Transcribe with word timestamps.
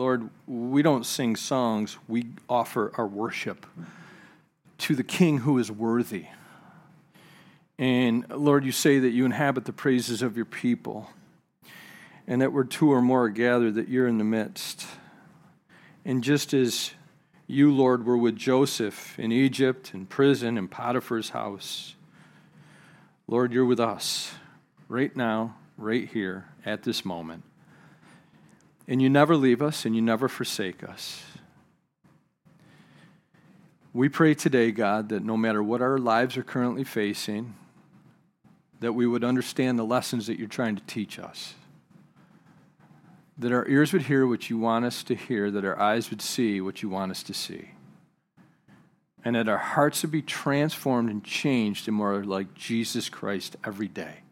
Lord, 0.00 0.30
we 0.46 0.80
don't 0.80 1.04
sing 1.04 1.36
songs, 1.36 1.98
we 2.08 2.28
offer 2.48 2.90
our 2.96 3.06
worship 3.06 3.66
to 4.78 4.94
the 4.94 5.04
King 5.04 5.40
who 5.40 5.58
is 5.58 5.70
worthy. 5.70 6.24
And 7.78 8.24
Lord, 8.30 8.64
you 8.64 8.72
say 8.72 8.98
that 8.98 9.10
you 9.10 9.26
inhabit 9.26 9.66
the 9.66 9.74
praises 9.74 10.22
of 10.22 10.36
your 10.36 10.46
people, 10.46 11.10
and 12.26 12.40
that 12.40 12.50
where 12.50 12.64
two 12.64 12.90
or 12.90 13.02
more 13.02 13.24
are 13.24 13.28
gathered, 13.28 13.74
that 13.74 13.88
you're 13.88 14.06
in 14.06 14.16
the 14.16 14.24
midst. 14.24 14.86
And 16.06 16.24
just 16.24 16.54
as 16.54 16.92
you, 17.46 17.70
Lord, 17.70 18.06
were 18.06 18.16
with 18.16 18.36
Joseph 18.36 19.18
in 19.18 19.32
Egypt, 19.32 19.90
in 19.92 20.06
prison, 20.06 20.56
in 20.56 20.68
Potiphar's 20.68 21.28
house, 21.28 21.94
Lord, 23.26 23.52
you're 23.52 23.66
with 23.66 23.80
us 23.80 24.32
right 24.88 25.14
now, 25.14 25.56
right 25.76 26.08
here, 26.08 26.46
at 26.64 26.84
this 26.84 27.04
moment. 27.04 27.42
And 28.90 29.00
you 29.00 29.08
never 29.08 29.36
leave 29.36 29.62
us 29.62 29.84
and 29.84 29.94
you 29.94 30.02
never 30.02 30.28
forsake 30.28 30.82
us. 30.82 31.22
We 33.92 34.08
pray 34.08 34.34
today, 34.34 34.72
God, 34.72 35.10
that 35.10 35.24
no 35.24 35.36
matter 35.36 35.62
what 35.62 35.80
our 35.80 35.96
lives 35.96 36.36
are 36.36 36.42
currently 36.42 36.82
facing, 36.82 37.54
that 38.80 38.92
we 38.92 39.06
would 39.06 39.22
understand 39.22 39.78
the 39.78 39.84
lessons 39.84 40.26
that 40.26 40.40
you're 40.40 40.48
trying 40.48 40.74
to 40.74 40.82
teach 40.88 41.20
us. 41.20 41.54
That 43.38 43.52
our 43.52 43.66
ears 43.68 43.92
would 43.92 44.02
hear 44.02 44.26
what 44.26 44.50
you 44.50 44.58
want 44.58 44.84
us 44.84 45.04
to 45.04 45.14
hear, 45.14 45.52
that 45.52 45.64
our 45.64 45.78
eyes 45.78 46.10
would 46.10 46.20
see 46.20 46.60
what 46.60 46.82
you 46.82 46.88
want 46.88 47.12
us 47.12 47.22
to 47.22 47.32
see. 47.32 47.70
And 49.24 49.36
that 49.36 49.48
our 49.48 49.58
hearts 49.58 50.02
would 50.02 50.10
be 50.10 50.22
transformed 50.22 51.10
and 51.10 51.22
changed 51.22 51.86
and 51.86 51.96
more 51.96 52.24
like 52.24 52.54
Jesus 52.54 53.08
Christ 53.08 53.56
every 53.64 53.88
day. 53.88 54.22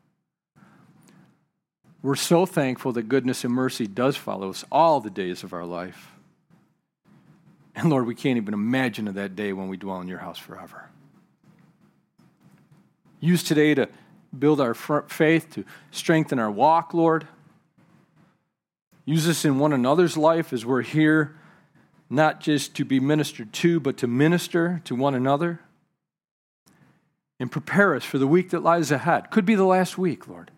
We're 2.03 2.17
so 2.17 2.47
thankful 2.47 2.93
that 2.93 3.09
goodness 3.09 3.45
and 3.45 3.53
mercy 3.53 3.87
does 3.87 4.17
follow 4.17 4.51
us 4.51 4.65
all 4.71 5.01
the 5.01 5.11
days 5.11 5.43
of 5.43 5.53
our 5.53 5.65
life. 5.65 6.13
And 7.75 7.91
Lord, 7.91 8.07
we 8.07 8.15
can't 8.15 8.37
even 8.37 8.55
imagine 8.55 9.07
that 9.07 9.37
day 9.37 9.53
when 9.53 9.69
we 9.69 9.77
dwell 9.77 10.01
in 10.01 10.09
your 10.09 10.19
house 10.19 10.39
forever. 10.39 10.89
Use 13.21 13.43
today 13.43 13.75
to 13.75 13.89
build 14.37 14.61
our 14.61 14.75
faith, 14.75 15.51
to 15.53 15.65
strengthen 15.91 16.39
our 16.39 16.51
walk, 16.51 16.95
Lord. 16.95 17.27
Use 19.05 19.29
us 19.29 19.45
in 19.45 19.59
one 19.59 19.73
another's 19.73 20.17
life 20.17 20.53
as 20.53 20.67
we're 20.67 20.83
here, 20.83 21.35
not 22.11 22.41
just 22.41 22.75
to 22.77 22.85
be 22.85 23.01
ministered 23.01 23.53
to, 23.55 23.81
but 23.81 23.97
to 23.97 24.07
minister 24.07 24.81
to 24.85 24.95
one 24.95 25.15
another. 25.15 25.61
And 27.41 27.51
prepare 27.51 27.95
us 27.95 28.05
for 28.05 28.19
the 28.19 28.27
week 28.27 28.51
that 28.51 28.63
lies 28.63 28.91
ahead. 28.91 29.31
Could 29.31 29.45
be 29.45 29.55
the 29.55 29.65
last 29.65 29.97
week, 29.97 30.29
Lord, 30.29 30.51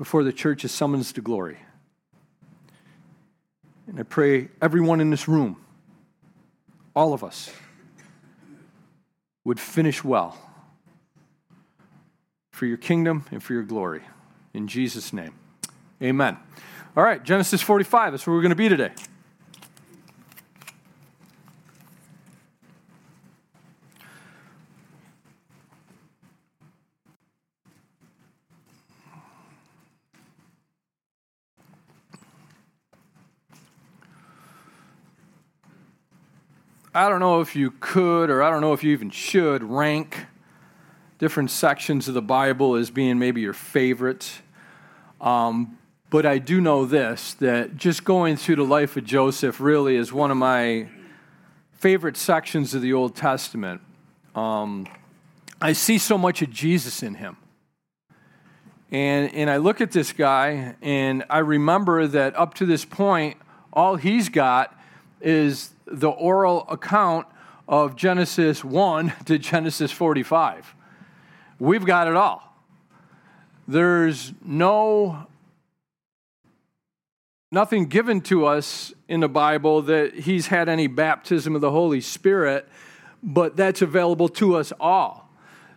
before 0.00 0.24
the 0.24 0.32
church 0.32 0.64
is 0.64 0.72
summoned 0.72 1.04
to 1.04 1.20
glory. 1.20 1.58
And 3.86 4.00
I 4.00 4.02
pray 4.02 4.48
everyone 4.62 4.98
in 4.98 5.10
this 5.10 5.28
room, 5.28 5.58
all 6.96 7.12
of 7.12 7.22
us, 7.22 7.50
would 9.44 9.60
finish 9.60 10.02
well 10.02 10.38
for 12.50 12.64
your 12.64 12.78
kingdom 12.78 13.26
and 13.30 13.42
for 13.42 13.52
your 13.52 13.62
glory. 13.62 14.00
In 14.54 14.68
Jesus' 14.68 15.12
name, 15.12 15.34
amen. 16.02 16.38
All 16.96 17.04
right, 17.04 17.22
Genesis 17.22 17.60
45, 17.60 18.14
that's 18.14 18.26
where 18.26 18.34
we're 18.34 18.40
going 18.40 18.48
to 18.48 18.56
be 18.56 18.70
today. 18.70 18.92
I 37.00 37.08
don't 37.08 37.20
know 37.20 37.40
if 37.40 37.56
you 37.56 37.70
could, 37.80 38.28
or 38.28 38.42
I 38.42 38.50
don't 38.50 38.60
know 38.60 38.74
if 38.74 38.84
you 38.84 38.92
even 38.92 39.08
should, 39.08 39.62
rank 39.62 40.26
different 41.16 41.50
sections 41.50 42.08
of 42.08 42.14
the 42.14 42.20
Bible 42.20 42.74
as 42.74 42.90
being 42.90 43.18
maybe 43.18 43.40
your 43.40 43.54
favorite. 43.54 44.30
Um, 45.18 45.78
but 46.10 46.26
I 46.26 46.36
do 46.36 46.60
know 46.60 46.84
this 46.84 47.32
that 47.34 47.78
just 47.78 48.04
going 48.04 48.36
through 48.36 48.56
the 48.56 48.64
life 48.64 48.98
of 48.98 49.04
Joseph 49.04 49.60
really 49.62 49.96
is 49.96 50.12
one 50.12 50.30
of 50.30 50.36
my 50.36 50.88
favorite 51.72 52.18
sections 52.18 52.74
of 52.74 52.82
the 52.82 52.92
Old 52.92 53.16
Testament. 53.16 53.80
Um, 54.34 54.86
I 55.58 55.72
see 55.72 55.96
so 55.96 56.18
much 56.18 56.42
of 56.42 56.50
Jesus 56.50 57.02
in 57.02 57.14
him. 57.14 57.38
And, 58.90 59.32
and 59.34 59.48
I 59.48 59.56
look 59.56 59.80
at 59.80 59.90
this 59.90 60.12
guy, 60.12 60.76
and 60.82 61.24
I 61.30 61.38
remember 61.38 62.06
that 62.08 62.36
up 62.36 62.52
to 62.56 62.66
this 62.66 62.84
point, 62.84 63.38
all 63.72 63.96
he's 63.96 64.28
got 64.28 64.78
is 65.22 65.70
the 65.90 66.08
oral 66.08 66.66
account 66.68 67.26
of 67.68 67.96
Genesis 67.96 68.64
1 68.64 69.12
to 69.26 69.38
Genesis 69.38 69.92
45. 69.92 70.74
We've 71.58 71.84
got 71.84 72.08
it 72.08 72.16
all. 72.16 72.46
There's 73.68 74.32
no 74.44 75.26
nothing 77.52 77.86
given 77.86 78.20
to 78.20 78.46
us 78.46 78.92
in 79.08 79.20
the 79.20 79.28
Bible 79.28 79.82
that 79.82 80.14
he's 80.14 80.48
had 80.48 80.68
any 80.68 80.86
baptism 80.86 81.54
of 81.54 81.60
the 81.60 81.70
Holy 81.70 82.00
Spirit, 82.00 82.68
but 83.22 83.56
that's 83.56 83.82
available 83.82 84.28
to 84.28 84.56
us 84.56 84.72
all. 84.80 85.29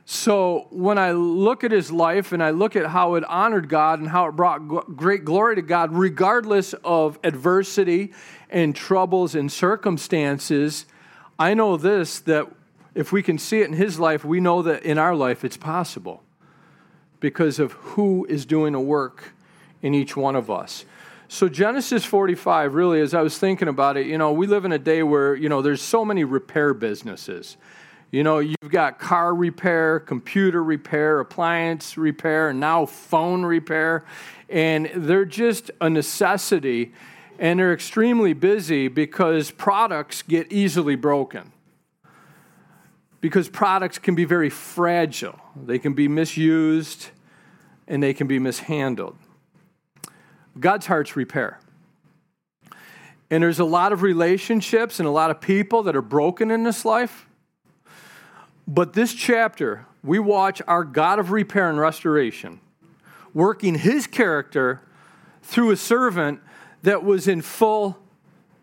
So 0.06 0.68
when 0.70 0.98
I 0.98 1.12
look 1.12 1.64
at 1.64 1.72
his 1.72 1.92
life 1.92 2.34
and 2.34 2.44
I 2.44 2.50
look 2.50 2.76
at 2.76 2.88
how 2.88 3.16
it 3.16 3.24
honored 3.24 3.70
God 3.70 4.00
and 4.00 4.10
how 4.10 4.28
it 4.28 4.34
brought 4.34 4.60
great 4.96 5.24
glory 5.24 5.56
to 5.56 5.62
God, 5.62 5.94
regardless 5.94 6.74
of 6.84 7.18
adversity 7.24 8.14
and 8.50 8.76
troubles 8.76 9.34
and 9.34 9.50
circumstances, 9.52 10.86
I 11.40 11.54
know 11.54 11.78
this 11.78 12.20
that 12.22 12.48
if 12.96 13.12
we 13.12 13.24
can 13.24 13.38
see 13.38 13.62
it 13.62 13.68
in 13.68 13.74
his 13.74 13.98
life, 13.98 14.26
we 14.26 14.40
know 14.40 14.62
that 14.62 14.84
in 14.84 14.98
our 14.98 15.16
life 15.16 15.46
it's 15.46 15.58
possible 15.58 16.22
because 17.20 17.58
of 17.58 17.72
who 17.72 18.26
is 18.26 18.46
doing 18.46 18.76
a 18.76 18.82
work 18.82 19.34
in 19.82 19.94
each 19.94 20.18
one 20.18 20.36
of 20.36 20.52
us. 20.52 20.84
So 21.30 21.48
Genesis 21.48 22.04
45 22.04 22.76
really 22.76 23.00
as 23.00 23.14
I 23.14 23.22
was 23.22 23.38
thinking 23.40 23.70
about 23.70 23.96
it, 23.96 24.06
you 24.06 24.18
know, 24.18 24.34
we 24.34 24.48
live 24.48 24.66
in 24.66 24.74
a 24.74 24.78
day 24.78 25.02
where, 25.02 25.34
you 25.34 25.48
know, 25.48 25.62
there's 25.62 25.82
so 25.82 26.04
many 26.04 26.26
repair 26.26 26.74
businesses. 26.74 27.56
You 28.14 28.22
know, 28.22 28.38
you've 28.38 28.70
got 28.70 29.00
car 29.00 29.34
repair, 29.34 30.00
computer 30.00 30.64
repair, 30.64 31.20
appliance 31.20 31.98
repair, 31.98 32.50
and 32.50 32.60
now 32.60 32.86
phone 32.86 33.44
repair, 33.44 34.06
and 34.48 34.88
they're 34.94 35.26
just 35.26 35.72
a 35.82 35.90
necessity 35.90 36.94
and 37.40 37.58
they're 37.58 37.74
extremely 37.74 38.34
busy 38.34 38.88
because 38.88 39.50
products 39.50 40.22
get 40.22 40.52
easily 40.52 40.96
broken 40.96 41.52
because 43.20 43.50
products 43.50 43.98
can 43.98 44.14
be 44.14 44.26
very 44.26 44.50
fragile, 44.52 45.40
they 45.56 45.80
can 45.80 45.94
be 45.94 46.08
misused, 46.08 47.08
and 47.88 48.04
they 48.04 48.14
can 48.14 48.28
be 48.28 48.38
mishandled. 48.38 49.18
God's 50.60 50.86
heart's 50.86 51.16
repair. 51.16 51.60
And 53.32 53.42
there's 53.42 53.60
a 53.60 53.66
lot 53.66 53.92
of 53.92 54.04
relationships 54.04 55.00
and 55.00 55.08
a 55.08 55.12
lot 55.12 55.32
of 55.32 55.42
people 55.42 55.82
that 55.82 55.96
are 55.96 56.04
broken 56.04 56.52
in 56.52 56.62
this 56.62 56.86
life. 56.86 57.28
But 58.68 58.94
this 58.94 59.14
chapter, 59.14 59.86
we 60.04 60.20
watch 60.20 60.62
our 60.68 60.84
God 60.84 61.20
of 61.20 61.32
repair 61.32 61.70
and 61.70 61.80
restoration 61.80 62.60
working 63.34 63.76
his 63.76 64.06
character 64.06 64.82
through 65.42 65.72
a 65.72 65.76
servant 65.76 66.40
that 66.84 67.04
was 67.04 67.28
in 67.28 67.42
full 67.42 67.98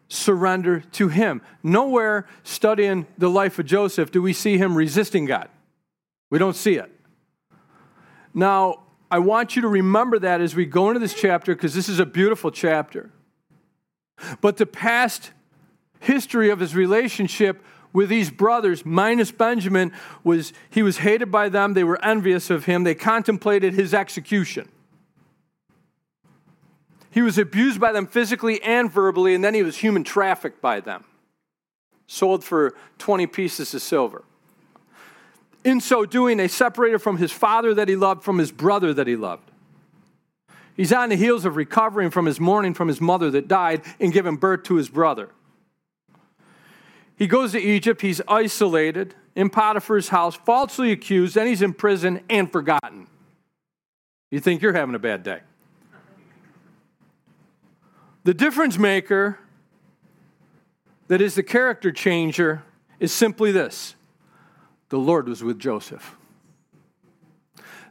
surrender 0.09 0.81
to 0.81 1.09
Him. 1.09 1.41
Nowhere 1.63 2.27
studying 2.43 3.07
the 3.19 3.29
life 3.29 3.59
of 3.59 3.67
Joseph 3.67 4.11
do 4.11 4.21
we 4.21 4.33
see 4.33 4.59
him 4.59 4.77
resisting 4.77 5.25
God. 5.25 5.49
We 6.31 6.39
don't 6.39 6.57
see 6.57 6.75
it. 6.75 6.91
Now, 8.35 8.83
I 9.11 9.19
want 9.19 9.57
you 9.57 9.63
to 9.63 9.69
remember 9.69 10.19
that 10.21 10.41
as 10.41 10.55
we 10.55 10.67
go 10.67 10.89
into 10.89 11.01
this 11.01 11.15
chapter 11.15 11.55
because 11.55 11.75
this 11.75 11.89
is 11.89 11.99
a 11.99 12.07
beautiful 12.07 12.51
chapter. 12.51 13.11
But 14.41 14.57
the 14.57 14.67
past 14.67 15.31
history 15.99 16.51
of 16.51 16.61
his 16.61 16.75
relationship 16.75 17.63
with 17.93 18.09
these 18.09 18.31
brothers 18.31 18.85
minus 18.85 19.31
benjamin 19.31 19.93
was 20.23 20.53
he 20.69 20.83
was 20.83 20.99
hated 20.99 21.31
by 21.31 21.49
them 21.49 21.75
they 21.75 21.85
were 21.85 22.03
envious 22.05 22.51
of 22.51 22.65
him 22.65 22.85
they 22.85 22.95
contemplated 22.95 23.75
his 23.75 23.93
execution 23.95 24.69
he 27.11 27.23
was 27.23 27.39
abused 27.39 27.81
by 27.81 27.93
them 27.93 28.07
physically 28.07 28.63
and 28.63 28.91
verbally, 28.91 29.35
and 29.35 29.43
then 29.43 29.55
he 29.55 29.63
was 29.63 29.77
human 29.77 30.05
trafficked 30.05 30.61
by 30.61 30.81
them, 30.81 31.05
sold 32.07 32.45
for 32.45 32.75
20 32.99 33.27
pieces 33.27 33.75
of 33.75 33.83
silver. 33.83 34.23
In 35.65 35.81
so 35.81 36.07
doing, 36.07 36.37
they 36.37 36.49
separated 36.49 37.01
from 37.01 37.19
his 37.19 37.33
father 37.33 37.75
that 37.75 37.89
he 37.89 37.97
loved, 37.97 38.23
from 38.23 38.39
his 38.39 38.53
brother 38.53 38.95
that 38.95 39.07
he 39.07 39.17
loved. 39.17 39.51
He's 40.77 40.93
on 40.93 41.11
the 41.11 41.17
heels 41.17 41.45
of 41.45 41.57
recovering 41.57 42.11
from 42.11 42.27
his 42.27 42.41
mourning 42.41 42.75
from 42.75 42.89
his 42.89 43.01
mother 43.01 43.31
that 43.33 43.49
died 43.49 43.83
and 43.99 44.13
giving 44.13 44.37
birth 44.37 44.63
to 44.65 44.77
his 44.77 44.89
brother. 44.89 45.31
He 47.21 47.27
goes 47.27 47.53
to 47.53 47.61
Egypt, 47.61 48.01
he's 48.01 48.23
isolated 48.27 49.15
in 49.37 49.51
Potiphar's 49.51 50.09
house, 50.09 50.35
falsely 50.37 50.91
accused, 50.91 51.35
then 51.35 51.47
he's 51.47 51.61
in 51.61 51.75
prison 51.75 52.23
and 52.31 52.51
forgotten. 52.51 53.09
You 54.31 54.41
think 54.41 54.63
you're 54.63 54.73
having 54.73 54.95
a 54.95 54.99
bad 54.99 55.23
day. 55.23 55.41
The 58.25 58.33
difference 58.33 58.79
maker, 58.79 59.39
that 61.09 61.21
is 61.21 61.35
the 61.35 61.43
character 61.43 61.93
changer, 61.93 62.63
is 62.99 63.13
simply 63.13 63.53
this 63.53 63.97
the 64.89 64.99
Lord 64.99 65.29
was 65.29 65.45
with 65.45 65.59
Joseph. 65.59 66.17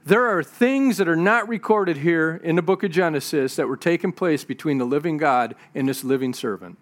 There 0.03 0.25
are 0.25 0.41
things 0.41 0.97
that 0.97 1.07
are 1.07 1.15
not 1.15 1.47
recorded 1.47 1.97
here 1.97 2.41
in 2.43 2.55
the 2.55 2.63
book 2.63 2.81
of 2.81 2.89
Genesis 2.89 3.57
that 3.57 3.67
were 3.67 3.77
taking 3.77 4.11
place 4.11 4.43
between 4.43 4.79
the 4.79 4.85
living 4.85 5.17
God 5.17 5.53
and 5.75 5.87
this 5.87 6.03
living 6.03 6.33
servant. 6.33 6.79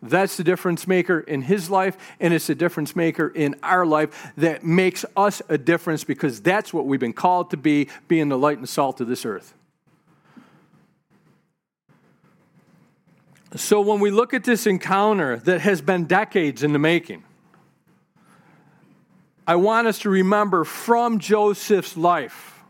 That's 0.00 0.36
the 0.36 0.44
difference 0.44 0.86
maker 0.86 1.18
in 1.18 1.42
his 1.42 1.70
life, 1.70 1.96
and 2.20 2.32
it's 2.32 2.46
the 2.46 2.54
difference 2.54 2.94
maker 2.94 3.28
in 3.28 3.56
our 3.62 3.84
life 3.84 4.32
that 4.36 4.62
makes 4.62 5.04
us 5.16 5.42
a 5.48 5.58
difference 5.58 6.04
because 6.04 6.40
that's 6.40 6.72
what 6.72 6.86
we've 6.86 7.00
been 7.00 7.12
called 7.12 7.50
to 7.50 7.56
be, 7.56 7.88
being 8.06 8.28
the 8.28 8.38
light 8.38 8.58
and 8.58 8.68
salt 8.68 9.00
of 9.00 9.08
this 9.08 9.26
earth. 9.26 9.54
So 13.56 13.80
when 13.80 13.98
we 13.98 14.10
look 14.10 14.34
at 14.34 14.44
this 14.44 14.66
encounter 14.66 15.38
that 15.38 15.62
has 15.62 15.80
been 15.80 16.04
decades 16.04 16.62
in 16.62 16.72
the 16.72 16.78
making, 16.78 17.24
I 19.46 19.56
want 19.56 19.86
us 19.86 20.00
to 20.00 20.10
remember 20.10 20.64
from 20.64 21.18
Joseph's 21.18 21.96
life, 21.96 22.60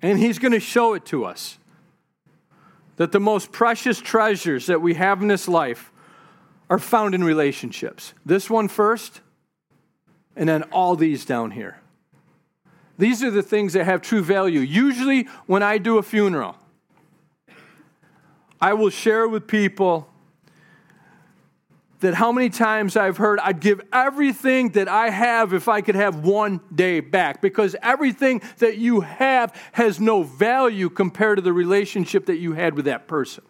and 0.00 0.18
he's 0.18 0.38
going 0.38 0.52
to 0.52 0.60
show 0.60 0.94
it 0.94 1.06
to 1.06 1.24
us, 1.24 1.58
that 2.96 3.10
the 3.10 3.20
most 3.20 3.50
precious 3.50 3.98
treasures 3.98 4.66
that 4.66 4.80
we 4.80 4.94
have 4.94 5.22
in 5.22 5.28
this 5.28 5.48
life 5.48 5.90
are 6.70 6.78
found 6.78 7.14
in 7.14 7.24
relationships. 7.24 8.14
This 8.24 8.50
one 8.50 8.68
first, 8.68 9.20
and 10.36 10.48
then 10.48 10.62
all 10.64 10.96
these 10.96 11.24
down 11.24 11.50
here. 11.50 11.80
These 12.98 13.22
are 13.22 13.30
the 13.30 13.42
things 13.42 13.74
that 13.74 13.84
have 13.84 14.02
true 14.02 14.22
value. 14.22 14.60
Usually, 14.60 15.24
when 15.46 15.62
I 15.62 15.78
do 15.78 15.98
a 15.98 16.02
funeral, 16.02 16.56
I 18.60 18.74
will 18.74 18.90
share 18.90 19.28
with 19.28 19.46
people 19.46 20.08
that 22.00 22.14
how 22.14 22.30
many 22.30 22.48
times 22.48 22.96
I've 22.96 23.16
heard 23.16 23.40
I'd 23.40 23.60
give 23.60 23.80
everything 23.92 24.70
that 24.70 24.88
I 24.88 25.10
have 25.10 25.52
if 25.52 25.68
I 25.68 25.80
could 25.80 25.94
have 25.94 26.24
one 26.24 26.60
day 26.72 27.00
back 27.00 27.40
because 27.42 27.74
everything 27.82 28.40
that 28.58 28.78
you 28.78 29.00
have 29.00 29.54
has 29.72 29.98
no 29.98 30.22
value 30.22 30.90
compared 30.90 31.38
to 31.38 31.42
the 31.42 31.52
relationship 31.52 32.26
that 32.26 32.36
you 32.36 32.52
had 32.52 32.74
with 32.74 32.84
that 32.84 33.08
person. 33.08 33.44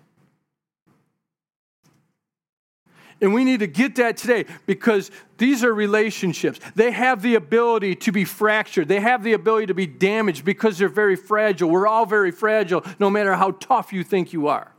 And 3.21 3.35
we 3.35 3.43
need 3.45 3.61
to 3.61 3.67
get 3.67 3.97
that 3.97 4.17
today 4.17 4.45
because 4.67 5.11
these 5.39 5.65
are 5.65 5.75
relationships. 5.75 6.61
They 6.77 6.93
have 6.93 7.21
the 7.21 7.35
ability 7.35 7.97
to 7.97 8.13
be 8.13 8.25
fractured, 8.25 8.89
they 8.89 9.01
have 9.01 9.25
the 9.25 9.33
ability 9.33 9.67
to 9.67 9.75
be 9.75 9.87
damaged 9.87 10.45
because 10.45 10.79
they're 10.79 10.89
very 10.89 11.17
fragile. 11.17 11.69
We're 11.69 11.89
all 11.89 12.07
very 12.07 12.31
fragile, 12.31 12.85
no 12.99 13.11
matter 13.11 13.35
how 13.35 13.53
tough 13.53 13.93
you 13.93 14.05
think 14.05 14.33
you 14.33 14.49
are 14.49 14.73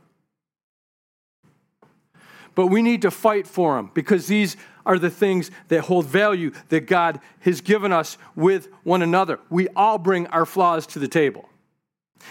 but 2.54 2.66
we 2.66 2.82
need 2.82 3.02
to 3.02 3.10
fight 3.10 3.46
for 3.46 3.76
them 3.76 3.90
because 3.94 4.26
these 4.26 4.56
are 4.84 4.98
the 4.98 5.10
things 5.10 5.50
that 5.68 5.82
hold 5.82 6.06
value 6.06 6.50
that 6.68 6.86
God 6.86 7.20
has 7.40 7.60
given 7.60 7.92
us 7.92 8.18
with 8.34 8.68
one 8.82 9.02
another. 9.02 9.38
We 9.48 9.68
all 9.68 9.98
bring 9.98 10.26
our 10.26 10.46
flaws 10.46 10.86
to 10.88 10.98
the 10.98 11.08
table, 11.08 11.48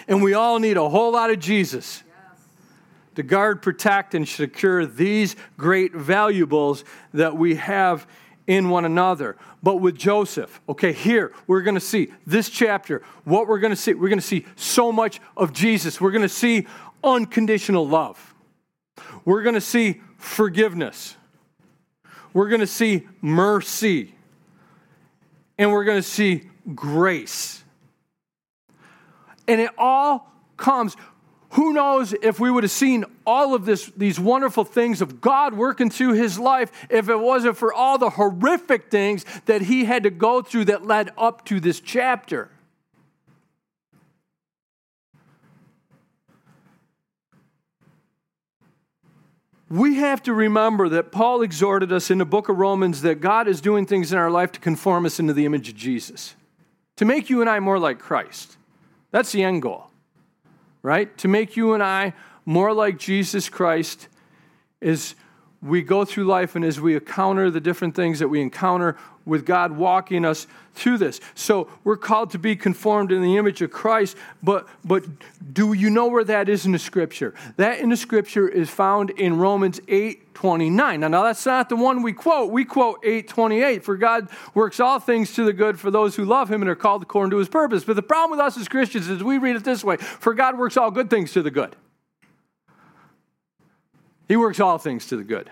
and 0.07 0.21
we 0.21 0.33
all 0.33 0.59
need 0.59 0.77
a 0.77 0.87
whole 0.87 1.13
lot 1.13 1.31
of 1.31 1.39
Jesus 1.39 2.03
to 3.19 3.23
guard, 3.23 3.61
protect, 3.61 4.15
and 4.15 4.27
secure 4.27 4.85
these 4.85 5.35
great 5.57 5.93
valuables 5.93 6.85
that 7.13 7.35
we 7.35 7.55
have 7.55 8.07
in 8.47 8.69
one 8.69 8.85
another. 8.85 9.35
But 9.61 9.75
with 9.75 9.97
Joseph, 9.97 10.61
okay, 10.69 10.93
here 10.93 11.33
we're 11.45 11.61
going 11.61 11.75
to 11.75 11.81
see 11.81 12.13
this 12.25 12.49
chapter, 12.49 13.03
what 13.25 13.47
we're 13.47 13.59
going 13.59 13.71
to 13.71 13.75
see, 13.75 13.93
we're 13.93 14.07
going 14.07 14.19
to 14.19 14.25
see 14.25 14.45
so 14.55 14.93
much 14.93 15.19
of 15.35 15.51
Jesus. 15.51 15.99
We're 15.99 16.11
going 16.11 16.21
to 16.21 16.29
see 16.29 16.65
unconditional 17.03 17.85
love. 17.85 18.33
We're 19.25 19.43
going 19.43 19.55
to 19.55 19.61
see 19.61 20.01
forgiveness. 20.17 21.17
We're 22.33 22.47
going 22.47 22.61
to 22.61 22.67
see 22.67 23.05
mercy. 23.21 24.15
And 25.57 25.73
we're 25.73 25.83
going 25.83 26.01
to 26.01 26.07
see 26.07 26.49
grace. 26.73 27.63
And 29.45 29.59
it 29.59 29.71
all 29.77 30.31
comes. 30.55 30.95
Who 31.53 31.73
knows 31.73 32.13
if 32.21 32.39
we 32.39 32.51
would 32.51 32.63
have 32.63 32.71
seen 32.71 33.05
all 33.25 33.55
of 33.55 33.65
this, 33.65 33.87
these 33.97 34.19
wonderful 34.19 34.63
things 34.63 35.01
of 35.01 35.19
God 35.19 35.55
working 35.55 35.89
through 35.89 36.13
his 36.13 36.37
life 36.37 36.71
if 36.89 37.09
it 37.09 37.19
wasn't 37.19 37.57
for 37.57 37.73
all 37.73 37.97
the 37.97 38.11
horrific 38.11 38.91
things 38.91 39.25
that 39.45 39.63
he 39.63 39.85
had 39.85 40.03
to 40.03 40.11
go 40.11 40.41
through 40.41 40.65
that 40.65 40.85
led 40.85 41.11
up 41.17 41.45
to 41.45 41.59
this 41.59 41.79
chapter. 41.79 42.51
we 49.69 49.95
have 49.95 50.23
to 50.23 50.33
remember 50.33 50.89
that 50.89 51.11
Paul 51.11 51.41
exhorted 51.43 51.91
us 51.93 52.09
in 52.09 52.17
the 52.17 52.25
book 52.25 52.49
of 52.49 52.57
Romans 52.57 53.01
that 53.03 53.21
God 53.21 53.47
is 53.47 53.61
doing 53.61 53.85
things 53.85 54.11
in 54.11 54.17
our 54.17 54.31
life 54.31 54.51
to 54.53 54.59
conform 54.59 55.05
us 55.05 55.19
into 55.19 55.33
the 55.33 55.45
image 55.45 55.69
of 55.69 55.75
Jesus, 55.75 56.35
to 56.95 57.05
make 57.05 57.29
you 57.29 57.41
and 57.41 57.49
I 57.49 57.59
more 57.59 57.77
like 57.77 57.99
Christ. 57.99 58.57
That's 59.11 59.31
the 59.31 59.43
end 59.43 59.61
goal, 59.61 59.88
right? 60.89 61.15
To 61.19 61.27
make 61.27 61.55
you 61.55 61.75
and 61.75 61.83
I 61.83 62.15
more 62.47 62.73
like 62.73 62.97
Jesus 62.97 63.47
Christ 63.47 64.07
is 64.81 65.13
we 65.61 65.83
go 65.83 66.03
through 66.03 66.23
life 66.23 66.55
and 66.55 66.65
as 66.65 66.81
we 66.81 66.95
encounter 66.95 67.51
the 67.51 67.61
different 67.61 67.93
things 67.95 68.17
that 68.17 68.27
we 68.27 68.41
encounter 68.41 68.97
with 69.29 69.45
God 69.45 69.71
walking 69.71 70.25
us 70.25 70.47
through 70.73 70.97
this. 70.97 71.19
So 71.35 71.69
we're 71.83 71.97
called 71.97 72.31
to 72.31 72.39
be 72.39 72.55
conformed 72.55 73.11
in 73.11 73.21
the 73.21 73.37
image 73.37 73.61
of 73.61 73.71
Christ, 73.71 74.17
but 74.41 74.67
but 74.83 75.05
do 75.53 75.73
you 75.73 75.89
know 75.89 76.07
where 76.07 76.23
that 76.23 76.49
is 76.49 76.65
in 76.65 76.71
the 76.71 76.79
scripture? 76.79 77.33
That 77.57 77.79
in 77.79 77.89
the 77.89 77.97
scripture 77.97 78.47
is 78.47 78.69
found 78.69 79.11
in 79.11 79.37
Romans 79.37 79.79
8 79.87 80.33
29. 80.33 81.01
Now, 81.01 81.07
now 81.09 81.23
that's 81.23 81.45
not 81.45 81.67
the 81.67 81.75
one 81.75 82.01
we 82.01 82.13
quote. 82.13 82.49
We 82.51 82.63
quote 82.63 82.99
8 83.03 83.27
28. 83.27 83.83
For 83.83 83.97
God 83.97 84.29
works 84.53 84.79
all 84.79 84.99
things 84.99 85.33
to 85.33 85.43
the 85.43 85.53
good 85.53 85.79
for 85.79 85.91
those 85.91 86.15
who 86.15 86.25
love 86.25 86.49
him 86.49 86.61
and 86.61 86.69
are 86.69 86.75
called 86.75 87.03
according 87.03 87.31
to 87.31 87.37
his 87.37 87.49
purpose. 87.49 87.83
But 87.83 87.95
the 87.95 88.01
problem 88.01 88.31
with 88.31 88.45
us 88.45 88.57
as 88.57 88.67
Christians 88.67 89.09
is 89.09 89.23
we 89.23 89.37
read 89.37 89.55
it 89.55 89.63
this 89.63 89.83
way 89.83 89.97
for 89.97 90.33
God 90.33 90.57
works 90.57 90.77
all 90.77 90.91
good 90.91 91.09
things 91.09 91.33
to 91.33 91.41
the 91.41 91.51
good. 91.51 91.75
He 94.27 94.37
works 94.37 94.59
all 94.59 94.77
things 94.77 95.07
to 95.07 95.17
the 95.17 95.23
good. 95.23 95.49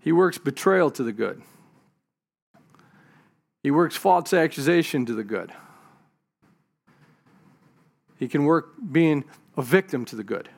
He 0.00 0.12
works 0.12 0.38
betrayal 0.38 0.90
to 0.92 1.02
the 1.02 1.12
good. 1.12 1.40
He 3.66 3.72
works 3.72 3.96
false 3.96 4.32
accusation 4.32 5.06
to 5.06 5.12
the 5.12 5.24
good. 5.24 5.52
He 8.16 8.28
can 8.28 8.44
work 8.44 8.74
being 8.92 9.24
a 9.56 9.62
victim 9.62 10.04
to 10.04 10.14
the 10.14 10.22
good. 10.22 10.48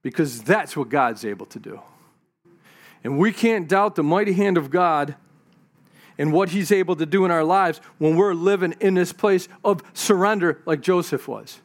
Because 0.00 0.40
that's 0.42 0.78
what 0.78 0.88
God's 0.88 1.26
able 1.26 1.44
to 1.44 1.58
do. 1.58 1.82
And 3.04 3.18
we 3.18 3.32
can't 3.32 3.68
doubt 3.68 3.96
the 3.96 4.02
mighty 4.02 4.32
hand 4.32 4.56
of 4.56 4.70
God 4.70 5.14
and 6.16 6.32
what 6.32 6.48
He's 6.48 6.72
able 6.72 6.96
to 6.96 7.04
do 7.04 7.26
in 7.26 7.30
our 7.30 7.44
lives 7.44 7.82
when 7.98 8.16
we're 8.16 8.32
living 8.32 8.74
in 8.80 8.94
this 8.94 9.12
place 9.12 9.46
of 9.62 9.82
surrender 9.92 10.62
like 10.64 10.80
Joseph 10.80 11.28
was 11.28 11.60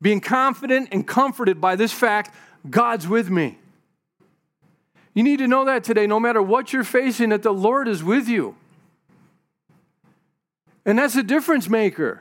being 0.00 0.22
confident 0.22 0.88
and 0.92 1.06
comforted 1.06 1.60
by 1.60 1.76
this 1.76 1.92
fact 1.92 2.34
God's 2.70 3.06
with 3.06 3.28
me. 3.28 3.58
You 5.16 5.22
need 5.22 5.38
to 5.38 5.46
know 5.46 5.64
that 5.64 5.82
today, 5.82 6.06
no 6.06 6.20
matter 6.20 6.42
what 6.42 6.74
you're 6.74 6.84
facing, 6.84 7.30
that 7.30 7.42
the 7.42 7.50
Lord 7.50 7.88
is 7.88 8.04
with 8.04 8.28
you. 8.28 8.54
And 10.84 10.98
that's 10.98 11.16
a 11.16 11.22
difference 11.22 11.70
maker. 11.70 12.20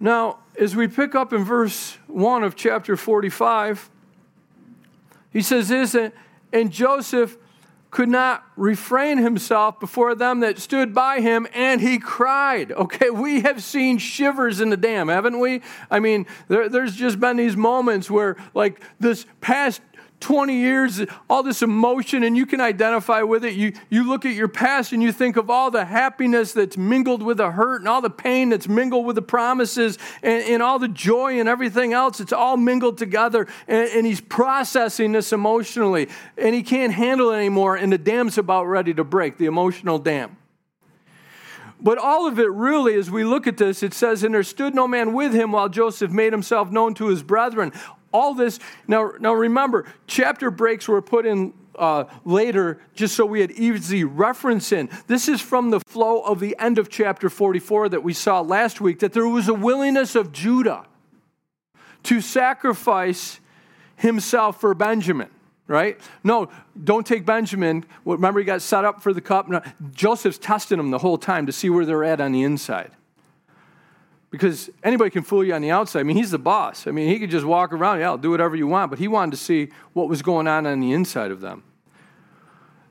Now, 0.00 0.38
as 0.58 0.74
we 0.74 0.88
pick 0.88 1.14
up 1.14 1.34
in 1.34 1.44
verse 1.44 1.98
1 2.06 2.44
of 2.44 2.56
chapter 2.56 2.96
45, 2.96 3.90
he 5.34 5.42
says 5.42 5.68
this, 5.68 5.94
and 5.94 6.72
Joseph 6.72 7.36
could 7.96 8.10
not 8.10 8.44
refrain 8.56 9.16
himself 9.16 9.80
before 9.80 10.14
them 10.14 10.40
that 10.40 10.58
stood 10.58 10.92
by 10.92 11.18
him, 11.18 11.46
and 11.54 11.80
he 11.80 11.98
cried. 11.98 12.70
Okay, 12.70 13.08
we 13.08 13.40
have 13.40 13.62
seen 13.62 13.96
shivers 13.96 14.60
in 14.60 14.68
the 14.68 14.76
dam, 14.76 15.08
haven't 15.08 15.40
we? 15.40 15.62
I 15.90 15.98
mean, 15.98 16.26
there, 16.48 16.68
there's 16.68 16.94
just 16.94 17.18
been 17.18 17.38
these 17.38 17.56
moments 17.56 18.10
where, 18.10 18.36
like, 18.52 18.82
this 19.00 19.24
past 19.40 19.80
20 20.20 20.54
years, 20.54 21.02
all 21.28 21.42
this 21.42 21.62
emotion, 21.62 22.22
and 22.22 22.36
you 22.36 22.46
can 22.46 22.60
identify 22.60 23.22
with 23.22 23.44
it. 23.44 23.54
You, 23.54 23.72
you 23.90 24.08
look 24.08 24.24
at 24.24 24.34
your 24.34 24.48
past 24.48 24.92
and 24.92 25.02
you 25.02 25.12
think 25.12 25.36
of 25.36 25.50
all 25.50 25.70
the 25.70 25.84
happiness 25.84 26.52
that's 26.52 26.76
mingled 26.76 27.22
with 27.22 27.36
the 27.36 27.50
hurt 27.50 27.80
and 27.80 27.88
all 27.88 28.00
the 28.00 28.10
pain 28.10 28.48
that's 28.48 28.66
mingled 28.66 29.04
with 29.04 29.16
the 29.16 29.22
promises 29.22 29.98
and, 30.22 30.42
and 30.44 30.62
all 30.62 30.78
the 30.78 30.88
joy 30.88 31.38
and 31.38 31.48
everything 31.48 31.92
else. 31.92 32.20
It's 32.20 32.32
all 32.32 32.56
mingled 32.56 32.98
together, 32.98 33.46
and, 33.68 33.88
and 33.90 34.06
he's 34.06 34.20
processing 34.20 35.12
this 35.12 35.32
emotionally, 35.32 36.08
and 36.38 36.54
he 36.54 36.62
can't 36.62 36.92
handle 36.92 37.30
it 37.32 37.36
anymore, 37.36 37.76
and 37.76 37.92
the 37.92 37.98
dam's 37.98 38.38
about 38.38 38.64
ready 38.64 38.94
to 38.94 39.04
break 39.04 39.36
the 39.36 39.46
emotional 39.46 39.98
dam. 39.98 40.36
But 41.78 41.98
all 41.98 42.26
of 42.26 42.38
it 42.38 42.50
really, 42.50 42.94
as 42.94 43.10
we 43.10 43.22
look 43.22 43.46
at 43.46 43.58
this, 43.58 43.82
it 43.82 43.92
says, 43.92 44.24
And 44.24 44.34
there 44.34 44.42
stood 44.42 44.74
no 44.74 44.88
man 44.88 45.12
with 45.12 45.34
him 45.34 45.52
while 45.52 45.68
Joseph 45.68 46.10
made 46.10 46.32
himself 46.32 46.70
known 46.70 46.94
to 46.94 47.08
his 47.08 47.22
brethren 47.22 47.72
all 48.16 48.32
this 48.34 48.58
now 48.88 49.12
now 49.20 49.34
remember 49.34 49.84
chapter 50.06 50.50
breaks 50.50 50.88
were 50.88 51.02
put 51.02 51.26
in 51.26 51.52
uh, 51.78 52.04
later 52.24 52.80
just 52.94 53.14
so 53.14 53.26
we 53.26 53.40
had 53.42 53.50
easy 53.50 54.02
reference 54.02 54.72
in. 54.72 54.88
This 55.06 55.28
is 55.28 55.42
from 55.42 55.70
the 55.70 55.80
flow 55.80 56.22
of 56.22 56.40
the 56.40 56.56
end 56.58 56.78
of 56.78 56.88
chapter 56.88 57.28
44 57.28 57.90
that 57.90 58.02
we 58.02 58.14
saw 58.14 58.40
last 58.40 58.80
week 58.80 59.00
that 59.00 59.12
there 59.12 59.28
was 59.28 59.48
a 59.48 59.54
willingness 59.54 60.14
of 60.14 60.32
Judah 60.32 60.86
to 62.04 62.22
sacrifice 62.22 63.40
himself 63.96 64.60
for 64.60 64.74
Benjamin 64.74 65.28
right? 65.68 65.98
No, 66.22 66.48
don't 66.84 67.04
take 67.04 67.26
Benjamin. 67.26 67.84
Remember, 68.04 68.38
he 68.38 68.46
got 68.46 68.62
set 68.62 68.84
up 68.84 69.02
for 69.02 69.12
the 69.12 69.20
cup. 69.20 69.48
No, 69.48 69.60
Joseph's 69.92 70.38
testing 70.38 70.78
him 70.78 70.92
the 70.92 70.98
whole 70.98 71.18
time 71.18 71.46
to 71.46 71.52
see 71.52 71.68
where 71.68 71.84
they're 71.84 72.04
at 72.04 72.20
on 72.20 72.30
the 72.30 72.44
inside. 72.44 72.92
Because 74.30 74.70
anybody 74.82 75.10
can 75.10 75.22
fool 75.22 75.44
you 75.44 75.54
on 75.54 75.62
the 75.62 75.70
outside. 75.70 76.00
I 76.00 76.02
mean, 76.02 76.16
he's 76.16 76.32
the 76.32 76.38
boss. 76.38 76.86
I 76.86 76.90
mean, 76.90 77.08
he 77.08 77.18
could 77.18 77.30
just 77.30 77.46
walk 77.46 77.72
around, 77.72 78.00
yeah, 78.00 78.08
I'll 78.08 78.18
do 78.18 78.30
whatever 78.30 78.56
you 78.56 78.66
want. 78.66 78.90
But 78.90 78.98
he 78.98 79.08
wanted 79.08 79.30
to 79.32 79.36
see 79.36 79.68
what 79.92 80.08
was 80.08 80.22
going 80.22 80.46
on 80.46 80.66
on 80.66 80.80
the 80.80 80.92
inside 80.92 81.30
of 81.30 81.40
them. 81.40 81.62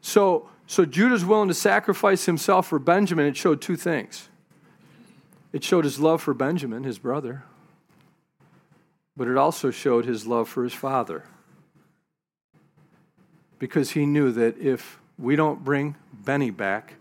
So, 0.02 0.50
so 0.68 0.86
Judah's 0.86 1.26
willing 1.26 1.48
to 1.50 1.54
sacrifice 1.54 2.26
himself 2.26 2.68
for 2.68 2.80
Benjamin. 2.80 3.26
It 3.26 3.36
showed 3.36 3.62
two 3.62 3.76
things. 3.76 4.30
It 5.52 5.64
showed 5.64 5.84
his 5.84 6.00
love 6.00 6.22
for 6.22 6.34
Benjamin, 6.34 6.84
his 6.84 7.00
brother, 7.00 7.44
but 9.16 9.28
it 9.30 9.38
also 9.38 9.72
showed 9.72 10.04
his 10.04 10.28
love 10.28 10.50
for 10.50 10.64
his 10.64 10.74
father. 10.74 11.24
Because 13.58 13.92
he 13.92 14.06
knew 14.06 14.34
that 14.34 14.58
if 14.58 15.00
we 15.18 15.38
don't 15.38 15.64
bring 15.64 15.96
Benny 16.12 16.50
back, 16.50 16.96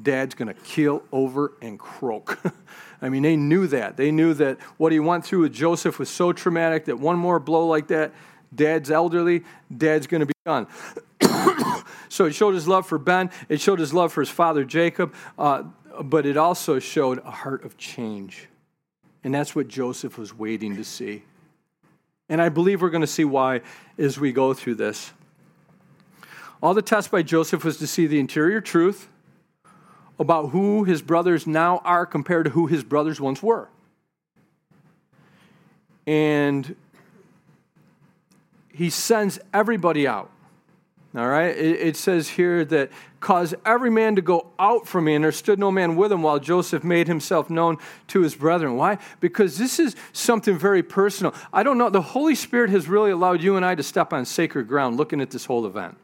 dad's 0.00 0.34
going 0.34 0.48
to 0.48 0.54
keel 0.54 1.02
over 1.12 1.52
and 1.60 1.78
croak. 1.78 2.38
I 3.00 3.08
mean, 3.08 3.22
they 3.22 3.36
knew 3.36 3.66
that. 3.68 3.96
They 3.96 4.10
knew 4.10 4.34
that 4.34 4.58
what 4.76 4.92
he 4.92 5.00
went 5.00 5.24
through 5.24 5.40
with 5.40 5.52
Joseph 5.52 5.98
was 5.98 6.08
so 6.08 6.32
traumatic 6.32 6.86
that 6.86 6.98
one 6.98 7.18
more 7.18 7.38
blow 7.38 7.66
like 7.66 7.88
that, 7.88 8.12
dad's 8.54 8.90
elderly, 8.90 9.44
dad's 9.74 10.06
going 10.06 10.20
to 10.20 10.26
be 10.26 10.34
gone. 10.44 10.66
so 12.08 12.26
it 12.26 12.34
showed 12.34 12.54
his 12.54 12.66
love 12.66 12.86
for 12.86 12.98
Ben, 12.98 13.30
it 13.48 13.60
showed 13.60 13.78
his 13.78 13.94
love 13.94 14.12
for 14.12 14.20
his 14.20 14.30
father 14.30 14.64
Jacob, 14.64 15.14
uh, 15.38 15.62
but 16.02 16.26
it 16.26 16.36
also 16.36 16.78
showed 16.78 17.18
a 17.24 17.30
heart 17.30 17.64
of 17.64 17.76
change. 17.76 18.48
And 19.22 19.34
that's 19.34 19.54
what 19.54 19.68
Joseph 19.68 20.18
was 20.18 20.34
waiting 20.36 20.76
to 20.76 20.84
see. 20.84 21.22
And 22.28 22.42
I 22.42 22.48
believe 22.48 22.82
we're 22.82 22.90
going 22.90 23.00
to 23.00 23.06
see 23.06 23.24
why 23.24 23.62
as 23.96 24.18
we 24.18 24.32
go 24.32 24.54
through 24.54 24.76
this. 24.76 25.12
All 26.62 26.74
the 26.74 26.82
test 26.82 27.10
by 27.10 27.22
Joseph 27.22 27.64
was 27.64 27.78
to 27.78 27.86
see 27.86 28.06
the 28.06 28.18
interior 28.18 28.60
truth 28.60 29.08
about 30.18 30.50
who 30.50 30.84
his 30.84 31.02
brothers 31.02 31.46
now 31.46 31.78
are 31.84 32.04
compared 32.04 32.44
to 32.44 32.50
who 32.50 32.66
his 32.66 32.82
brothers 32.82 33.20
once 33.20 33.42
were. 33.42 33.68
And 36.06 36.74
he 38.72 38.90
sends 38.90 39.38
everybody 39.52 40.06
out. 40.06 40.30
All 41.16 41.26
right? 41.26 41.56
It, 41.56 41.80
it, 41.80 41.96
says 41.96 42.28
here 42.28 42.64
that 42.66 42.90
cause 43.18 43.54
every 43.64 43.90
man 43.90 44.14
to 44.16 44.22
go 44.22 44.48
out 44.58 44.86
from 44.86 45.04
me, 45.04 45.14
and 45.14 45.24
there 45.24 45.32
stood 45.32 45.58
no 45.58 45.70
man 45.70 45.96
with 45.96 46.12
him 46.12 46.22
while 46.22 46.38
Joseph 46.38 46.84
made 46.84 47.08
himself 47.08 47.48
known 47.48 47.78
to 48.08 48.20
his 48.20 48.34
brethren. 48.34 48.76
Why? 48.76 48.98
Because 49.18 49.56
this 49.56 49.80
is 49.80 49.96
something 50.12 50.58
very 50.58 50.82
personal. 50.82 51.34
I 51.52 51.62
don't 51.62 51.78
know. 51.78 51.88
The 51.88 52.02
Holy 52.02 52.34
Spirit 52.34 52.70
has 52.70 52.88
really 52.88 53.10
allowed 53.10 53.42
you 53.42 53.56
and 53.56 53.64
I 53.64 53.74
to 53.74 53.82
step 53.82 54.12
on 54.12 54.26
sacred 54.26 54.68
ground 54.68 54.96
looking 54.96 55.20
at 55.20 55.30
this 55.30 55.46
whole 55.46 55.66
event. 55.66 55.96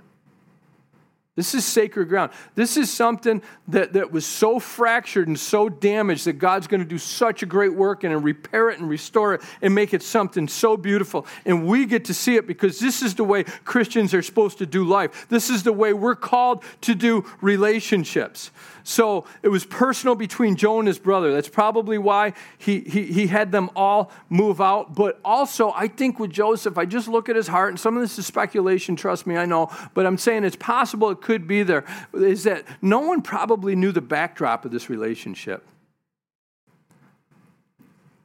This 1.37 1.53
is 1.53 1.65
sacred 1.65 2.09
ground. 2.09 2.31
This 2.55 2.77
is 2.77 2.93
something 2.93 3.43
that, 3.67 3.95
that 3.95 4.13
was 4.13 4.25
so 4.25 4.61
fractured 4.61 5.27
and 5.27 5.39
so 5.39 5.69
damaged 5.69 6.27
that 6.27 6.35
God's 6.35 6.69
going 6.69 6.81
to 6.81 6.87
do 6.87 6.97
such 6.99 7.43
a 7.43 7.47
great 7.47 7.75
work 7.75 8.05
in 8.05 8.13
and 8.13 8.23
repair 8.23 8.71
it 8.71 8.79
and 8.79 8.89
restore 8.89 9.35
it 9.35 9.43
and 9.61 9.75
make 9.75 9.93
it 9.93 10.03
something 10.05 10.47
so 10.47 10.77
beautiful. 10.77 11.27
And 11.45 11.67
we 11.67 11.87
get 11.87 12.05
to 12.05 12.15
see 12.15 12.37
it 12.37 12.47
because 12.47 12.79
this 12.79 13.03
is 13.03 13.17
the 13.17 13.25
way 13.25 13.43
Christians 13.43 14.15
are 14.15 14.23
supposed 14.23 14.59
to 14.59 14.67
do 14.67 14.85
life. 14.85 15.27
This 15.29 15.51
is 15.51 15.65
the 15.65 15.73
way 15.73 15.93
we're 15.93 16.15
called 16.15 16.63
to 16.83 16.95
do 16.95 17.25
relationships. 17.41 18.53
So 18.87 19.25
it 19.43 19.49
was 19.49 19.65
personal 19.65 20.15
between 20.15 20.57
Joe 20.57 20.79
and 20.79 20.87
his 20.87 20.99
brother. 20.99 21.33
That's 21.33 21.49
probably 21.49 21.97
why 21.97 22.35
he, 22.59 22.81
he, 22.81 23.07
he 23.07 23.27
had 23.27 23.51
them 23.51 23.71
all 23.75 24.13
move 24.29 24.61
out. 24.61 24.95
But 24.95 25.19
also, 25.25 25.73
I 25.75 25.89
think 25.89 26.21
with 26.21 26.31
Joseph, 26.31 26.77
I 26.77 26.85
just 26.85 27.09
look 27.09 27.31
at 27.31 27.35
his 27.35 27.49
heart, 27.49 27.71
and 27.71 27.81
some 27.81 27.97
of 27.97 28.03
this 28.03 28.19
is 28.19 28.27
speculation, 28.27 28.95
trust 28.95 29.27
me, 29.27 29.39
I 29.39 29.47
know, 29.47 29.71
but 29.95 30.05
I'm 30.05 30.19
saying 30.19 30.45
it's 30.45 30.55
possible 30.55 31.11
it 31.11 31.23
could 31.23 31.49
be 31.49 31.63
there, 31.63 31.85
is 32.13 32.45
that 32.45 32.65
no 32.83 33.01
one 33.01 33.23
probably 33.23 33.75
knew 33.75 33.91
the 33.91 34.03
backdrop 34.03 34.67
of 34.67 34.71
this 34.71 34.91
relationship. 34.91 35.67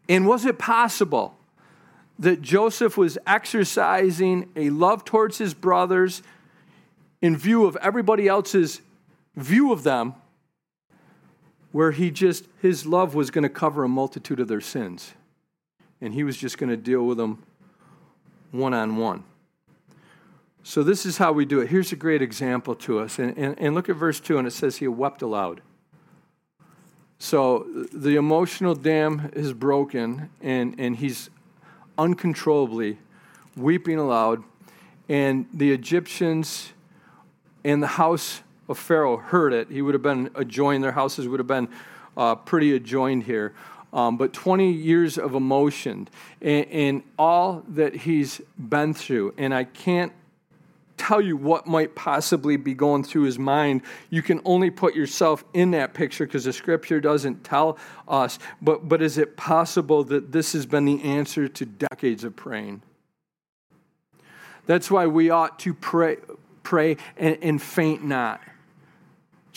And 0.10 0.28
was 0.28 0.46
it 0.46 0.60
possible 0.60 1.38
that 2.18 2.42
Joseph 2.42 2.98
was 2.98 3.18
exercising 3.26 4.50
a 4.58 4.72
love 4.72 5.06
towards 5.06 5.38
his 5.38 5.54
brothers 5.54 6.22
in 7.22 7.38
view 7.38 7.64
of 7.64 7.78
everybody 7.78 8.28
else's 8.28 8.82
view 9.38 9.72
of 9.72 9.84
them 9.84 10.16
where 11.72 11.92
he 11.92 12.12
just, 12.12 12.46
his 12.62 12.86
love 12.86 13.16
was 13.16 13.32
going 13.32 13.44
to 13.44 13.50
cover 13.50 13.84
a 13.84 13.90
multitude 13.90 14.40
of 14.40 14.48
their 14.48 14.62
sins. 14.62 15.14
And 16.02 16.14
he 16.14 16.24
was 16.24 16.38
just 16.38 16.58
going 16.58 16.70
to 16.70 16.78
deal 16.78 17.06
with 17.06 17.18
them 17.18 17.44
one 18.52 18.74
on 18.74 18.98
one. 18.98 19.24
So, 20.64 20.84
this 20.84 21.06
is 21.06 21.18
how 21.18 21.32
we 21.32 21.46
do 21.46 21.62
it. 21.62 21.70
Here's 21.70 21.92
a 21.92 21.96
great 21.96 22.22
example 22.22 22.76
to 22.76 23.00
us. 23.00 23.18
And, 23.18 23.36
and, 23.38 23.58
and 23.60 23.76
look 23.76 23.90
at 23.90 23.96
verse 23.96 24.20
2, 24.20 24.38
and 24.38 24.48
it 24.48 24.52
says 24.52 24.78
he 24.78 24.88
wept 24.88 25.22
aloud. 25.22 25.62
So, 27.18 27.66
the 27.94 28.18
emotional 28.18 28.76
dam 28.76 29.32
is 29.34 29.54
broken, 29.54 30.30
and, 30.42 30.76
and 30.78 30.98
he's 30.98 31.30
uncontrollably 31.98 32.98
weeping 33.56 33.98
aloud. 33.98 34.44
And 35.08 35.48
the 35.54 35.72
Egyptians 35.72 36.72
and 37.64 37.82
the 37.82 37.88
house 37.88 38.42
of 38.70 38.78
Pharaoh 38.78 39.18
heard 39.18 39.52
it, 39.52 39.70
he 39.70 39.82
would 39.82 39.94
have 39.96 40.04
been 40.04 40.30
adjoined, 40.36 40.84
their 40.84 40.92
houses 40.92 41.28
would 41.28 41.40
have 41.40 41.48
been 41.48 41.68
uh, 42.16 42.36
pretty 42.36 42.76
adjoined 42.76 43.24
here. 43.24 43.54
Um, 43.92 44.18
but 44.18 44.34
20 44.34 44.72
years 44.72 45.18
of 45.18 45.34
emotion 45.34 46.08
and, 46.42 46.66
and 46.68 47.04
all 47.18 47.64
that 47.70 47.96
he's 47.96 48.40
been 48.58 48.94
through. 48.94 49.34
And 49.38 49.54
I 49.54 49.64
can't 49.64 50.14
tell 50.96 51.22
you 51.22 51.36
what 51.36 51.66
might 51.66 51.96
possibly 51.96 52.56
be 52.56 52.76
going 52.76 53.04
through 53.04 53.24
his 53.24 53.40
mind. 53.40 53.82
You 54.12 54.22
can 54.22 54.42
only 54.46 54.70
put 54.70 54.94
yourself 54.94 55.44
in 55.54 55.72
that 55.72 55.96
picture 55.96 56.28
because 56.28 56.44
the 56.44 56.54
scripture 56.54 57.00
doesn't 57.02 57.44
tell 57.44 57.80
us. 58.08 58.38
But, 58.62 58.88
but 58.88 59.02
is 59.02 59.18
it 59.18 59.36
possible 59.36 60.04
that 60.04 60.32
this 60.32 60.54
has 60.54 60.68
been 60.68 60.86
the 60.86 61.02
answer 61.02 61.48
to 61.48 61.66
decades 61.66 62.24
of 62.24 62.36
praying? 62.36 62.84
That's 64.68 64.92
why 64.92 65.08
we 65.08 65.32
ought 65.32 65.58
to 65.60 65.74
pray, 65.74 66.18
pray 66.62 66.98
and, 67.18 67.40
and 67.42 67.60
faint 67.60 68.04
not. 68.04 68.40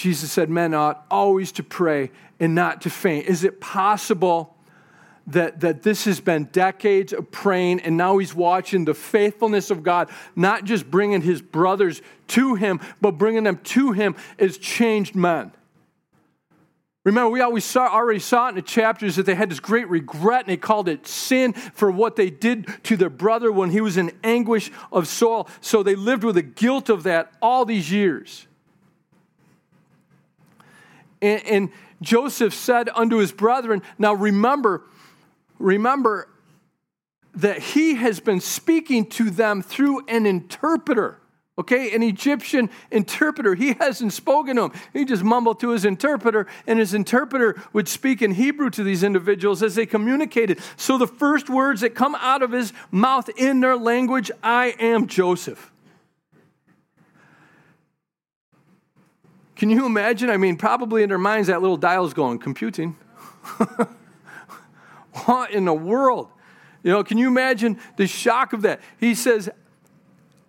Jesus 0.02 0.32
said, 0.32 0.50
Men 0.50 0.74
ought 0.74 1.06
always 1.12 1.52
to 1.52 1.62
pray 1.62 2.10
and 2.40 2.56
not 2.56 2.82
to 2.82 2.90
faint. 2.90 3.28
Is 3.28 3.44
it 3.44 3.60
possible 3.60 4.56
that, 5.28 5.60
that 5.60 5.84
this 5.84 6.06
has 6.06 6.18
been 6.18 6.46
decades 6.46 7.12
of 7.12 7.30
praying 7.30 7.78
and 7.82 7.96
now 7.96 8.18
he's 8.18 8.34
watching 8.34 8.84
the 8.84 8.94
faithfulness 8.94 9.70
of 9.70 9.84
God, 9.84 10.10
not 10.34 10.64
just 10.64 10.90
bringing 10.90 11.22
his 11.22 11.40
brothers 11.40 12.02
to 12.28 12.56
him, 12.56 12.80
but 13.00 13.12
bringing 13.12 13.44
them 13.44 13.58
to 13.58 13.92
him 13.92 14.16
as 14.40 14.58
changed 14.58 15.14
men? 15.14 15.52
Remember, 17.04 17.30
we 17.30 17.40
always 17.40 17.64
saw, 17.64 17.86
already 17.86 18.18
saw 18.18 18.46
it 18.46 18.50
in 18.50 18.54
the 18.56 18.62
chapters 18.62 19.14
that 19.14 19.26
they 19.26 19.36
had 19.36 19.52
this 19.52 19.60
great 19.60 19.88
regret 19.88 20.40
and 20.40 20.48
they 20.48 20.56
called 20.56 20.88
it 20.88 21.06
sin 21.06 21.52
for 21.52 21.92
what 21.92 22.16
they 22.16 22.28
did 22.28 22.66
to 22.82 22.96
their 22.96 23.08
brother 23.08 23.52
when 23.52 23.70
he 23.70 23.80
was 23.80 23.96
in 23.96 24.10
anguish 24.24 24.72
of 24.90 25.06
soul. 25.06 25.48
So 25.60 25.84
they 25.84 25.94
lived 25.94 26.24
with 26.24 26.34
the 26.34 26.42
guilt 26.42 26.88
of 26.88 27.04
that 27.04 27.32
all 27.40 27.64
these 27.64 27.92
years. 27.92 28.48
And, 31.22 31.46
and 31.46 31.70
Joseph 32.02 32.52
said 32.52 32.90
unto 32.94 33.16
his 33.16 33.32
brethren, 33.32 33.80
Now 33.98 34.12
remember, 34.12 34.82
remember 35.58 36.28
that 37.36 37.60
he 37.60 37.94
has 37.94 38.20
been 38.20 38.40
speaking 38.40 39.06
to 39.06 39.30
them 39.30 39.62
through 39.62 40.04
an 40.06 40.26
interpreter. 40.26 41.18
Okay, 41.58 41.94
an 41.94 42.02
Egyptian 42.02 42.70
interpreter. 42.90 43.54
He 43.54 43.74
hasn't 43.74 44.14
spoken 44.14 44.56
to 44.56 44.62
them. 44.62 44.72
He 44.94 45.04
just 45.04 45.22
mumbled 45.22 45.60
to 45.60 45.70
his 45.70 45.84
interpreter, 45.84 46.46
and 46.66 46.78
his 46.78 46.94
interpreter 46.94 47.60
would 47.74 47.88
speak 47.88 48.22
in 48.22 48.32
Hebrew 48.32 48.70
to 48.70 48.82
these 48.82 49.02
individuals 49.02 49.62
as 49.62 49.74
they 49.74 49.84
communicated. 49.84 50.60
So 50.76 50.96
the 50.96 51.06
first 51.06 51.50
words 51.50 51.82
that 51.82 51.94
come 51.94 52.14
out 52.16 52.42
of 52.42 52.52
his 52.52 52.72
mouth 52.90 53.28
in 53.36 53.60
their 53.60 53.76
language, 53.76 54.30
I 54.42 54.74
am 54.78 55.06
Joseph. 55.06 55.71
Can 59.62 59.70
you 59.70 59.86
imagine? 59.86 60.28
I 60.28 60.38
mean, 60.38 60.56
probably 60.56 61.04
in 61.04 61.08
their 61.08 61.18
minds, 61.18 61.46
that 61.46 61.62
little 61.62 61.76
dial's 61.76 62.14
going, 62.14 62.40
computing. 62.40 62.96
what 65.24 65.52
in 65.52 65.66
the 65.66 65.72
world? 65.72 66.30
You 66.82 66.90
know, 66.90 67.04
can 67.04 67.16
you 67.16 67.28
imagine 67.28 67.78
the 67.96 68.08
shock 68.08 68.52
of 68.54 68.62
that? 68.62 68.80
He 68.98 69.14
says, 69.14 69.48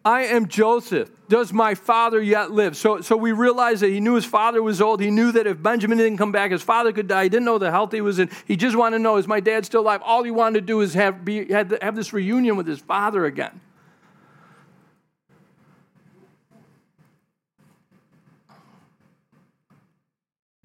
I 0.03 0.23
am 0.23 0.47
Joseph. 0.47 1.11
Does 1.29 1.53
my 1.53 1.75
father 1.75 2.19
yet 2.19 2.49
live? 2.49 2.75
So, 2.75 3.01
so 3.01 3.15
we 3.15 3.33
realize 3.33 3.81
that 3.81 3.89
he 3.89 3.99
knew 3.99 4.15
his 4.15 4.25
father 4.25 4.63
was 4.63 4.81
old. 4.81 4.99
He 4.99 5.11
knew 5.11 5.31
that 5.31 5.45
if 5.45 5.61
Benjamin 5.61 5.99
didn't 5.99 6.17
come 6.17 6.31
back, 6.31 6.49
his 6.49 6.63
father 6.63 6.91
could 6.91 7.07
die. 7.07 7.25
He 7.25 7.29
didn't 7.29 7.45
know 7.45 7.59
the 7.59 7.69
health 7.69 7.91
he 7.91 8.01
was 8.01 8.17
in. 8.17 8.31
He 8.47 8.55
just 8.55 8.75
wanted 8.75 8.97
to 8.97 9.03
know, 9.03 9.17
is 9.17 9.27
my 9.27 9.41
dad 9.41 9.63
still 9.63 9.81
alive? 9.81 10.01
All 10.03 10.23
he 10.23 10.31
wanted 10.31 10.61
to 10.61 10.65
do 10.65 10.81
is 10.81 10.95
have, 10.95 11.23
be, 11.23 11.51
have, 11.51 11.77
have 11.83 11.95
this 11.95 12.13
reunion 12.13 12.57
with 12.57 12.65
his 12.65 12.79
father 12.79 13.27
again. 13.27 13.61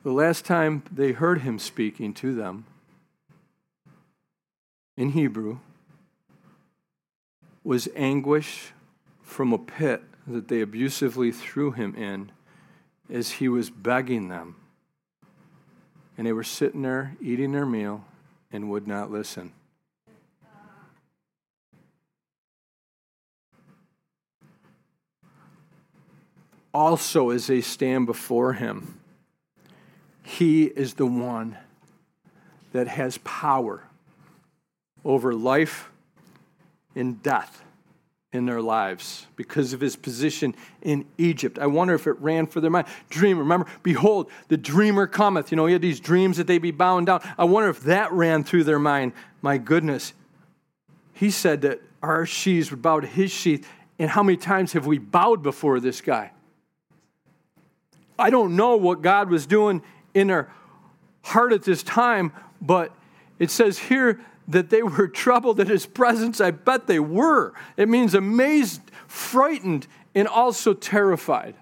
The 0.08 0.14
last 0.14 0.46
time 0.46 0.82
they 0.90 1.12
heard 1.12 1.42
him 1.42 1.58
speaking 1.58 2.14
to 2.14 2.34
them 2.34 2.64
in 4.96 5.10
Hebrew 5.10 5.58
was 7.62 7.90
anguish 7.94 8.72
from 9.20 9.52
a 9.52 9.58
pit 9.58 10.02
that 10.26 10.48
they 10.48 10.62
abusively 10.62 11.30
threw 11.30 11.72
him 11.72 11.94
in 11.94 12.32
as 13.10 13.32
he 13.32 13.50
was 13.50 13.68
begging 13.68 14.28
them. 14.28 14.56
And 16.16 16.26
they 16.26 16.32
were 16.32 16.42
sitting 16.42 16.80
there 16.80 17.14
eating 17.20 17.52
their 17.52 17.66
meal 17.66 18.02
and 18.50 18.70
would 18.70 18.88
not 18.88 19.10
listen. 19.10 19.52
Also, 26.72 27.28
as 27.28 27.46
they 27.48 27.60
stand 27.60 28.06
before 28.06 28.54
him, 28.54 28.97
he 30.28 30.64
is 30.64 30.94
the 30.94 31.06
one 31.06 31.56
that 32.73 32.87
has 32.87 33.16
power 33.25 33.82
over 35.02 35.32
life 35.32 35.90
and 36.94 37.23
death 37.23 37.62
in 38.35 38.44
their 38.44 38.61
lives 38.61 39.26
because 39.37 39.73
of 39.73 39.80
his 39.80 39.97
position 39.97 40.54
in 40.82 41.06
Egypt. 41.16 41.58
I 41.58 41.66
wonder 41.66 41.94
if 41.94 42.06
it 42.06 42.20
ran 42.20 42.47
for 42.47 42.61
their 42.61 42.70
mind. 42.70 42.88
Dream, 43.08 43.38
remember, 43.38 43.66
behold, 43.82 44.30
the 44.49 44.58
dreamer 44.58 45.06
cometh. 45.06 45.50
You 45.50 45.56
know, 45.56 45.64
he 45.64 45.73
had 45.73 45.80
these 45.80 45.99
dreams 45.99 46.37
that 46.37 46.47
they 46.47 46.58
be 46.58 46.73
bound 46.73 47.06
down. 47.06 47.26
I 47.38 47.44
wonder 47.44 47.70
if 47.70 47.80
that 47.85 48.12
ran 48.12 48.44
through 48.44 48.64
their 48.64 48.78
mind. 48.78 49.14
My 49.40 49.56
goodness. 49.56 50.12
He 51.14 51.30
said 51.30 51.62
that 51.62 51.80
our 52.02 52.26
sheaves 52.26 52.70
would 52.70 52.82
bow 52.82 53.00
to 53.00 53.06
his 53.06 53.30
sheath. 53.30 53.66
And 53.99 54.11
how 54.11 54.23
many 54.23 54.37
times 54.37 54.75
have 54.75 54.85
we 54.85 54.99
bowed 54.99 55.42
before 55.42 55.80
this 55.80 56.02
guy? 56.02 56.32
I 58.18 58.28
don't 58.28 58.56
know 58.56 58.76
what 58.76 59.00
God 59.00 59.30
was 59.30 59.47
doing 59.47 59.82
in 60.18 60.28
their 60.28 60.50
heart 61.22 61.52
at 61.52 61.62
this 61.62 61.82
time, 61.82 62.32
but 62.60 62.92
it 63.38 63.50
says 63.50 63.78
here 63.78 64.20
that 64.48 64.70
they 64.70 64.82
were 64.82 65.08
troubled 65.25 65.60
at 65.60 65.68
his 65.68 65.87
presence. 65.87 66.40
I 66.40 66.50
bet 66.50 66.87
they 66.87 66.98
were. 66.98 67.54
It 67.76 67.88
means 67.88 68.14
amazed, 68.14 68.82
frightened, 69.06 69.87
and 70.14 70.26
also 70.26 70.75
terrified. 70.75 71.54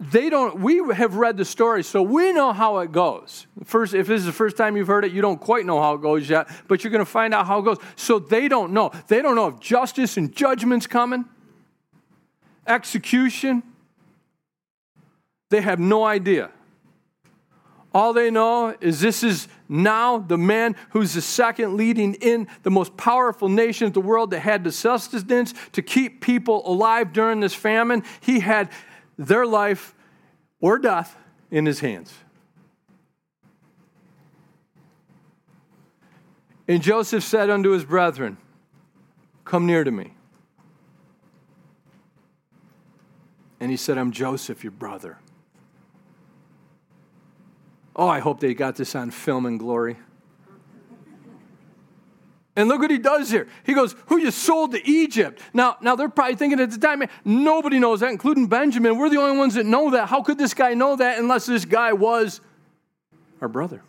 They 0.00 0.30
don't, 0.30 0.60
we 0.60 0.80
have 0.94 1.16
read 1.16 1.36
the 1.36 1.44
story, 1.44 1.82
so 1.82 2.02
we 2.02 2.32
know 2.32 2.54
how 2.54 2.78
it 2.78 2.90
goes. 2.90 3.46
First, 3.64 3.92
if 3.92 4.06
this 4.06 4.20
is 4.20 4.26
the 4.26 4.32
first 4.32 4.56
time 4.56 4.74
you've 4.74 4.86
heard 4.86 5.04
it, 5.04 5.12
you 5.12 5.20
don't 5.20 5.38
quite 5.38 5.66
know 5.66 5.78
how 5.78 5.92
it 5.92 6.00
goes 6.00 6.28
yet, 6.28 6.48
but 6.68 6.82
you're 6.82 6.90
going 6.90 7.04
to 7.04 7.10
find 7.10 7.34
out 7.34 7.46
how 7.46 7.58
it 7.58 7.64
goes. 7.64 7.76
So 7.96 8.18
they 8.18 8.48
don't 8.48 8.72
know. 8.72 8.92
They 9.08 9.20
don't 9.20 9.34
know 9.34 9.48
if 9.48 9.60
justice 9.60 10.16
and 10.16 10.34
judgment's 10.34 10.86
coming, 10.86 11.26
execution. 12.66 13.62
They 15.50 15.60
have 15.60 15.78
no 15.78 16.02
idea. 16.04 16.50
All 17.92 18.12
they 18.12 18.30
know 18.30 18.76
is 18.80 19.00
this 19.00 19.24
is 19.24 19.48
now 19.68 20.18
the 20.18 20.38
man 20.38 20.76
who's 20.90 21.14
the 21.14 21.20
second 21.20 21.76
leading 21.76 22.14
in 22.14 22.46
the 22.62 22.70
most 22.70 22.96
powerful 22.96 23.48
nation 23.48 23.88
of 23.88 23.94
the 23.94 24.00
world 24.00 24.30
that 24.30 24.40
had 24.40 24.62
the 24.62 24.70
sustenance 24.70 25.54
to 25.72 25.82
keep 25.82 26.20
people 26.20 26.62
alive 26.70 27.12
during 27.12 27.40
this 27.40 27.54
famine. 27.54 28.04
He 28.20 28.40
had 28.40 28.70
their 29.18 29.44
life 29.44 29.94
or 30.60 30.78
death 30.78 31.16
in 31.50 31.66
his 31.66 31.80
hands. 31.80 32.14
And 36.68 36.80
Joseph 36.80 37.24
said 37.24 37.50
unto 37.50 37.70
his 37.70 37.84
brethren, 37.84 38.36
Come 39.44 39.66
near 39.66 39.82
to 39.82 39.90
me. 39.90 40.14
And 43.58 43.72
he 43.72 43.76
said, 43.76 43.98
I'm 43.98 44.12
Joseph, 44.12 44.62
your 44.62 44.70
brother. 44.70 45.18
Oh, 48.00 48.08
I 48.08 48.20
hope 48.20 48.40
they 48.40 48.54
got 48.54 48.76
this 48.76 48.94
on 48.94 49.10
film 49.10 49.44
and 49.44 49.58
glory. 49.58 49.98
And 52.56 52.66
look 52.66 52.80
what 52.80 52.90
he 52.90 52.96
does 52.96 53.30
here. 53.30 53.46
He 53.62 53.74
goes, 53.74 53.94
Who 54.06 54.16
you 54.16 54.30
sold 54.30 54.72
to 54.72 54.88
Egypt. 54.88 55.38
Now, 55.52 55.76
now 55.82 55.96
they're 55.96 56.08
probably 56.08 56.36
thinking 56.36 56.60
at 56.60 56.70
the 56.70 56.78
time, 56.78 57.02
nobody 57.26 57.78
knows 57.78 58.00
that, 58.00 58.10
including 58.10 58.46
Benjamin. 58.46 58.96
We're 58.96 59.10
the 59.10 59.18
only 59.18 59.36
ones 59.36 59.52
that 59.52 59.66
know 59.66 59.90
that. 59.90 60.08
How 60.08 60.22
could 60.22 60.38
this 60.38 60.54
guy 60.54 60.72
know 60.72 60.96
that 60.96 61.18
unless 61.18 61.44
this 61.44 61.66
guy 61.66 61.92
was 61.92 62.40
our 63.42 63.48
brother? 63.48 63.82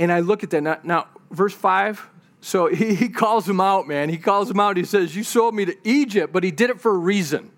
And 0.00 0.10
I 0.10 0.18
look 0.18 0.42
at 0.42 0.50
that. 0.50 0.64
Now, 0.64 0.80
now 0.82 1.06
verse 1.30 1.54
5 1.54 2.10
so 2.40 2.66
he, 2.66 2.94
he 2.94 3.08
calls 3.08 3.48
him 3.48 3.60
out, 3.60 3.88
man. 3.88 4.08
He 4.08 4.18
calls 4.18 4.50
him 4.50 4.60
out. 4.60 4.76
He 4.76 4.84
says, 4.84 5.16
You 5.16 5.24
sold 5.24 5.54
me 5.54 5.64
to 5.64 5.76
Egypt, 5.84 6.32
but 6.32 6.44
he 6.44 6.50
did 6.50 6.70
it 6.70 6.80
for 6.80 6.92
a 6.92 6.98
reason. 6.98 7.50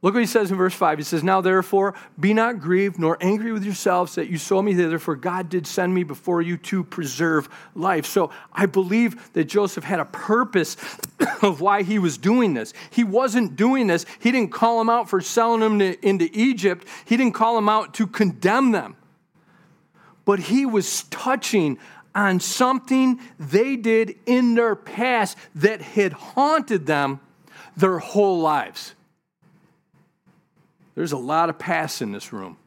Look 0.00 0.14
what 0.14 0.20
he 0.20 0.26
says 0.26 0.52
in 0.52 0.56
verse 0.56 0.74
5. 0.74 0.98
He 0.98 1.04
says, 1.04 1.24
Now 1.24 1.40
therefore, 1.40 1.94
be 2.20 2.32
not 2.32 2.60
grieved 2.60 3.00
nor 3.00 3.18
angry 3.20 3.50
with 3.50 3.64
yourselves 3.64 4.14
that 4.14 4.30
you 4.30 4.38
sold 4.38 4.64
me 4.64 4.72
thither, 4.72 5.00
for 5.00 5.16
God 5.16 5.48
did 5.48 5.66
send 5.66 5.92
me 5.92 6.04
before 6.04 6.40
you 6.40 6.56
to 6.58 6.84
preserve 6.84 7.48
life. 7.74 8.06
So 8.06 8.30
I 8.52 8.66
believe 8.66 9.32
that 9.32 9.46
Joseph 9.46 9.82
had 9.82 9.98
a 9.98 10.04
purpose 10.04 10.76
of 11.42 11.60
why 11.60 11.82
he 11.82 11.98
was 11.98 12.16
doing 12.16 12.54
this. 12.54 12.74
He 12.90 13.02
wasn't 13.02 13.56
doing 13.56 13.88
this, 13.88 14.06
he 14.20 14.30
didn't 14.30 14.52
call 14.52 14.80
him 14.80 14.88
out 14.88 15.10
for 15.10 15.20
selling 15.20 15.62
him 15.62 15.80
to, 15.80 16.06
into 16.06 16.30
Egypt, 16.32 16.86
he 17.04 17.16
didn't 17.16 17.34
call 17.34 17.58
him 17.58 17.68
out 17.68 17.94
to 17.94 18.06
condemn 18.06 18.70
them 18.70 18.94
but 20.28 20.40
he 20.40 20.66
was 20.66 21.04
touching 21.04 21.78
on 22.14 22.38
something 22.38 23.18
they 23.38 23.76
did 23.76 24.14
in 24.26 24.54
their 24.54 24.76
past 24.76 25.38
that 25.54 25.80
had 25.80 26.12
haunted 26.12 26.84
them 26.84 27.18
their 27.78 27.98
whole 27.98 28.38
lives. 28.38 28.94
There's 30.94 31.12
a 31.12 31.16
lot 31.16 31.48
of 31.48 31.58
past 31.58 32.02
in 32.02 32.12
this 32.12 32.30
room. 32.30 32.58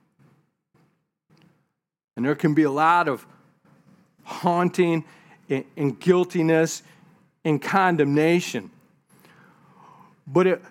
And 2.16 2.26
there 2.26 2.34
can 2.34 2.56
be 2.56 2.64
a 2.64 2.72
lot 2.72 3.08
of 3.08 3.28
haunting 4.24 5.06
and, 5.48 5.64
and 5.78 6.00
guiltiness 6.00 6.82
and 7.46 7.62
condemnation. 7.62 8.72
But 10.26 10.48
it, 10.48 10.62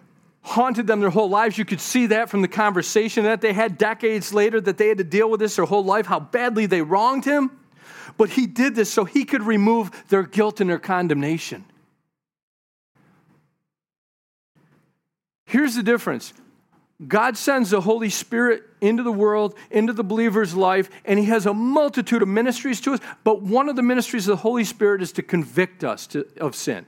haunted 0.43 0.87
them 0.87 1.01
their 1.01 1.11
whole 1.11 1.29
lives. 1.29 1.59
You 1.59 1.65
could 1.65 1.81
see 1.81 2.07
that 2.07 2.31
from 2.31 2.43
the 2.43 2.49
conversation 2.49 3.25
that 3.25 3.41
they 3.41 3.53
had 3.53 3.79
decades 3.79 4.33
later 4.33 4.61
that 4.61 4.79
they 4.79 4.89
had 4.89 4.99
to 4.99 5.05
deal 5.05 5.31
with 5.31 5.41
this 5.41 5.57
their 5.57 5.65
whole 5.65 5.85
life, 5.85 6.07
how 6.07 6.21
badly 6.21 6.67
they 6.67 6.83
wronged 6.83 7.25
him. 7.25 7.51
But 8.17 8.31
he 8.31 8.47
did 8.47 8.75
this 8.75 8.93
so 8.93 9.05
he 9.05 9.25
could 9.25 9.43
remove 9.43 9.91
their 10.09 10.23
guilt 10.23 10.61
and 10.61 10.69
their 10.69 10.79
condemnation. 10.79 11.65
Here's 15.45 15.75
the 15.75 15.83
difference 15.83 16.33
God 17.07 17.37
sends 17.37 17.71
the 17.71 17.81
Holy 17.81 18.11
Spirit 18.11 18.63
into 18.81 19.03
the 19.03 19.13
world, 19.13 19.55
into 19.71 19.93
the 19.93 20.05
believer's 20.05 20.55
life, 20.55 20.91
and 21.05 21.19
He 21.19 21.27
has 21.27 21.47
a 21.47 21.55
multitude 21.55 22.23
of 22.23 22.29
ministries 22.29 22.81
to 22.83 22.93
us. 22.93 23.01
But 23.25 23.43
one 23.43 23.69
of 23.69 23.77
the 23.77 23.83
ministries 23.83 24.29
of 24.29 24.33
the 24.37 24.43
Holy 24.43 24.65
Spirit 24.65 25.03
is 25.03 25.13
to 25.13 25.23
convict 25.23 25.83
us 25.83 26.07
to, 26.09 26.27
of 26.39 26.55
sin. 26.55 26.87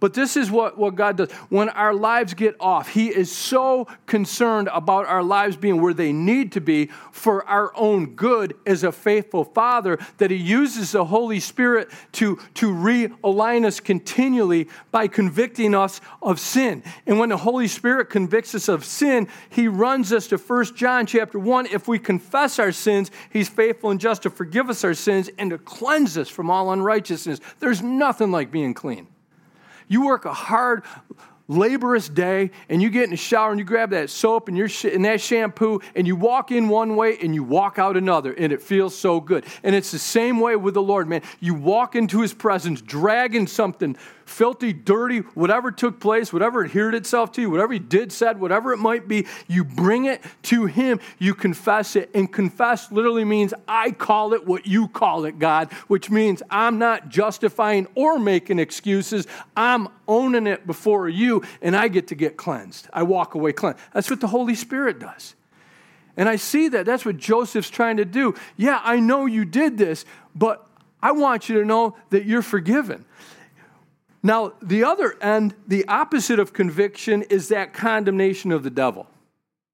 But 0.00 0.14
this 0.14 0.36
is 0.36 0.50
what, 0.50 0.76
what 0.76 0.94
God 0.94 1.16
does. 1.16 1.32
When 1.48 1.68
our 1.70 1.94
lives 1.94 2.34
get 2.34 2.56
off, 2.60 2.88
He 2.88 3.08
is 3.08 3.30
so 3.30 3.86
concerned 4.06 4.68
about 4.72 5.06
our 5.06 5.22
lives 5.22 5.56
being 5.56 5.80
where 5.80 5.94
they 5.94 6.12
need 6.12 6.52
to 6.52 6.60
be 6.60 6.86
for 7.12 7.44
our 7.46 7.72
own 7.76 8.14
good 8.14 8.54
as 8.66 8.84
a 8.84 8.92
faithful 8.92 9.44
Father 9.44 9.98
that 10.18 10.30
He 10.30 10.36
uses 10.36 10.92
the 10.92 11.04
Holy 11.04 11.40
Spirit 11.40 11.90
to, 12.12 12.38
to 12.54 12.72
realign 12.72 13.64
us 13.64 13.80
continually 13.80 14.68
by 14.90 15.08
convicting 15.08 15.74
us 15.74 16.00
of 16.20 16.38
sin. 16.38 16.82
And 17.06 17.18
when 17.18 17.30
the 17.30 17.36
Holy 17.36 17.68
Spirit 17.68 18.10
convicts 18.10 18.54
us 18.54 18.68
of 18.68 18.84
sin, 18.84 19.28
He 19.50 19.68
runs 19.68 20.12
us 20.12 20.26
to 20.28 20.36
1 20.36 20.76
John 20.76 21.06
chapter 21.06 21.38
1. 21.38 21.66
If 21.66 21.88
we 21.88 21.98
confess 21.98 22.58
our 22.58 22.72
sins, 22.72 23.10
He's 23.30 23.48
faithful 23.48 23.90
and 23.90 24.00
just 24.00 24.22
to 24.22 24.30
forgive 24.30 24.68
us 24.68 24.84
our 24.84 24.94
sins 24.94 25.30
and 25.38 25.50
to 25.50 25.58
cleanse 25.58 26.18
us 26.18 26.28
from 26.28 26.50
all 26.50 26.72
unrighteousness. 26.72 27.40
There's 27.60 27.82
nothing 27.82 28.30
like 28.30 28.50
being 28.50 28.74
clean. 28.74 29.08
You 29.88 30.06
work 30.06 30.24
a 30.24 30.32
hard, 30.32 30.82
laborious 31.48 32.08
day 32.08 32.50
and 32.68 32.80
you 32.80 32.88
get 32.88 33.04
in 33.04 33.10
the 33.10 33.16
shower 33.16 33.50
and 33.50 33.58
you 33.58 33.66
grab 33.66 33.90
that 33.90 34.08
soap 34.08 34.48
and, 34.48 34.56
your 34.56 34.68
sh- 34.68 34.86
and 34.86 35.04
that 35.04 35.20
shampoo 35.20 35.80
and 35.94 36.06
you 36.06 36.16
walk 36.16 36.50
in 36.50 36.68
one 36.68 36.96
way 36.96 37.18
and 37.20 37.34
you 37.34 37.42
walk 37.42 37.78
out 37.78 37.96
another 37.96 38.32
and 38.32 38.52
it 38.52 38.62
feels 38.62 38.96
so 38.96 39.20
good. 39.20 39.44
And 39.62 39.74
it's 39.74 39.90
the 39.90 39.98
same 39.98 40.40
way 40.40 40.56
with 40.56 40.74
the 40.74 40.82
Lord, 40.82 41.08
man. 41.08 41.22
You 41.40 41.54
walk 41.54 41.96
into 41.96 42.20
his 42.22 42.32
presence 42.32 42.80
dragging 42.80 43.46
something 43.46 43.96
filthy, 44.26 44.72
dirty, 44.72 45.18
whatever 45.18 45.70
took 45.70 46.00
place, 46.00 46.32
whatever 46.32 46.64
adhered 46.64 46.94
itself 46.94 47.32
to 47.32 47.40
you, 47.40 47.50
whatever 47.50 47.72
he 47.72 47.78
did, 47.78 48.12
said, 48.12 48.40
whatever 48.40 48.72
it 48.72 48.78
might 48.78 49.08
be, 49.08 49.26
you 49.48 49.64
bring 49.64 50.04
it 50.06 50.22
to 50.42 50.66
him, 50.66 51.00
you 51.18 51.34
confess 51.34 51.96
it. 51.96 52.10
And 52.14 52.32
confess 52.32 52.90
literally 52.90 53.24
means 53.24 53.54
I 53.68 53.90
call 53.90 54.32
it 54.32 54.46
what 54.46 54.66
you 54.66 54.88
call 54.88 55.24
it, 55.24 55.38
God, 55.38 55.72
which 55.88 56.10
means 56.10 56.42
I'm 56.50 56.78
not 56.78 57.08
justifying 57.08 57.86
or 57.94 58.18
making 58.18 58.58
excuses. 58.58 59.26
I'm 59.56 59.88
owning 60.08 60.46
it 60.46 60.66
before 60.66 61.08
you, 61.08 61.42
and 61.62 61.76
I 61.76 61.88
get 61.88 62.08
to 62.08 62.14
get 62.14 62.36
cleansed. 62.36 62.88
I 62.92 63.02
walk 63.02 63.34
away 63.34 63.52
cleansed. 63.52 63.80
That's 63.92 64.10
what 64.10 64.20
the 64.20 64.28
Holy 64.28 64.54
Spirit 64.54 64.98
does. 64.98 65.34
And 66.16 66.28
I 66.28 66.36
see 66.36 66.68
that. 66.68 66.86
That's 66.86 67.04
what 67.04 67.16
Joseph's 67.16 67.70
trying 67.70 67.96
to 67.96 68.04
do. 68.04 68.34
Yeah, 68.56 68.80
I 68.84 69.00
know 69.00 69.26
you 69.26 69.44
did 69.44 69.78
this, 69.78 70.04
but 70.34 70.66
I 71.02 71.12
want 71.12 71.48
you 71.48 71.60
to 71.60 71.66
know 71.66 71.96
that 72.10 72.24
you're 72.24 72.42
forgiven. 72.42 73.04
Now, 74.24 74.54
the 74.62 74.84
other 74.84 75.22
end, 75.22 75.54
the 75.68 75.86
opposite 75.86 76.38
of 76.40 76.54
conviction, 76.54 77.22
is 77.24 77.48
that 77.48 77.74
condemnation 77.74 78.52
of 78.52 78.62
the 78.62 78.70
devil. 78.70 79.06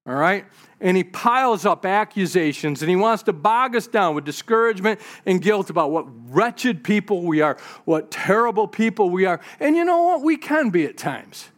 All 0.06 0.14
right? 0.14 0.44
And 0.80 0.96
he 0.96 1.04
piles 1.04 1.64
up 1.64 1.86
accusations 1.86 2.82
and 2.82 2.90
he 2.90 2.96
wants 2.96 3.22
to 3.24 3.32
bog 3.32 3.76
us 3.76 3.86
down 3.86 4.16
with 4.16 4.24
discouragement 4.24 4.98
and 5.24 5.40
guilt 5.40 5.70
about 5.70 5.92
what 5.92 6.06
wretched 6.32 6.82
people 6.82 7.22
we 7.22 7.40
are, 7.40 7.58
what 7.84 8.10
terrible 8.10 8.66
people 8.66 9.08
we 9.08 9.24
are. 9.24 9.40
And 9.60 9.76
you 9.76 9.84
know 9.84 10.02
what? 10.02 10.22
We 10.22 10.36
can 10.36 10.70
be 10.70 10.84
at 10.84 10.96
times. 10.96 11.48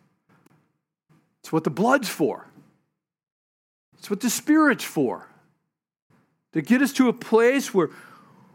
It's 1.41 1.51
what 1.51 1.65
the 1.65 1.71
blood's 1.71 2.11
for, 2.11 2.47
it's 3.99 4.11
what 4.11 4.21
the 4.21 4.31
Spirit's 4.31 4.85
for. 4.85 5.29
To 6.53 6.61
get 6.61 6.83
us 6.83 6.93
to 6.95 7.09
a 7.09 7.15
place 7.15 7.73
where, 7.73 7.89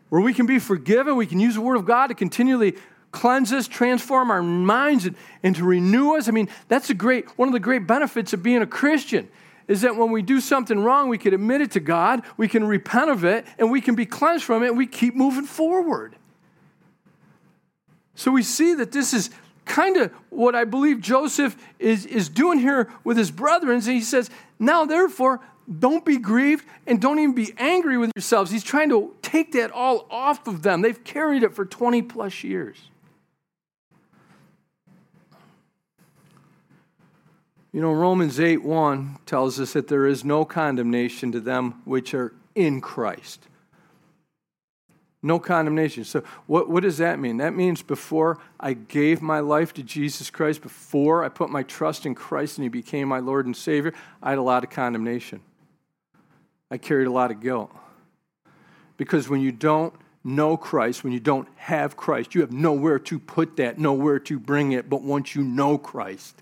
where 0.10 0.21
we 0.21 0.32
can 0.32 0.45
be 0.45 0.60
forgiven, 0.60 1.15
we 1.15 1.26
can 1.26 1.39
use 1.39 1.56
the 1.56 1.62
Word 1.62 1.78
of 1.78 1.86
God 1.86 2.08
to 2.08 2.13
continually 2.13 2.76
cleanse 3.17 3.51
us, 3.51 3.67
transform 3.67 4.30
our 4.30 4.43
minds, 4.43 5.08
and, 5.08 5.15
and 5.41 5.56
to 5.56 5.63
renew 5.63 6.15
us. 6.15 6.27
I 6.27 6.32
mean, 6.32 6.49
that's 6.67 6.91
a 6.91 6.93
great, 6.93 7.27
one 7.38 7.49
of 7.49 7.53
the 7.53 7.60
great 7.60 7.88
benefits 7.88 8.32
of 8.34 8.43
being 8.43 8.62
a 8.62 8.67
Christian 8.67 9.27
is 9.67 9.82
that 9.82 9.95
when 9.95 10.12
we 10.12 10.21
do 10.21 10.39
something 10.39 10.80
wrong, 10.80 11.10
we 11.10 11.17
can 11.17 11.34
admit 11.34 11.62
it 11.62 11.71
to 11.71 11.80
God, 11.80 12.21
we 12.38 12.47
can 12.47 12.65
repent 12.65 13.10
of 13.10 13.25
it, 13.25 13.45
and 13.58 13.71
we 13.71 13.82
can 13.82 13.95
be 13.95 14.06
cleansed 14.06 14.45
from 14.45 14.63
it, 14.63 14.67
and 14.67 14.77
we 14.77 14.86
keep 14.86 15.15
moving 15.15 15.45
forward. 15.45 16.15
So 18.13 18.32
we 18.32 18.43
see 18.43 18.75
that 18.75 18.91
this 18.91 19.13
is 19.13 19.32
kind 19.65 19.97
of 19.97 20.12
what 20.30 20.56
I 20.56 20.63
believe 20.63 21.01
Joseph 21.01 21.58
is, 21.80 22.06
is 22.06 22.30
doing 22.30 22.60
here 22.60 22.89
with 23.03 23.17
his 23.17 23.32
brethren. 23.32 23.75
And 23.75 23.84
he 23.84 24.01
says, 24.01 24.30
Now 24.60 24.86
therefore, 24.86 25.41
don't 25.80 26.06
be 26.06 26.17
grieved 26.17 26.65
and 26.86 27.01
don't 27.01 27.19
even 27.19 27.36
be 27.36 27.53
angry 27.58 27.97
with 27.97 28.12
yourselves. 28.15 28.51
He's 28.51 28.63
trying 28.63 28.89
to 28.89 29.15
take 29.21 29.51
that 29.51 29.71
all 29.71 30.08
off 30.10 30.47
of 30.47 30.62
them. 30.62 30.82
They've 30.82 31.03
carried 31.03 31.43
it 31.43 31.53
for 31.53 31.65
20 31.65 32.03
plus 32.03 32.43
years. 32.43 32.77
You 37.78 37.84
know, 37.84 37.94
Romans 37.94 38.40
8 38.40 38.63
1 38.63 39.20
tells 39.28 39.60
us 39.60 39.74
that 39.74 39.88
there 39.88 40.08
is 40.08 40.26
no 40.26 40.46
condemnation 40.46 41.32
to 41.32 41.40
them 41.40 41.84
which 41.86 42.16
are 42.16 42.34
in 42.56 42.82
Christ. 42.82 43.48
No 45.22 45.38
condemnation. 45.38 46.04
So, 46.04 46.24
what, 46.48 46.72
what 46.72 46.82
does 46.82 46.98
that 46.98 47.20
mean? 47.20 47.38
That 47.38 47.54
means 47.54 47.84
before 47.84 48.40
I 48.60 48.74
gave 48.74 49.22
my 49.22 49.42
life 49.42 49.76
to 49.76 49.84
Jesus 49.84 50.32
Christ, 50.32 50.63
before 50.63 51.24
I 51.24 51.30
put 51.30 51.52
my 51.52 51.62
trust 51.62 52.08
in 52.08 52.16
Christ 52.16 52.58
and 52.58 52.63
He 52.63 52.70
became 52.70 53.08
my 53.10 53.20
Lord 53.20 53.46
and 53.46 53.56
Savior, 53.56 53.94
I 54.24 54.32
had 54.32 54.40
a 54.40 54.42
lot 54.42 54.63
of 54.63 54.72
condemnation. 54.72 55.42
I 56.72 56.80
carried 56.80 57.06
a 57.06 57.12
lot 57.12 57.30
of 57.30 57.42
guilt. 57.42 57.70
Because 58.98 59.30
when 59.30 59.42
you 59.42 59.52
don't 59.52 59.94
know 60.24 60.58
Christ, 60.58 61.04
when 61.04 61.13
you 61.13 61.20
don't 61.20 61.48
have 61.58 61.96
Christ, 61.96 62.34
you 62.34 62.42
have 62.42 62.52
nowhere 62.52 62.98
to 62.98 63.20
put 63.20 63.58
that, 63.58 63.78
nowhere 63.78 64.18
to 64.22 64.40
bring 64.40 64.72
it. 64.72 64.90
But 64.90 65.04
once 65.04 65.36
you 65.36 65.44
know 65.44 65.78
Christ, 65.78 66.42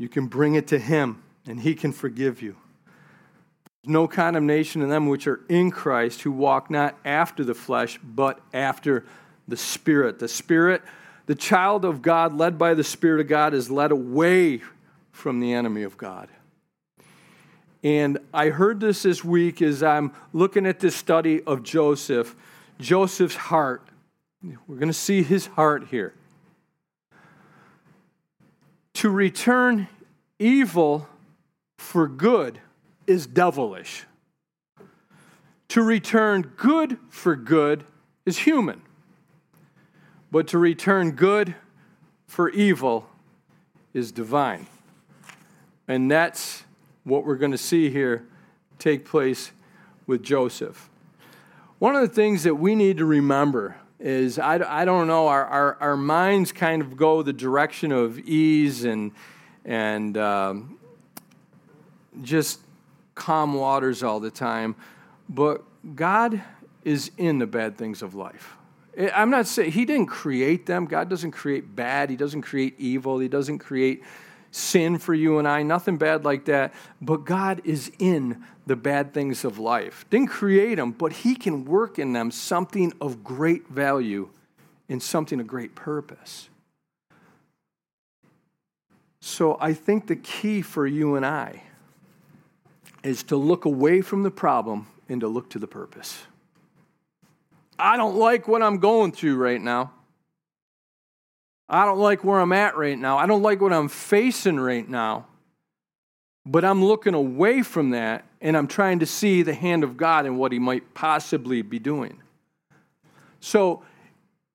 you 0.00 0.08
can 0.08 0.28
bring 0.28 0.54
it 0.54 0.68
to 0.68 0.78
Him, 0.78 1.22
and 1.46 1.60
He 1.60 1.74
can 1.74 1.92
forgive 1.92 2.40
you. 2.40 2.56
No 3.84 4.08
condemnation 4.08 4.80
in 4.80 4.88
them 4.88 5.08
which 5.08 5.26
are 5.26 5.40
in 5.50 5.70
Christ, 5.70 6.22
who 6.22 6.32
walk 6.32 6.70
not 6.70 6.96
after 7.04 7.44
the 7.44 7.52
flesh, 7.52 8.00
but 8.02 8.40
after 8.54 9.04
the 9.46 9.58
Spirit. 9.58 10.18
The 10.18 10.26
Spirit, 10.26 10.80
the 11.26 11.34
child 11.34 11.84
of 11.84 12.00
God, 12.00 12.34
led 12.34 12.56
by 12.56 12.72
the 12.72 12.82
Spirit 12.82 13.20
of 13.20 13.28
God, 13.28 13.52
is 13.52 13.70
led 13.70 13.90
away 13.90 14.62
from 15.12 15.38
the 15.38 15.52
enemy 15.52 15.82
of 15.82 15.98
God. 15.98 16.30
And 17.84 18.16
I 18.32 18.48
heard 18.48 18.80
this 18.80 19.02
this 19.02 19.22
week 19.22 19.60
as 19.60 19.82
I'm 19.82 20.14
looking 20.32 20.64
at 20.64 20.80
this 20.80 20.96
study 20.96 21.42
of 21.42 21.62
Joseph, 21.62 22.34
Joseph's 22.78 23.36
heart. 23.36 23.86
We're 24.66 24.76
going 24.76 24.88
to 24.88 24.94
see 24.94 25.22
his 25.22 25.44
heart 25.48 25.88
here 25.88 26.14
to 28.94 29.10
return 29.10 29.88
evil 30.38 31.08
for 31.78 32.08
good 32.08 32.60
is 33.06 33.26
devilish. 33.26 34.04
To 35.68 35.82
return 35.82 36.52
good 36.56 36.98
for 37.08 37.36
good 37.36 37.84
is 38.26 38.38
human. 38.38 38.82
But 40.30 40.48
to 40.48 40.58
return 40.58 41.12
good 41.12 41.54
for 42.26 42.50
evil 42.50 43.08
is 43.92 44.12
divine. 44.12 44.66
And 45.88 46.10
that's 46.10 46.64
what 47.04 47.24
we're 47.24 47.36
going 47.36 47.52
to 47.52 47.58
see 47.58 47.90
here 47.90 48.26
take 48.78 49.04
place 49.04 49.52
with 50.06 50.22
Joseph. 50.22 50.88
One 51.78 51.94
of 51.94 52.02
the 52.02 52.14
things 52.14 52.42
that 52.44 52.56
we 52.56 52.74
need 52.74 52.98
to 52.98 53.04
remember 53.04 53.76
is 54.00 54.38
I, 54.38 54.54
I 54.66 54.84
don't 54.84 55.06
know, 55.06 55.28
our, 55.28 55.44
our, 55.44 55.76
our 55.80 55.96
minds 55.96 56.52
kind 56.52 56.80
of 56.80 56.96
go 56.96 57.22
the 57.22 57.32
direction 57.32 57.92
of 57.92 58.18
ease 58.18 58.84
and, 58.84 59.12
and 59.64 60.16
um, 60.16 60.78
just 62.22 62.60
calm 63.14 63.54
waters 63.54 64.02
all 64.02 64.18
the 64.18 64.30
time. 64.30 64.74
But 65.28 65.62
God 65.94 66.42
is 66.82 67.10
in 67.18 67.38
the 67.38 67.46
bad 67.46 67.76
things 67.76 68.02
of 68.02 68.14
life. 68.14 68.56
I'm 69.14 69.30
not 69.30 69.46
saying 69.46 69.72
He 69.72 69.84
didn't 69.84 70.06
create 70.06 70.66
them. 70.66 70.86
God 70.86 71.08
doesn't 71.08 71.30
create 71.32 71.76
bad, 71.76 72.10
He 72.10 72.16
doesn't 72.16 72.42
create 72.42 72.74
evil, 72.78 73.18
He 73.18 73.28
doesn't 73.28 73.58
create 73.58 74.02
sin 74.50 74.98
for 74.98 75.14
you 75.14 75.38
and 75.38 75.46
I, 75.46 75.62
nothing 75.62 75.96
bad 75.96 76.24
like 76.24 76.46
that. 76.46 76.74
But 77.00 77.24
God 77.24 77.60
is 77.64 77.90
in 77.98 78.42
the 78.66 78.76
bad 78.76 79.12
things 79.14 79.44
of 79.44 79.58
life. 79.58 80.04
Didn't 80.10 80.28
create 80.28 80.76
them, 80.76 80.92
but 80.92 81.12
He 81.12 81.34
can 81.34 81.64
work 81.64 81.98
in 81.98 82.12
them 82.12 82.30
something 82.30 82.92
of 83.00 83.22
great 83.24 83.68
value 83.68 84.28
and 84.88 85.02
something 85.02 85.40
of 85.40 85.46
great 85.46 85.74
purpose. 85.74 86.48
So 89.20 89.56
I 89.60 89.74
think 89.74 90.06
the 90.06 90.16
key 90.16 90.62
for 90.62 90.86
you 90.86 91.14
and 91.14 91.24
I 91.24 91.62
is 93.02 93.22
to 93.24 93.36
look 93.36 93.64
away 93.64 94.00
from 94.00 94.22
the 94.22 94.30
problem 94.30 94.86
and 95.08 95.20
to 95.20 95.28
look 95.28 95.50
to 95.50 95.58
the 95.58 95.66
purpose. 95.66 96.22
I 97.78 97.96
don't 97.96 98.16
like 98.16 98.46
what 98.46 98.62
I'm 98.62 98.78
going 98.78 99.12
through 99.12 99.36
right 99.36 99.60
now. 99.60 99.92
I 101.70 101.84
don't 101.84 101.98
like 101.98 102.24
where 102.24 102.40
I'm 102.40 102.52
at 102.52 102.76
right 102.76 102.98
now. 102.98 103.16
I 103.16 103.26
don't 103.26 103.42
like 103.42 103.60
what 103.60 103.72
I'm 103.72 103.88
facing 103.88 104.58
right 104.58 104.88
now. 104.88 105.26
But 106.44 106.64
I'm 106.64 106.84
looking 106.84 107.14
away 107.14 107.62
from 107.62 107.90
that 107.90 108.24
and 108.40 108.56
I'm 108.56 108.66
trying 108.66 108.98
to 109.00 109.06
see 109.06 109.42
the 109.42 109.54
hand 109.54 109.84
of 109.84 109.96
God 109.96 110.26
and 110.26 110.38
what 110.38 110.52
He 110.52 110.58
might 110.58 110.94
possibly 110.94 111.62
be 111.62 111.78
doing. 111.78 112.20
So, 113.40 113.82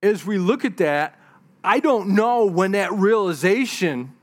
as 0.04 0.26
we 0.26 0.38
look 0.38 0.66
at 0.66 0.78
that, 0.78 1.20
I 1.64 1.80
don't 1.80 2.10
know 2.10 2.46
when 2.46 2.74
that 2.74 2.92
realization 2.94 4.14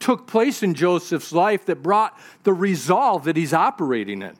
took 0.00 0.26
place 0.26 0.62
in 0.62 0.74
Joseph's 0.74 1.32
life 1.32 1.66
that 1.66 1.82
brought 1.82 2.18
the 2.42 2.52
resolve 2.52 3.24
that 3.24 3.36
he's 3.36 3.52
operating 3.52 4.22
in. 4.22 4.36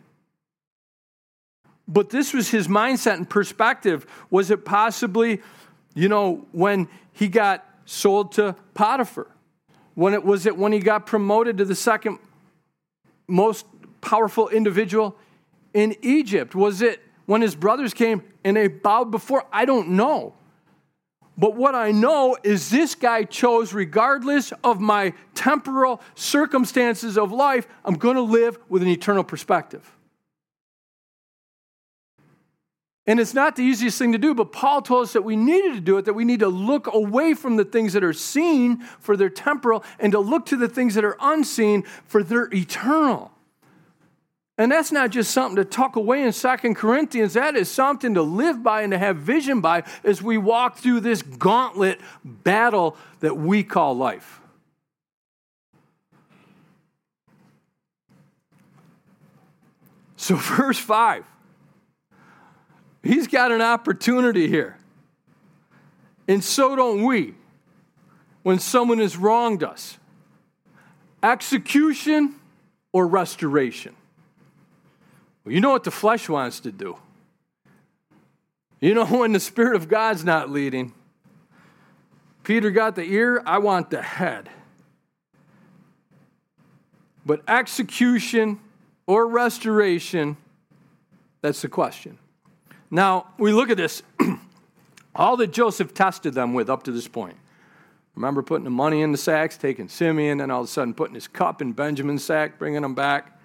But 1.87 2.11
this 2.11 2.35
was 2.35 2.51
his 2.51 2.69
mindset 2.69 3.15
and 3.15 3.29
perspective. 3.29 4.07
Was 4.31 4.51
it 4.51 4.65
possibly, 4.65 5.41
you 5.99 6.09
know, 6.09 6.47
when 6.53 6.89
he 7.13 7.27
got 7.27 7.67
sold 7.85 8.33
to 8.33 8.55
Potiphar? 8.75 9.27
When 9.95 10.15
it 10.15 10.25
was 10.25 10.47
it 10.47 10.57
when 10.57 10.73
he 10.73 10.79
got 10.79 11.07
promoted 11.07 11.59
to 11.59 11.65
the 11.65 11.75
second 11.75 12.19
most 13.27 13.67
powerful 14.01 14.49
individual 14.49 15.17
in 15.75 15.97
Egypt? 16.03 16.55
Was 16.55 16.83
it 16.83 17.03
when 17.27 17.43
his 17.43 17.57
brothers 17.57 17.95
came 17.95 18.23
and 18.45 18.57
they 18.57 18.69
bowed 18.69 19.11
before? 19.11 19.45
I 19.53 19.65
don't 19.65 19.91
know. 19.91 20.35
But 21.37 21.57
what 21.57 21.75
I 21.75 21.91
know 21.91 22.37
is 22.45 22.71
this 22.71 22.95
guy 22.95 23.25
chose, 23.25 23.73
regardless 23.73 24.53
of 24.63 24.81
my 24.81 25.15
temporal 25.35 26.01
circumstances 26.15 27.19
of 27.19 27.33
life, 27.33 27.67
I'm 27.85 27.95
going 27.95 28.17
to 28.17 28.23
live 28.23 28.57
with 28.69 28.83
an 28.83 28.89
eternal 28.89 29.25
perspective. 29.25 29.98
And 33.09 33.19
it's 33.19 33.33
not 33.33 33.57
the 33.57 33.63
easiest 33.63 33.99
thing 33.99 34.13
to 34.13 34.19
do, 34.19 34.35
but 34.35 34.53
Paul 34.53 34.83
told 34.83 35.05
us 35.05 35.15
that 35.15 35.25
we 35.25 35.35
needed 35.35 35.73
to 35.73 35.81
do 35.81 35.97
it, 35.97 36.05
that 36.05 36.13
we 36.13 36.27
need 36.27 36.41
to 36.41 36.49
look 36.49 36.93
away 36.93 37.33
from 37.33 37.57
the 37.57 37.65
things 37.65 37.95
that 37.95 38.05
are 38.05 38.13
seen 38.13 38.81
for 39.01 39.17
their 39.17 39.31
temporal 39.31 39.83
and 39.99 40.13
to 40.13 40.19
look 40.19 40.45
to 40.47 40.59
the 40.59 40.69
things 40.69 40.95
that 40.95 41.07
are 41.07 41.17
unseen 41.19 41.85
for 42.05 42.23
their 42.23 42.53
eternal. 42.55 43.33
And 44.59 44.71
that's 44.71 44.93
not 44.93 45.09
just 45.09 45.31
something 45.31 45.57
to 45.57 45.65
tuck 45.65 45.97
away 45.97 46.23
in 46.23 46.33
Second 46.33 46.75
Corinthians. 46.75 47.33
That 47.33 47.57
is 47.57 47.71
something 47.71 48.13
to 48.13 48.21
live 48.21 48.63
by 48.63 48.83
and 48.83 48.91
to 48.91 48.99
have 48.99 49.17
vision 49.17 49.63
by 49.63 49.85
as 50.05 50.21
we 50.21 50.37
walk 50.37 50.77
through 50.77 51.01
this 51.01 51.23
gauntlet 51.23 52.03
battle 52.23 52.95
that 53.21 53.39
we 53.39 53.65
call 53.65 53.97
life. 53.97 54.39
So, 60.17 60.35
verse 60.37 60.79
5 60.79 61.25
He's 63.09 63.27
got 63.27 63.53
an 63.53 63.63
opportunity 63.63 64.49
here. 64.49 64.77
And 66.29 66.45
so 66.45 66.77
don't 66.77 67.05
we 67.05 67.37
when 68.43 68.59
someone 68.59 68.99
has 68.99 69.17
wronged 69.17 69.63
us 69.63 69.97
execution 71.23 72.35
or 72.93 73.07
restoration. 73.07 73.97
Well, 75.43 75.55
you 75.55 75.63
know 75.63 75.71
what 75.71 75.85
the 75.85 75.91
flesh 75.91 76.29
wants 76.29 76.61
to 76.61 76.71
do. 76.71 76.99
You 78.79 78.93
know 78.93 79.07
when 79.21 79.33
the 79.33 79.41
Spirit 79.41 79.77
of 79.77 79.89
God's 79.89 80.23
not 80.23 80.51
leading. 80.51 80.93
Peter 82.45 82.71
got 82.71 82.95
the 82.95 83.05
ear, 83.05 83.43
I 83.47 83.57
want 83.57 83.89
the 83.89 84.03
head. 84.03 84.51
But 87.25 87.41
execution 87.49 88.61
or 89.07 89.27
restoration, 89.27 90.37
that's 91.41 91.63
the 91.63 91.69
question. 91.69 92.19
Now, 92.91 93.27
we 93.39 93.53
look 93.53 93.71
at 93.71 93.77
this, 93.77 94.03
all 95.15 95.37
that 95.37 95.53
Joseph 95.53 95.93
tested 95.93 96.35
them 96.35 96.55
with 96.55 96.71
up 96.71 96.85
to 96.85 96.93
this 96.93 97.09
point. 97.09 97.37
Remember 98.15 98.43
putting 98.43 98.65
the 98.65 98.71
money 98.71 99.03
in 99.03 99.13
the 99.13 99.19
sacks, 99.19 99.57
taking 99.57 99.89
Simeon, 99.89 100.41
and 100.41 100.51
all 100.51 100.63
of 100.63 100.67
a 100.67 100.71
sudden 100.71 100.95
putting 100.95 101.15
his 101.15 101.29
cup 101.29 101.63
in 101.63 101.73
Benjamin's 101.73 102.25
sack, 102.25 102.59
bringing 102.59 102.83
them 102.83 102.95
back. 102.95 103.39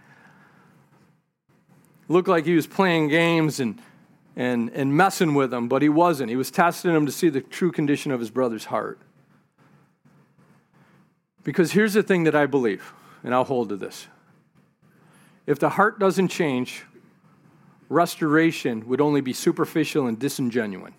Looked 2.08 2.28
like 2.28 2.46
he 2.46 2.56
was 2.56 2.66
playing 2.66 3.10
games 3.10 3.60
and, 3.60 3.80
and, 4.36 4.70
and 4.72 4.96
messing 4.96 5.36
with 5.36 5.52
them, 5.52 5.68
but 5.68 5.82
he 5.82 5.90
wasn't. 5.90 6.30
He 6.30 6.36
was 6.36 6.50
testing 6.50 6.94
them 6.94 7.06
to 7.06 7.12
see 7.12 7.30
the 7.30 7.42
true 7.42 7.72
condition 7.72 8.12
of 8.12 8.20
his 8.20 8.32
brother's 8.32 8.66
heart. 8.66 9.00
Because 11.44 11.74
here's 11.74 11.94
the 11.94 12.04
thing 12.04 12.24
that 12.24 12.36
I 12.36 12.46
believe, 12.46 12.94
and 13.24 13.34
I'll 13.34 13.44
hold 13.44 13.70
to 13.70 13.76
this. 13.76 14.08
If 15.46 15.60
the 15.60 15.70
heart 15.70 16.00
doesn't 16.00 16.30
change, 16.30 16.84
restoration 17.94 18.88
would 18.88 19.00
only 19.00 19.22
be 19.22 19.34
superficial 19.34 20.08
and 20.08 20.20
disingenuine. 20.20 20.94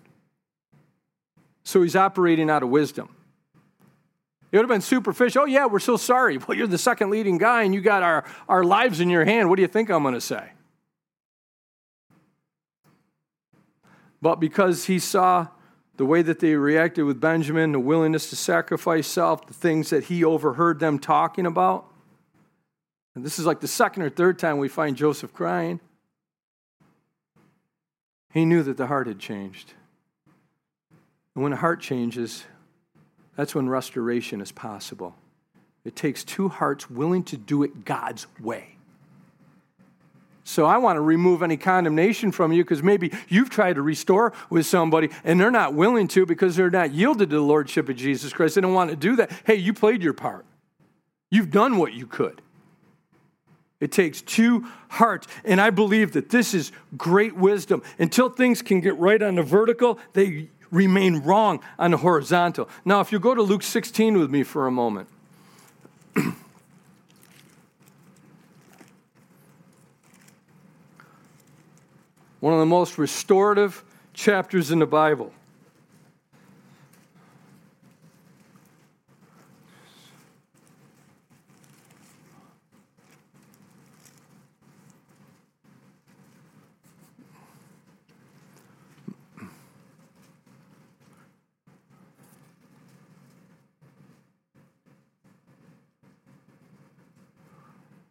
So 1.63 1.81
he's 1.81 1.95
operating 1.95 2.49
out 2.49 2.63
of 2.63 2.69
wisdom. 2.69 3.09
It 4.51 4.57
would 4.57 4.63
have 4.63 4.69
been 4.69 4.81
superficial. 4.81 5.43
Oh, 5.43 5.45
yeah, 5.45 5.65
we're 5.65 5.79
so 5.79 5.97
sorry. 5.97 6.37
Well, 6.47 6.57
you're 6.57 6.67
the 6.67 6.77
second 6.77 7.09
leading 7.09 7.37
guy 7.37 7.63
and 7.63 7.73
you 7.73 7.81
got 7.81 8.03
our, 8.03 8.23
our 8.47 8.63
lives 8.63 8.99
in 8.99 9.09
your 9.09 9.25
hand. 9.25 9.49
What 9.49 9.57
do 9.57 9.61
you 9.61 9.67
think 9.67 9.89
I'm 9.89 10.03
going 10.03 10.13
to 10.13 10.21
say? 10.21 10.51
But 14.21 14.39
because 14.39 14.85
he 14.85 14.99
saw 14.99 15.47
the 15.97 16.05
way 16.05 16.21
that 16.21 16.39
they 16.39 16.55
reacted 16.55 17.05
with 17.05 17.19
Benjamin, 17.19 17.71
the 17.71 17.79
willingness 17.79 18.29
to 18.29 18.35
sacrifice 18.35 19.07
self, 19.07 19.45
the 19.47 19.53
things 19.53 19.89
that 19.89 20.05
he 20.05 20.23
overheard 20.23 20.79
them 20.79 20.99
talking 20.99 21.45
about, 21.45 21.91
and 23.15 23.25
this 23.25 23.39
is 23.39 23.45
like 23.45 23.61
the 23.61 23.67
second 23.67 24.03
or 24.03 24.09
third 24.09 24.37
time 24.37 24.57
we 24.57 24.67
find 24.67 24.97
Joseph 24.97 25.33
crying. 25.33 25.79
He 28.35 28.43
knew 28.43 28.63
that 28.63 28.75
the 28.75 28.87
heart 28.87 29.07
had 29.07 29.17
changed. 29.17 29.71
And 31.33 31.43
when 31.43 31.53
a 31.53 31.55
heart 31.55 31.79
changes, 31.79 32.43
that's 33.37 33.55
when 33.55 33.69
restoration 33.69 34.41
is 34.41 34.51
possible. 34.51 35.15
It 35.85 35.95
takes 35.95 36.25
two 36.25 36.49
hearts 36.49 36.89
willing 36.89 37.23
to 37.25 37.37
do 37.37 37.63
it 37.63 37.85
God's 37.85 38.27
way. 38.41 38.75
So 40.43 40.65
I 40.65 40.79
want 40.79 40.97
to 40.97 41.01
remove 41.01 41.43
any 41.43 41.55
condemnation 41.55 42.33
from 42.33 42.51
you 42.51 42.61
because 42.65 42.83
maybe 42.83 43.13
you've 43.29 43.49
tried 43.49 43.75
to 43.75 43.81
restore 43.81 44.33
with 44.49 44.65
somebody 44.65 45.11
and 45.23 45.39
they're 45.39 45.49
not 45.49 45.73
willing 45.73 46.09
to 46.09 46.25
because 46.25 46.57
they're 46.57 46.69
not 46.69 46.93
yielded 46.93 47.29
to 47.29 47.37
the 47.37 47.41
Lordship 47.41 47.87
of 47.87 47.95
Jesus 47.95 48.33
Christ. 48.33 48.55
They 48.55 48.61
don't 48.61 48.73
want 48.73 48.89
to 48.89 48.97
do 48.97 49.15
that. 49.15 49.31
Hey, 49.45 49.55
you 49.55 49.73
played 49.73 50.03
your 50.03 50.13
part, 50.13 50.45
you've 51.31 51.51
done 51.51 51.77
what 51.77 51.93
you 51.93 52.05
could. 52.05 52.41
It 53.85 53.91
takes 53.91 54.23
two 54.23 54.65
hearts. 54.89 55.27
And 55.43 55.61
I 55.61 55.69
believe 55.69 56.13
that 56.13 56.31
this 56.31 56.55
is 56.55 56.71
great 56.97 57.35
wisdom. 57.35 57.83
Until 57.99 58.29
things 58.29 58.63
can 58.63 58.81
get 58.81 58.97
right 58.97 59.21
on 59.21 59.35
the 59.35 59.43
vertical, 59.43 59.99
they 60.13 60.49
remain 60.71 61.17
wrong 61.17 61.59
on 61.77 61.91
the 61.91 61.97
horizontal. 61.97 62.67
Now, 62.83 62.99
if 63.01 63.11
you 63.11 63.19
go 63.19 63.35
to 63.35 63.43
Luke 63.43 63.61
16 63.61 64.17
with 64.17 64.31
me 64.31 64.41
for 64.41 64.65
a 64.65 64.71
moment. 64.71 65.07
One 72.39 72.53
of 72.53 72.59
the 72.59 72.65
most 72.65 72.97
restorative 72.97 73.83
chapters 74.15 74.71
in 74.71 74.79
the 74.79 74.87
Bible. 74.87 75.31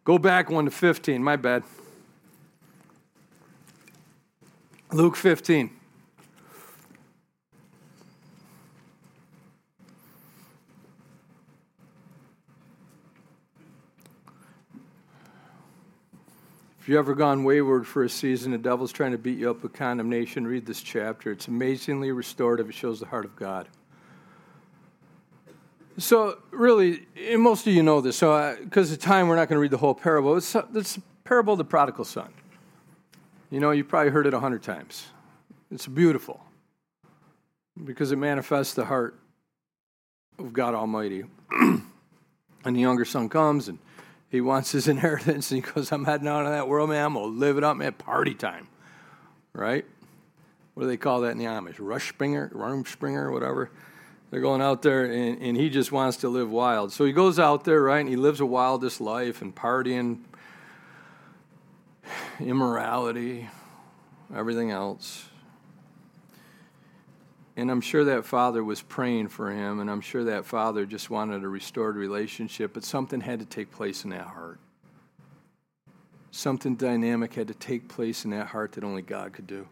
Go 0.05 0.19
back 0.19 0.51
one 0.51 0.65
to 0.65 0.71
15, 0.71 1.23
my 1.23 1.35
bad. 1.35 1.63
Luke 4.91 5.15
15. 5.15 5.71
If 16.79 16.89
you've 16.89 16.99
ever 16.99 17.15
gone 17.15 17.43
wayward 17.43 17.87
for 17.87 18.03
a 18.03 18.09
season, 18.09 18.51
the 18.51 18.59
devil's 18.59 18.91
trying 18.91 19.11
to 19.13 19.17
beat 19.17 19.39
you 19.39 19.49
up 19.49 19.63
with 19.63 19.73
condemnation, 19.73 20.45
read 20.45 20.67
this 20.67 20.83
chapter. 20.83 21.31
It's 21.31 21.47
amazingly 21.47 22.11
restorative. 22.11 22.69
It 22.69 22.75
shows 22.75 22.99
the 22.99 23.07
heart 23.07 23.25
of 23.25 23.35
God. 23.35 23.67
So, 25.97 26.39
really, 26.51 27.07
most 27.37 27.65
of 27.65 27.73
you 27.73 27.81
know 27.81 28.01
this. 28.01 28.17
So, 28.17 28.57
because 28.61 28.91
uh, 28.91 28.95
of 28.95 28.99
time, 28.99 29.29
we're 29.29 29.37
not 29.37 29.47
going 29.47 29.55
to 29.55 29.61
read 29.61 29.71
the 29.71 29.77
whole 29.77 29.95
parable. 29.95 30.35
It's, 30.35 30.53
it's 30.73 30.95
the 30.95 31.01
parable 31.23 31.53
of 31.53 31.57
the 31.57 31.63
prodigal 31.63 32.03
son. 32.03 32.33
You 33.49 33.61
know, 33.61 33.71
you've 33.71 33.87
probably 33.87 34.11
heard 34.11 34.27
it 34.27 34.33
a 34.33 34.39
hundred 34.39 34.61
times. 34.61 35.07
It's 35.71 35.87
beautiful 35.87 36.41
because 37.83 38.11
it 38.11 38.17
manifests 38.17 38.73
the 38.73 38.85
heart 38.85 39.17
of 40.37 40.51
God 40.51 40.73
Almighty. 40.73 41.23
and 41.51 41.85
the 42.63 42.81
younger 42.81 43.05
son 43.05 43.29
comes 43.29 43.69
and 43.69 43.79
he 44.29 44.41
wants 44.41 44.71
his 44.71 44.87
inheritance 44.89 45.51
and 45.51 45.63
he 45.63 45.71
goes, 45.71 45.93
I'm 45.93 46.03
heading 46.03 46.27
out 46.27 46.45
in 46.45 46.51
that 46.51 46.67
world, 46.67 46.89
man. 46.89 47.05
I'm 47.05 47.13
going 47.13 47.33
to 47.33 47.39
live 47.39 47.57
it 47.57 47.63
up, 47.63 47.77
man. 47.77 47.93
Party 47.93 48.33
time. 48.33 48.67
Right? 49.53 49.85
What 50.73 50.83
do 50.83 50.89
they 50.89 50.97
call 50.97 51.21
that 51.21 51.29
in 51.29 51.37
the 51.37 51.45
Amish? 51.45 51.75
Rush 51.79 52.09
Springer, 52.09 52.49
Rumspringer, 52.53 53.31
whatever. 53.31 53.71
They're 54.31 54.41
going 54.41 54.61
out 54.61 54.81
there, 54.81 55.05
and, 55.05 55.41
and 55.41 55.55
he 55.55 55.69
just 55.69 55.91
wants 55.91 56.17
to 56.17 56.29
live 56.29 56.49
wild. 56.49 56.91
So 56.91 57.05
he 57.05 57.11
goes 57.11 57.39
out 57.39 57.63
there, 57.63 57.81
right, 57.81 57.99
and 57.99 58.09
he 58.09 58.15
lives 58.15 58.39
a 58.39 58.45
wildest 58.45 58.99
life 58.99 59.41
and 59.41 59.55
partying, 59.55 60.21
immorality, 62.39 63.49
everything 64.35 64.71
else. 64.71 65.29
And 67.57 67.71
I'm 67.71 67.81
sure 67.81 68.03
that 68.05 68.25
father 68.25 68.63
was 68.63 68.81
praying 68.81 69.29
for 69.29 69.51
him, 69.51 69.79
and 69.79 69.89
I'm 69.89 70.01
sure 70.01 70.25
that 70.25 70.45
father 70.45 70.85
just 70.85 71.09
wanted 71.09 71.43
a 71.43 71.47
restored 71.47 71.95
relationship, 71.95 72.73
but 72.73 72.83
something 72.83 73.21
had 73.21 73.39
to 73.39 73.45
take 73.45 73.71
place 73.71 74.03
in 74.03 74.09
that 74.09 74.27
heart. 74.27 74.59
Something 76.31 76.75
dynamic 76.75 77.33
had 77.33 77.47
to 77.47 77.53
take 77.53 77.87
place 77.87 78.25
in 78.25 78.31
that 78.31 78.47
heart 78.47 78.73
that 78.73 78.83
only 78.83 79.01
God 79.01 79.31
could 79.31 79.47
do. 79.47 79.67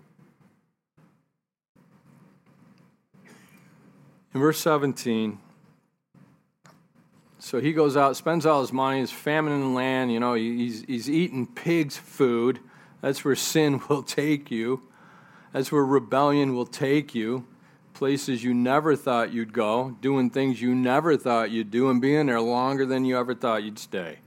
In 4.34 4.39
verse 4.39 4.60
17, 4.60 5.38
so 7.38 7.60
he 7.60 7.74
goes 7.74 7.96
out, 7.96 8.15
spends 8.15 8.46
all 8.46 8.62
his 8.62 8.74
money, 8.74 9.02
he's 9.02 9.12
famine 9.12 9.54
in 9.54 9.60
the 9.60 9.67
land, 9.67 10.12
you 10.12 10.19
know, 10.19 10.34
he's, 10.34 10.84
he's 10.88 11.10
eating 11.10 11.46
pig's 11.46 11.98
food. 11.98 12.60
That's 13.02 13.24
where 13.24 13.36
sin 13.36 13.82
will 13.89 14.02
take 14.02 14.50
you. 14.50 14.82
That's 15.52 15.72
where 15.72 15.86
rebellion 15.86 16.56
will 16.56 16.65
take 16.65 17.13
you. 17.13 17.46
Places 17.93 18.43
you 18.43 18.56
never 18.56 18.96
thought 18.96 19.32
you'd 19.34 19.54
go, 19.54 19.96
doing 20.02 20.32
things 20.32 20.62
you 20.62 20.74
never 20.74 21.15
thought 21.15 21.52
you'd 21.52 21.69
do, 21.69 21.89
and 21.89 22.02
being 22.02 22.26
there 22.26 22.41
longer 22.41 22.88
than 22.88 23.06
you 23.06 23.19
ever 23.19 23.36
thought 23.36 23.62
you'd 23.63 23.78
stay. 23.78 24.17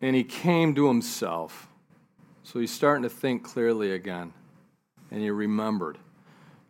And 0.00 0.16
he 0.16 0.24
came 0.24 0.74
to 0.74 0.88
himself. 0.88 1.68
So 2.42 2.58
he's 2.58 2.72
starting 2.72 3.04
to 3.04 3.08
think 3.08 3.44
clearly 3.44 3.92
again 3.92 4.32
and 5.14 5.22
he 5.22 5.30
remembered, 5.30 5.96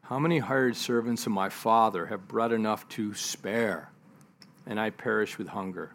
How 0.03 0.19
many 0.19 0.39
hired 0.39 0.77
servants 0.77 1.25
of 1.25 1.33
my 1.33 1.49
father 1.49 2.05
have 2.05 2.29
bread 2.29 2.53
enough 2.53 2.87
to 2.91 3.15
spare, 3.15 3.89
and 4.67 4.79
I 4.79 4.91
perish 4.91 5.39
with 5.39 5.49
hunger? 5.49 5.95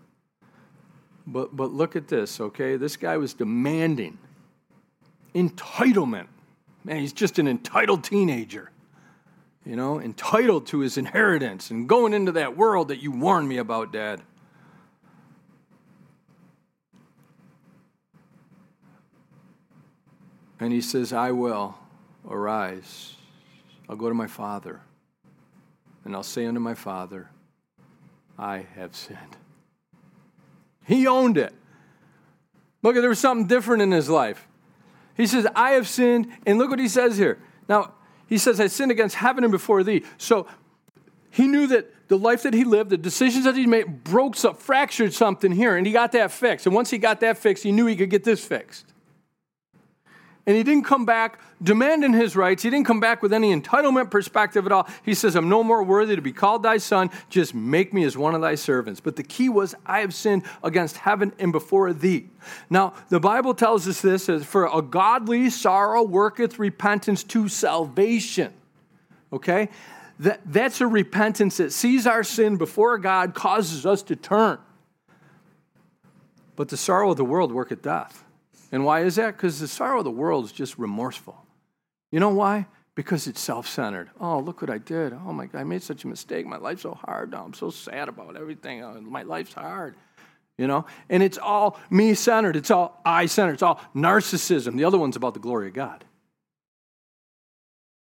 But, 1.28 1.56
but 1.56 1.72
look 1.72 1.96
at 1.96 2.08
this, 2.08 2.42
okay? 2.42 2.76
This 2.76 2.98
guy 2.98 3.18
was 3.18 3.36
demanding 3.36 4.18
entitlement. 5.36 6.26
Man, 6.84 7.02
he's 7.02 7.14
just 7.14 7.38
an 7.38 7.48
entitled 7.48 8.04
teenager, 8.04 8.72
you 9.64 9.76
know, 9.76 10.02
entitled 10.02 10.66
to 10.68 10.80
his 10.80 10.98
inheritance 10.98 11.70
and 11.70 11.88
going 11.88 12.16
into 12.16 12.32
that 12.32 12.58
world 12.58 12.88
that 12.88 12.98
you 12.98 13.12
warned 13.12 13.48
me 13.48 13.58
about, 13.58 13.94
Dad. 13.94 14.24
And 20.60 20.74
he 20.74 20.82
says, 20.82 21.14
I 21.14 21.30
will. 21.30 21.78
Arise, 22.30 23.16
I'll 23.90 23.96
go 23.96 24.08
to 24.08 24.16
my 24.16 24.28
father, 24.28 24.82
and 26.06 26.16
I'll 26.16 26.24
say 26.24 26.46
unto 26.46 26.60
my 26.60 26.76
father, 26.76 27.30
I 28.38 28.66
have 28.76 28.96
sinned. 28.96 29.38
He 30.86 31.08
owned 31.08 31.38
it. 31.38 31.54
Look, 32.82 32.96
there 32.96 33.10
was 33.10 33.20
something 33.20 33.48
different 33.48 33.82
in 33.82 33.92
his 33.92 34.10
life. 34.10 34.48
He 35.18 35.28
says, 35.28 35.46
I 35.56 35.72
have 35.72 35.88
sinned. 35.88 36.28
And 36.46 36.58
look 36.58 36.70
what 36.70 36.80
he 36.80 36.88
says 36.88 37.18
here. 37.18 37.40
Now, 37.68 37.94
he 38.28 38.38
says, 38.38 38.60
I 38.60 38.68
sinned 38.68 38.92
against 38.92 39.16
heaven 39.16 39.44
and 39.44 39.52
before 39.52 39.84
thee. 39.84 40.04
So 40.18 40.48
he 41.30 41.48
knew 41.48 41.68
that 41.68 42.08
the 42.08 42.18
life 42.18 42.44
that 42.44 42.54
he 42.54 42.64
lived, 42.64 42.90
the 42.90 42.98
decisions 42.98 43.44
that 43.46 43.56
he 43.56 43.68
made, 43.68 44.04
broke 44.04 44.36
some, 44.36 44.56
fractured 44.56 45.14
something 45.14 45.52
here, 45.52 45.76
and 45.76 45.86
he 45.86 45.92
got 45.92 46.14
that 46.14 46.32
fixed. 46.32 46.66
And 46.66 46.74
once 46.74 46.90
he 46.90 46.98
got 46.98 47.20
that 47.20 47.38
fixed, 47.38 47.64
he 47.64 47.72
knew 47.72 47.86
he 47.86 47.96
could 47.96 48.10
get 48.10 48.24
this 48.24 48.44
fixed. 48.44 48.86
And 50.50 50.58
he 50.58 50.64
didn't 50.64 50.86
come 50.86 51.06
back 51.06 51.40
demanding 51.62 52.12
his 52.12 52.36
rights. 52.36 52.64
He 52.64 52.72
didn't 52.72 52.88
come 52.88 53.00
back 53.00 53.22
with 53.22 53.34
any 53.34 53.56
entitlement 53.56 54.10
perspective 54.10 54.66
at 54.66 54.72
all. 54.72 54.88
He 55.06 55.14
says, 55.14 55.36
I'm 55.36 55.48
no 55.48 55.64
more 55.64 55.84
worthy 55.84 56.16
to 56.16 56.24
be 56.24 56.32
called 56.32 56.64
thy 56.64 56.78
son. 56.78 57.12
Just 57.30 57.54
make 57.54 57.94
me 57.94 58.04
as 58.04 58.18
one 58.18 58.34
of 58.34 58.42
thy 58.42 58.56
servants. 58.56 59.00
But 59.00 59.16
the 59.16 59.22
key 59.22 59.48
was, 59.48 59.76
I 59.86 60.00
have 60.00 60.12
sinned 60.12 60.42
against 60.64 60.98
heaven 60.98 61.34
and 61.38 61.52
before 61.52 61.94
thee. 61.94 62.30
Now, 62.68 62.96
the 63.10 63.20
Bible 63.20 63.54
tells 63.54 63.88
us 63.88 64.02
this 64.02 64.26
for 64.44 64.66
a 64.66 64.82
godly 64.82 65.52
sorrow 65.52 66.02
worketh 66.02 66.58
repentance 66.58 67.24
to 67.26 67.48
salvation. 67.48 68.52
Okay? 69.32 69.70
That, 70.18 70.42
that's 70.48 70.82
a 70.82 70.88
repentance 70.88 71.58
that 71.58 71.74
sees 71.74 72.08
our 72.08 72.24
sin 72.24 72.58
before 72.58 72.98
God, 72.98 73.36
causes 73.36 73.86
us 73.86 74.02
to 74.02 74.16
turn. 74.16 74.58
But 76.56 76.70
the 76.70 76.78
sorrow 76.78 77.12
of 77.12 77.18
the 77.18 77.24
world 77.24 77.52
worketh 77.52 77.84
death. 77.84 78.24
And 78.72 78.86
why 78.86 79.02
is 79.02 79.16
that? 79.16 79.38
Because 79.38 79.60
the 79.60 79.68
sorrow 79.68 80.00
of 80.00 80.04
the 80.04 80.12
world 80.12 80.46
is 80.46 80.52
just 80.52 80.78
remorseful. 80.78 81.38
You 82.12 82.20
know 82.20 82.30
why? 82.30 82.68
Because 82.96 83.28
it's 83.28 83.40
self 83.40 83.68
centered. 83.68 84.10
Oh, 84.20 84.40
look 84.40 84.62
what 84.62 84.70
I 84.70 84.78
did. 84.78 85.14
Oh 85.14 85.34
my 85.34 85.46
God, 85.46 85.60
I 85.60 85.64
made 85.64 85.84
such 85.84 86.04
a 86.04 86.08
mistake. 86.08 86.46
My 86.46 86.58
life's 86.58 86.84
so 86.84 86.94
hard 86.94 87.32
now. 87.32 87.44
I'm 87.44 87.54
so 87.54 87.70
sad 87.70 88.10
about 88.10 88.36
everything. 88.36 88.84
Oh, 88.84 89.00
my 89.02 89.24
life's 89.24 89.54
hard. 89.54 89.96
You 90.58 90.68
know? 90.68 90.86
And 91.10 91.24
it's 91.24 91.38
all 91.38 91.80
me 91.90 92.14
centered. 92.14 92.56
It's 92.56 92.70
all 92.70 93.00
I 93.06 93.26
centered. 93.28 93.54
It's 93.54 93.64
all 93.64 93.80
narcissism. 93.96 94.76
The 94.76 94.84
other 94.84 94.98
one's 94.98 95.16
about 95.16 95.34
the 95.34 95.40
glory 95.40 95.68
of 95.68 95.74
God. 95.74 96.04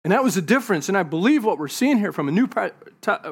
And 0.04 0.12
that 0.12 0.24
was 0.24 0.36
the 0.36 0.42
difference. 0.44 0.88
And 0.88 0.96
I 0.96 1.02
believe 1.02 1.44
what 1.44 1.58
we're 1.58 1.68
seeing 1.68 1.98
here 1.98 2.12
from 2.12 2.28
a 2.28 2.32
New, 2.32 2.48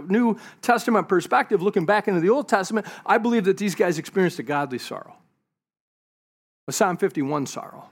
New 0.08 0.40
Testament 0.64 1.08
perspective, 1.08 1.62
looking 1.62 1.86
back 1.86 2.08
into 2.08 2.20
the 2.20 2.32
Old 2.32 2.50
Testament, 2.50 2.88
I 3.06 3.20
believe 3.20 3.44
that 3.46 3.60
these 3.60 3.76
guys 3.76 4.00
experienced 4.00 4.40
a 4.40 4.44
godly 4.44 4.80
sorrow 4.80 5.16
a 6.68 6.72
Psalm 6.72 6.98
51 6.98 7.46
sorrow. 7.46 7.90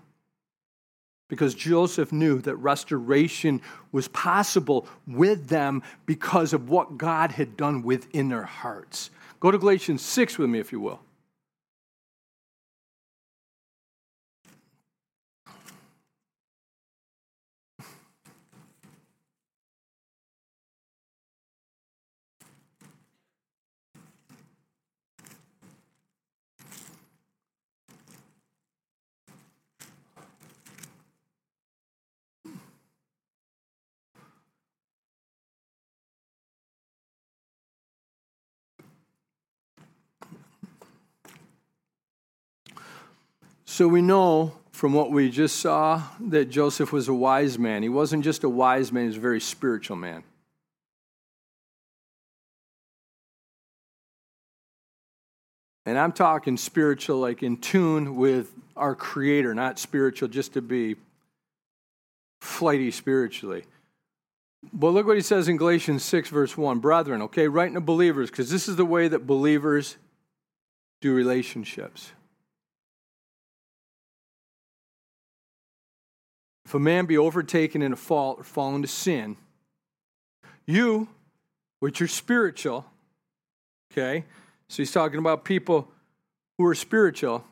Because 1.28 1.56
Joseph 1.56 2.12
knew 2.12 2.42
that 2.42 2.56
restoration 2.58 3.62
was 3.92 4.10
possible 4.10 4.88
with 5.08 5.48
them 5.48 5.82
because 6.06 6.52
of 6.52 6.70
what 6.70 6.98
God 6.98 7.32
had 7.32 7.56
done 7.56 7.84
within 7.84 8.28
their 8.30 8.44
hearts. 8.44 9.12
Go 9.40 9.50
to 9.50 9.58
Galatians 9.58 10.02
6 10.02 10.38
with 10.38 10.50
me, 10.50 10.60
if 10.60 10.72
you 10.72 10.82
will. 10.82 11.00
So 43.82 43.88
we 43.88 44.04
know 44.04 44.54
from 44.72 44.94
what 44.94 45.10
we 45.10 45.32
just 45.32 45.56
saw 45.56 46.04
that 46.20 46.52
Joseph 46.52 46.94
was 46.94 47.08
a 47.08 47.16
wise 47.16 47.58
man. 47.58 47.82
He 47.82 47.90
wasn't 47.90 48.24
just 48.24 48.44
a 48.44 48.48
wise 48.48 48.92
man, 48.92 49.06
he 49.06 49.08
was 49.08 49.18
a 49.18 49.22
very 49.22 49.42
spiritual 49.42 49.96
man. 49.96 50.22
And 55.88 55.98
I'm 55.98 56.12
talking 56.12 56.58
spiritual, 56.58 57.18
like 57.18 57.42
in 57.42 57.58
tune 57.58 58.18
with 58.18 58.54
our 58.78 58.94
Creator, 58.94 59.56
not 59.56 59.80
spiritual 59.80 60.28
just 60.28 60.54
to 60.54 60.62
be 60.62 60.96
flighty 62.40 62.92
spiritually. 62.92 63.64
But 64.72 64.90
look 64.90 65.08
what 65.08 65.16
he 65.16 65.24
says 65.24 65.48
in 65.48 65.58
Galatians 65.58 66.04
6, 66.04 66.30
verse 66.30 66.56
1. 66.56 66.78
Brethren, 66.78 67.24
okay, 67.24 67.48
writing 67.48 67.74
to 67.74 67.82
believers, 67.82 68.30
because 68.30 68.52
this 68.52 68.68
is 68.68 68.76
the 68.76 68.86
way 68.86 69.08
that 69.08 69.26
believers 69.26 69.98
do 71.02 71.16
relationships. 71.16 72.12
If 76.72 76.76
a 76.76 76.80
man 76.80 77.06
be 77.06 77.18
overtaken 77.18 77.82
in 77.82 77.92
a 77.92 77.98
fault 77.98 78.40
or 78.40 78.46
fall 78.46 78.74
into 78.74 78.88
sin, 78.88 79.36
you, 80.66 81.10
which 81.82 82.02
are 82.02 82.08
spiritual, 82.08 82.86
okay, 83.92 84.24
so 84.70 84.78
he's 84.78 84.94
talking 84.94 85.20
about 85.20 85.44
people 85.44 85.92
who 86.58 86.66
are 86.66 86.74
spiritual, 86.74 87.44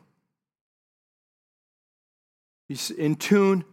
he's 2.66 2.90
in 2.90 3.14
tune 3.14 3.66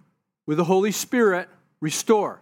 with 0.45 0.57
the 0.57 0.65
Holy 0.65 0.91
Spirit, 0.91 1.47
restore. 1.79 2.41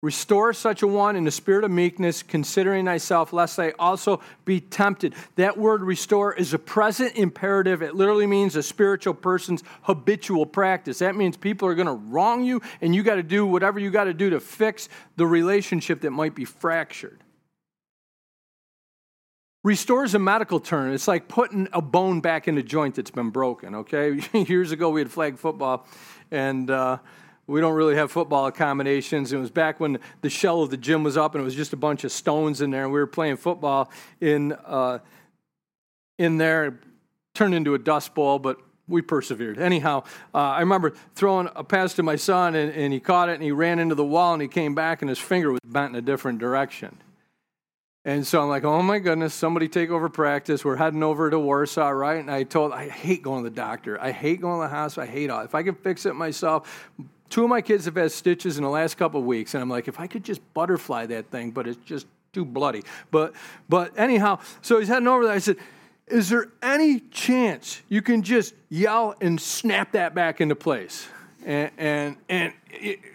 Restore 0.00 0.52
such 0.52 0.82
a 0.82 0.86
one 0.86 1.16
in 1.16 1.24
the 1.24 1.30
spirit 1.32 1.64
of 1.64 1.72
meekness, 1.72 2.22
considering 2.22 2.84
thyself, 2.84 3.32
lest 3.32 3.58
I 3.58 3.72
also 3.80 4.20
be 4.44 4.60
tempted. 4.60 5.12
That 5.34 5.58
word 5.58 5.82
restore 5.82 6.32
is 6.32 6.54
a 6.54 6.58
present 6.58 7.16
imperative. 7.16 7.82
It 7.82 7.96
literally 7.96 8.28
means 8.28 8.54
a 8.54 8.62
spiritual 8.62 9.14
person's 9.14 9.64
habitual 9.82 10.46
practice. 10.46 11.00
That 11.00 11.16
means 11.16 11.36
people 11.36 11.66
are 11.66 11.74
going 11.74 11.88
to 11.88 11.94
wrong 11.94 12.44
you, 12.44 12.62
and 12.80 12.94
you 12.94 13.02
got 13.02 13.16
to 13.16 13.24
do 13.24 13.44
whatever 13.44 13.80
you 13.80 13.90
got 13.90 14.04
to 14.04 14.14
do 14.14 14.30
to 14.30 14.38
fix 14.38 14.88
the 15.16 15.26
relationship 15.26 16.02
that 16.02 16.12
might 16.12 16.36
be 16.36 16.44
fractured. 16.44 17.24
Restore 19.64 20.04
is 20.04 20.14
a 20.14 20.20
medical 20.20 20.60
term. 20.60 20.92
It's 20.92 21.08
like 21.08 21.26
putting 21.26 21.66
a 21.72 21.82
bone 21.82 22.20
back 22.20 22.46
in 22.46 22.56
a 22.56 22.62
joint 22.62 22.94
that's 22.94 23.10
been 23.10 23.30
broken, 23.30 23.74
okay? 23.74 24.20
Years 24.32 24.70
ago, 24.70 24.90
we 24.90 25.00
had 25.00 25.10
flag 25.10 25.38
football, 25.38 25.88
and. 26.30 26.70
Uh, 26.70 26.98
we 27.48 27.60
don't 27.60 27.74
really 27.74 27.96
have 27.96 28.12
football 28.12 28.46
accommodations. 28.46 29.32
It 29.32 29.38
was 29.38 29.50
back 29.50 29.80
when 29.80 29.98
the 30.20 30.30
shell 30.30 30.62
of 30.62 30.70
the 30.70 30.76
gym 30.76 31.02
was 31.02 31.16
up 31.16 31.34
and 31.34 31.42
it 31.42 31.44
was 31.44 31.56
just 31.56 31.72
a 31.72 31.76
bunch 31.76 32.04
of 32.04 32.12
stones 32.12 32.60
in 32.60 32.70
there, 32.70 32.84
and 32.84 32.92
we 32.92 33.00
were 33.00 33.06
playing 33.06 33.38
football 33.38 33.90
in 34.20 34.52
uh, 34.52 35.00
in 36.18 36.38
there. 36.38 36.78
Turned 37.34 37.54
into 37.54 37.74
a 37.74 37.78
dust 37.78 38.14
bowl, 38.14 38.40
but 38.40 38.58
we 38.88 39.00
persevered. 39.00 39.58
Anyhow, 39.58 40.02
uh, 40.34 40.38
I 40.38 40.60
remember 40.60 40.92
throwing 41.14 41.48
a 41.54 41.62
pass 41.62 41.94
to 41.94 42.02
my 42.02 42.16
son, 42.16 42.56
and, 42.56 42.72
and 42.72 42.92
he 42.92 42.98
caught 42.98 43.28
it, 43.28 43.34
and 43.34 43.42
he 43.42 43.52
ran 43.52 43.78
into 43.78 43.94
the 43.94 44.04
wall, 44.04 44.32
and 44.32 44.42
he 44.42 44.48
came 44.48 44.74
back, 44.74 45.02
and 45.02 45.08
his 45.08 45.20
finger 45.20 45.52
was 45.52 45.60
bent 45.64 45.90
in 45.90 45.96
a 45.96 46.02
different 46.02 46.40
direction. 46.40 46.98
And 48.04 48.26
so 48.26 48.40
I'm 48.42 48.48
like, 48.48 48.64
oh 48.64 48.82
my 48.82 48.98
goodness, 48.98 49.34
somebody 49.34 49.68
take 49.68 49.90
over 49.90 50.08
practice. 50.08 50.64
We're 50.64 50.76
heading 50.76 51.02
over 51.02 51.28
to 51.28 51.38
Warsaw, 51.38 51.90
right? 51.90 52.18
And 52.18 52.30
I 52.30 52.42
told, 52.42 52.72
I 52.72 52.88
hate 52.88 53.22
going 53.22 53.44
to 53.44 53.50
the 53.50 53.54
doctor. 53.54 54.00
I 54.00 54.12
hate 54.12 54.40
going 54.40 54.60
to 54.60 54.68
the 54.68 54.74
hospital. 54.74 55.08
I 55.08 55.12
hate 55.12 55.30
all. 55.30 55.42
If 55.42 55.54
I 55.54 55.62
can 55.62 55.74
fix 55.74 56.06
it 56.06 56.14
myself, 56.14 56.90
Two 57.30 57.44
of 57.44 57.50
my 57.50 57.60
kids 57.60 57.84
have 57.84 57.96
had 57.96 58.10
stitches 58.10 58.56
in 58.56 58.64
the 58.64 58.70
last 58.70 58.96
couple 58.96 59.20
of 59.20 59.26
weeks, 59.26 59.54
and 59.54 59.62
I'm 59.62 59.68
like, 59.68 59.88
if 59.88 60.00
I 60.00 60.06
could 60.06 60.24
just 60.24 60.40
butterfly 60.54 61.06
that 61.06 61.30
thing, 61.30 61.50
but 61.50 61.66
it's 61.66 61.84
just 61.84 62.06
too 62.32 62.44
bloody. 62.44 62.82
But 63.10 63.34
but 63.68 63.98
anyhow, 63.98 64.38
so 64.62 64.78
he's 64.78 64.88
heading 64.88 65.08
over 65.08 65.24
there. 65.24 65.34
I 65.34 65.38
said, 65.38 65.56
Is 66.06 66.28
there 66.28 66.48
any 66.62 67.00
chance 67.00 67.82
you 67.88 68.02
can 68.02 68.22
just 68.22 68.54
yell 68.68 69.14
and 69.20 69.40
snap 69.40 69.92
that 69.92 70.14
back 70.14 70.40
into 70.40 70.56
place? 70.56 71.08
And 71.44 71.70
and, 71.78 72.16
and 72.28 72.52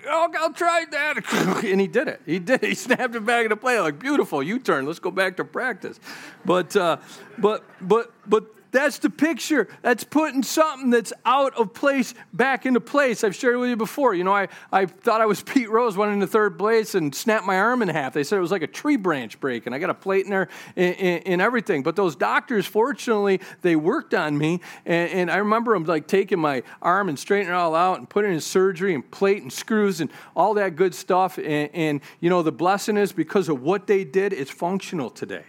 oh, 0.08 0.32
I'll 0.40 0.54
try 0.54 0.86
that. 0.92 1.64
And 1.66 1.80
he 1.80 1.88
did 1.88 2.08
it. 2.08 2.22
He 2.26 2.40
did. 2.40 2.64
He 2.64 2.76
snapped 2.76 3.16
it 3.16 3.26
back 3.26 3.46
into 3.46 3.58
place. 3.58 3.80
Like 3.80 4.00
beautiful 4.00 4.44
U-turn. 4.44 4.86
Let's 4.86 5.00
go 5.00 5.12
back 5.12 5.38
to 5.38 5.46
practice. 5.46 6.00
But 6.46 6.76
uh, 6.76 6.98
but 7.38 7.64
but 7.82 8.12
but 8.28 8.46
that's 8.74 8.98
the 8.98 9.10
picture. 9.10 9.70
That's 9.84 10.04
putting 10.04 10.42
something 10.42 10.90
that's 10.90 11.14
out 11.26 11.56
of 11.56 11.74
place 11.74 12.16
back 12.34 12.66
into 12.66 12.82
place. 12.82 13.24
I've 13.24 13.36
shared 13.36 13.58
with 13.58 13.70
you 13.70 13.76
before. 13.76 14.16
You 14.16 14.24
know, 14.24 14.34
I, 14.34 14.48
I 14.72 14.88
thought 14.88 15.22
I 15.22 15.28
was 15.28 15.42
Pete 15.54 15.70
Rose, 15.70 15.96
went 15.96 16.12
into 16.12 16.28
third 16.28 16.58
place 16.58 16.96
and 16.96 17.14
snapped 17.14 17.46
my 17.46 17.58
arm 17.58 17.84
in 17.84 17.88
half. 17.88 18.14
They 18.14 18.24
said 18.24 18.38
it 18.38 18.42
was 18.42 18.52
like 18.52 18.64
a 18.64 18.68
tree 18.68 18.98
branch 18.98 19.40
break, 19.40 19.68
and 19.68 19.76
I 19.76 19.80
got 19.80 19.92
a 19.92 19.94
plate 19.94 20.26
in 20.26 20.32
there 20.32 20.50
and, 20.76 21.42
everything. 21.42 21.84
But 21.84 21.96
those 21.96 22.16
doctors, 22.16 22.66
fortunately, 22.66 23.42
they 23.62 23.76
worked 23.76 24.14
on 24.14 24.38
me. 24.38 24.60
And, 24.86 25.12
and 25.12 25.32
I 25.32 25.38
remember 25.38 25.74
them 25.74 25.84
like 25.86 26.08
taking 26.08 26.40
my 26.40 26.64
arm 26.82 27.10
and 27.10 27.20
straightening 27.20 27.54
it 27.54 27.56
all 27.56 27.76
out 27.76 28.00
and 28.00 28.10
putting 28.10 28.34
in 28.34 28.42
surgery 28.42 28.96
and 28.96 29.10
plate 29.12 29.44
and 29.44 29.54
screws 29.54 30.02
and 30.02 30.10
all 30.36 30.56
that 30.56 30.76
good 30.76 30.96
stuff. 30.96 31.38
And, 31.38 31.70
and 31.74 32.02
you 32.20 32.30
know, 32.30 32.42
the 32.42 32.52
blessing 32.52 32.98
is 32.98 33.12
because 33.12 33.50
of 33.50 33.62
what 33.62 33.86
they 33.86 34.04
did, 34.04 34.34
it's 34.34 34.50
functional 34.50 35.12
today. 35.12 35.46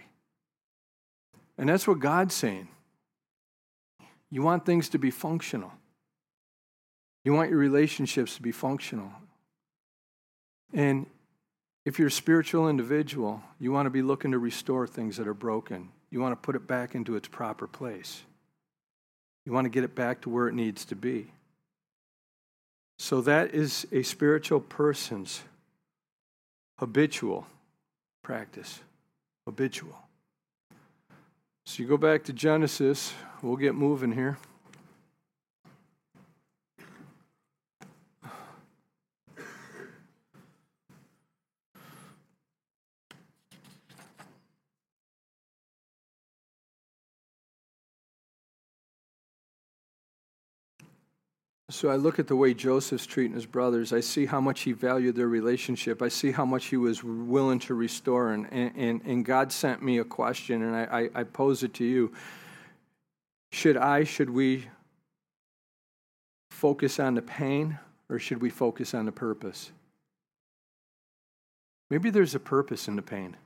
And 1.57 1.69
that's 1.69 1.87
what 1.87 1.99
God's 1.99 2.35
saying. 2.35 2.67
You 4.31 4.41
want 4.41 4.65
things 4.65 4.89
to 4.89 4.97
be 4.97 5.11
functional. 5.11 5.71
You 7.23 7.33
want 7.33 7.49
your 7.49 7.59
relationships 7.59 8.35
to 8.35 8.41
be 8.41 8.51
functional. 8.51 9.11
And 10.73 11.05
if 11.85 11.99
you're 11.99 12.09
a 12.09 12.11
spiritual 12.11 12.69
individual, 12.69 13.41
you 13.59 13.71
want 13.71 13.85
to 13.85 13.91
be 13.91 14.01
looking 14.01 14.31
to 14.31 14.39
restore 14.39 14.87
things 14.87 15.17
that 15.17 15.27
are 15.27 15.33
broken. 15.33 15.89
You 16.09 16.19
want 16.19 16.33
to 16.33 16.45
put 16.45 16.55
it 16.55 16.67
back 16.67 16.95
into 16.95 17.15
its 17.15 17.27
proper 17.27 17.67
place. 17.67 18.23
You 19.45 19.51
want 19.51 19.65
to 19.65 19.69
get 19.69 19.83
it 19.83 19.95
back 19.95 20.21
to 20.21 20.29
where 20.29 20.47
it 20.47 20.53
needs 20.53 20.85
to 20.85 20.95
be. 20.95 21.31
So 22.97 23.21
that 23.21 23.53
is 23.53 23.85
a 23.91 24.03
spiritual 24.03 24.59
person's 24.59 25.41
habitual 26.79 27.45
practice. 28.23 28.79
Habitual. 29.45 29.95
So 31.65 31.83
you 31.83 31.89
go 31.89 31.97
back 31.97 32.23
to 32.25 32.33
Genesis, 32.33 33.13
we'll 33.45 33.57
get 33.57 33.75
moving 33.75 34.11
here. 34.11 34.37
So 51.69 51.89
I 51.89 51.97
look 51.97 52.19
at 52.19 52.27
the 52.27 52.35
way 52.35 52.53
Joseph's 52.53 53.05
treating 53.05 53.33
his 53.33 53.45
brothers. 53.45 53.91
I 53.91 53.99
see 53.99 54.25
how 54.25 54.39
much 54.39 54.61
he 54.61 54.71
valued 54.71 55.15
their 55.15 55.27
relationship. 55.27 56.01
I 56.01 56.07
see 56.07 56.31
how 56.31 56.45
much 56.45 56.67
he 56.67 56.77
was 56.77 57.03
willing 57.03 57.59
to 57.59 57.73
restore. 57.73 58.31
And, 58.31 58.47
and, 58.51 59.01
and 59.03 59.25
God 59.25 59.51
sent 59.51 59.83
me 59.83 59.97
a 59.97 60.03
question, 60.03 60.61
and 60.61 60.75
I, 60.75 61.09
I, 61.15 61.19
I 61.19 61.23
pose 61.23 61.63
it 61.63 61.73
to 61.75 61.83
you. 61.83 62.13
Should 63.55 63.77
I, 63.77 64.03
should 64.03 64.29
we 64.29 64.65
focus 66.51 66.99
on 66.99 67.15
the 67.15 67.21
pain, 67.21 67.79
or 68.09 68.19
should 68.19 68.41
we 68.41 68.49
focus 68.49 68.93
on 68.93 69.05
the 69.05 69.13
purpose? 69.13 69.71
Maybe 71.89 72.09
there's 72.09 72.35
a 72.35 72.39
purpose 72.39 72.89
in 72.89 72.97
the 72.97 73.01
pain. 73.01 73.37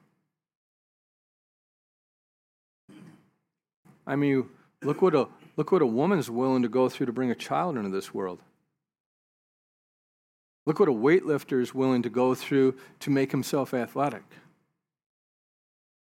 I 4.07 4.15
mean, 4.15 4.49
look 4.81 5.03
what 5.03 5.13
a 5.13 5.27
Look 5.59 5.71
what 5.71 5.83
a 5.83 5.85
woman's 5.85 6.31
willing 6.31 6.63
to 6.63 6.69
go 6.69 6.87
through 6.87 7.07
to 7.07 7.11
bring 7.11 7.29
a 7.29 7.35
child 7.35 7.77
into 7.77 7.89
this 7.89 8.11
world. 8.13 8.39
Look 10.65 10.79
what 10.79 10.89
a 10.89 10.93
weightlifter 10.93 11.61
is 11.61 11.75
willing 11.75 12.01
to 12.01 12.09
go 12.09 12.33
through 12.33 12.77
to 13.01 13.09
make 13.11 13.29
himself 13.29 13.73
athletic. 13.73 14.23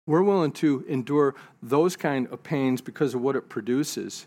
We're 0.08 0.24
willing 0.24 0.53
to 0.53 0.86
endure 0.88 1.36
those 1.62 1.95
kind 1.95 2.28
of 2.30 2.41
pains 2.41 2.82
because 2.82 3.14
of 3.14 3.22
what 3.22 3.36
it 3.36 3.49
produces. 3.49 4.26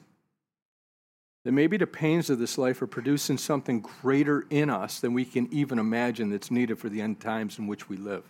That 1.45 1.53
maybe 1.53 1.78
the 1.78 1.87
pains 1.87 2.28
of 2.28 2.39
this 2.39 2.59
life 2.59 2.83
are 2.83 2.87
producing 2.87 3.39
something 3.39 3.81
greater 3.81 4.47
in 4.51 4.68
us 4.68 5.01
than 5.01 5.14
we 5.14 5.24
can 5.24 5.49
even 5.51 5.78
imagine 5.78 6.28
that's 6.28 6.51
needed 6.51 6.78
for 6.78 6.91
the 6.91 7.01
end 7.01 7.18
times 7.18 7.59
in 7.59 7.66
which 7.66 7.89
we 7.89 7.97
live. 7.97 8.24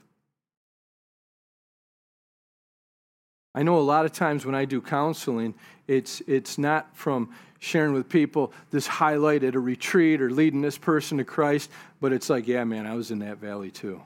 I 3.53 3.65
know 3.65 3.79
a 3.79 3.81
lot 3.81 4.05
of 4.05 4.13
times 4.13 4.47
when 4.47 4.55
I 4.55 4.65
do 4.65 4.81
counseling, 4.81 5.55
it's, 5.89 6.23
it's 6.29 6.57
not 6.57 6.97
from 6.97 7.31
sharing 7.59 7.95
with 7.95 8.09
people 8.09 8.53
this 8.71 8.87
highlight 8.87 9.43
at 9.43 9.57
a 9.57 9.61
retreat 9.61 10.23
or 10.23 10.31
leading 10.31 10.61
this 10.61 10.79
person 10.79 11.19
to 11.19 11.25
Christ, 11.25 11.69
but 12.01 12.13
it's 12.13 12.31
like, 12.31 12.47
yeah, 12.47 12.63
man, 12.63 12.87
I 12.87 12.95
was 12.95 13.11
in 13.11 13.19
that 13.19 13.39
valley 13.39 13.73
too. 13.73 14.01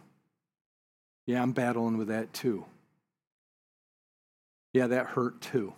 Yeah, 1.27 1.43
I'm 1.43 1.53
battling 1.53 1.99
with 1.99 2.09
that 2.09 2.33
too. 2.33 2.65
Yeah, 4.75 4.89
that 4.89 5.07
hurt 5.07 5.41
too. 5.41 5.73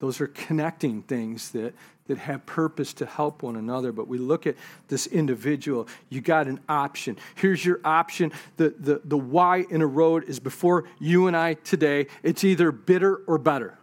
Those 0.00 0.20
are 0.20 0.28
connecting 0.28 1.02
things 1.02 1.50
that, 1.50 1.74
that 2.06 2.18
have 2.18 2.46
purpose 2.46 2.92
to 2.94 3.06
help 3.06 3.42
one 3.42 3.56
another. 3.56 3.90
But 3.90 4.06
we 4.06 4.16
look 4.16 4.46
at 4.46 4.54
this 4.86 5.08
individual. 5.08 5.88
You 6.08 6.20
got 6.20 6.46
an 6.46 6.60
option. 6.68 7.16
Here's 7.34 7.64
your 7.64 7.80
option. 7.84 8.30
The, 8.58 8.74
the, 8.78 9.00
the 9.04 9.18
why 9.18 9.66
in 9.68 9.82
a 9.82 9.86
road 9.86 10.28
is 10.28 10.38
before 10.38 10.84
you 11.00 11.26
and 11.26 11.36
I 11.36 11.54
today. 11.54 12.06
It's 12.22 12.44
either 12.44 12.70
bitter 12.70 13.16
or 13.26 13.38
better. 13.38 13.76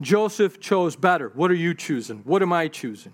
Joseph 0.00 0.58
chose 0.58 0.96
better. 0.96 1.30
What 1.34 1.50
are 1.50 1.54
you 1.54 1.74
choosing? 1.74 2.22
What 2.24 2.40
am 2.40 2.54
I 2.54 2.68
choosing? 2.68 3.12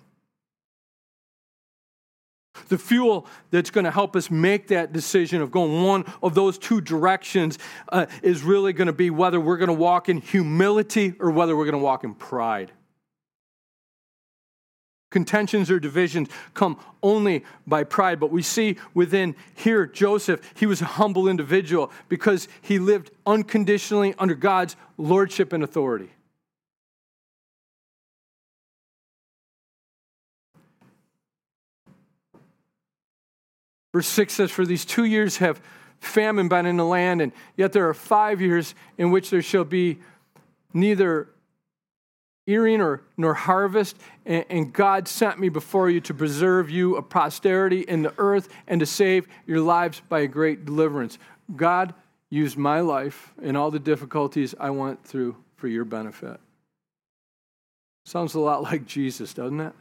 The 2.69 2.79
fuel 2.79 3.27
that's 3.51 3.71
going 3.71 3.85
to 3.85 3.91
help 3.91 4.17
us 4.17 4.31
make 4.31 4.69
that 4.69 4.93
decision 4.93 5.43
of 5.43 5.51
going 5.51 5.83
one 5.83 6.05
of 6.23 6.35
those 6.35 6.59
two 6.59 6.81
directions 6.81 7.59
uh, 7.91 8.07
is 8.23 8.43
really 8.43 8.73
going 8.73 8.87
to 8.87 8.93
be 8.93 9.11
whether 9.11 9.41
we're 9.41 9.57
going 9.57 9.69
to 9.69 9.75
walk 9.75 10.09
in 10.09 10.19
humility 10.19 11.15
or 11.19 11.31
whether 11.31 11.57
we're 11.57 11.65
going 11.65 11.73
to 11.73 11.79
walk 11.79 12.05
in 12.05 12.15
pride. 12.15 12.73
Contentions 15.11 15.71
or 15.71 15.79
divisions 15.79 16.29
come 16.53 16.79
only 17.03 17.45
by 17.67 17.85
pride, 17.85 18.19
but 18.19 18.33
we 18.33 18.43
see 18.43 18.77
within 18.93 19.37
here 19.55 19.87
Joseph, 19.87 20.41
he 20.57 20.67
was 20.67 20.83
a 20.83 20.85
humble 20.85 21.29
individual 21.29 21.93
because 22.09 22.49
he 22.61 22.79
lived 22.79 23.11
unconditionally 23.25 24.15
under 24.19 24.35
God's 24.35 24.77
lordship 24.99 25.53
and 25.53 25.63
authority. 25.63 26.11
Verse 33.97 34.09
6 34.09 34.34
says, 34.34 34.51
For 34.51 34.66
these 34.66 34.84
two 34.84 35.07
years 35.07 35.38
have 35.38 35.59
famine 36.01 36.49
been 36.49 36.66
in 36.66 36.76
the 36.76 36.84
land, 36.84 37.22
and 37.22 37.32
yet 37.57 37.72
there 37.72 37.88
are 37.88 37.94
five 37.94 38.42
years 38.42 38.74
in 38.99 39.11
which 39.11 39.30
there 39.30 39.40
shall 39.40 39.64
be 39.64 40.01
neither 40.74 41.30
earing 42.47 42.82
or 42.82 43.01
nor 43.16 43.32
harvest, 43.32 43.97
and, 44.26 44.44
and 44.51 44.70
God 44.70 45.09
sent 45.09 45.40
me 45.40 45.49
before 45.49 45.88
you 45.88 46.03
to 46.03 46.12
preserve 46.12 46.68
you 46.68 46.97
a 46.97 47.03
posterity 47.03 47.86
in 47.88 48.03
the 48.03 48.12
earth 48.18 48.51
and 48.66 48.80
to 48.80 48.86
save 48.86 49.26
your 49.47 49.62
lives 49.62 50.03
by 50.11 50.20
a 50.20 50.26
great 50.26 50.66
deliverance. 50.66 51.16
God 51.57 51.94
used 52.28 52.59
my 52.59 52.80
life 52.80 53.32
and 53.42 53.57
all 53.57 53.70
the 53.70 53.78
difficulties 53.78 54.55
I 54.61 54.68
went 54.68 55.07
through 55.07 55.36
for 55.55 55.68
your 55.68 55.86
benefit. 55.86 56.38
Sounds 58.05 58.34
a 58.34 58.40
lot 58.40 58.62
like 58.62 58.84
Jesus, 58.84 59.32
doesn't 59.32 59.61
it? 59.61 59.72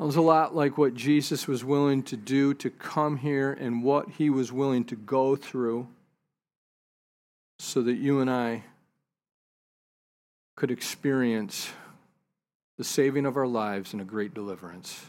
Sounds 0.00 0.16
a 0.16 0.22
lot 0.22 0.56
like 0.56 0.78
what 0.78 0.94
Jesus 0.94 1.46
was 1.46 1.62
willing 1.62 2.02
to 2.04 2.16
do 2.16 2.54
to 2.54 2.70
come 2.70 3.18
here 3.18 3.52
and 3.52 3.84
what 3.84 4.08
he 4.08 4.30
was 4.30 4.50
willing 4.50 4.82
to 4.86 4.96
go 4.96 5.36
through 5.36 5.88
so 7.58 7.82
that 7.82 7.96
you 7.96 8.20
and 8.20 8.30
I 8.30 8.64
could 10.56 10.70
experience 10.70 11.70
the 12.78 12.84
saving 12.84 13.26
of 13.26 13.36
our 13.36 13.46
lives 13.46 13.92
and 13.92 14.00
a 14.00 14.04
great 14.06 14.32
deliverance. 14.32 15.04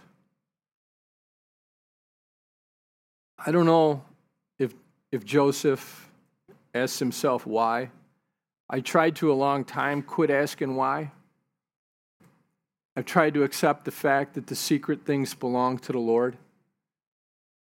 I 3.40 3.54
don't 3.54 3.66
know 3.66 4.04
if, 4.60 4.74
if 5.10 5.24
Joseph 5.24 6.12
asked 6.74 7.00
himself 7.00 7.48
why. 7.48 7.92
I 8.70 8.82
tried 8.82 9.16
to 9.18 9.32
a 9.32 9.36
long 9.36 9.64
time 9.64 10.02
quit 10.02 10.30
asking 10.30 10.76
why. 10.76 11.14
I've 12.96 13.06
tried 13.06 13.34
to 13.36 13.44
accept 13.44 13.86
the 13.86 13.92
fact 13.92 14.34
that 14.34 14.48
the 14.48 14.56
secret 14.56 15.06
things 15.06 15.34
belong 15.34 15.78
to 15.80 15.92
the 15.92 16.00
Lord. 16.00 16.38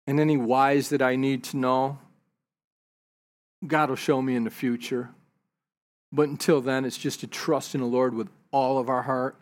And 0.05 0.19
any 0.19 0.35
whys 0.35 0.89
that 0.89 1.01
I 1.01 1.15
need 1.15 1.43
to 1.45 1.57
know, 1.57 1.99
God 3.65 3.89
will 3.89 3.95
show 3.95 4.21
me 4.21 4.35
in 4.35 4.43
the 4.43 4.49
future. 4.49 5.09
But 6.11 6.29
until 6.29 6.59
then, 6.61 6.83
it's 6.83 6.97
just 6.97 7.21
to 7.21 7.27
trust 7.27 7.73
in 7.73 7.81
the 7.81 7.87
Lord 7.87 8.13
with 8.13 8.27
all 8.51 8.77
of 8.77 8.89
our 8.89 9.03
heart. 9.03 9.37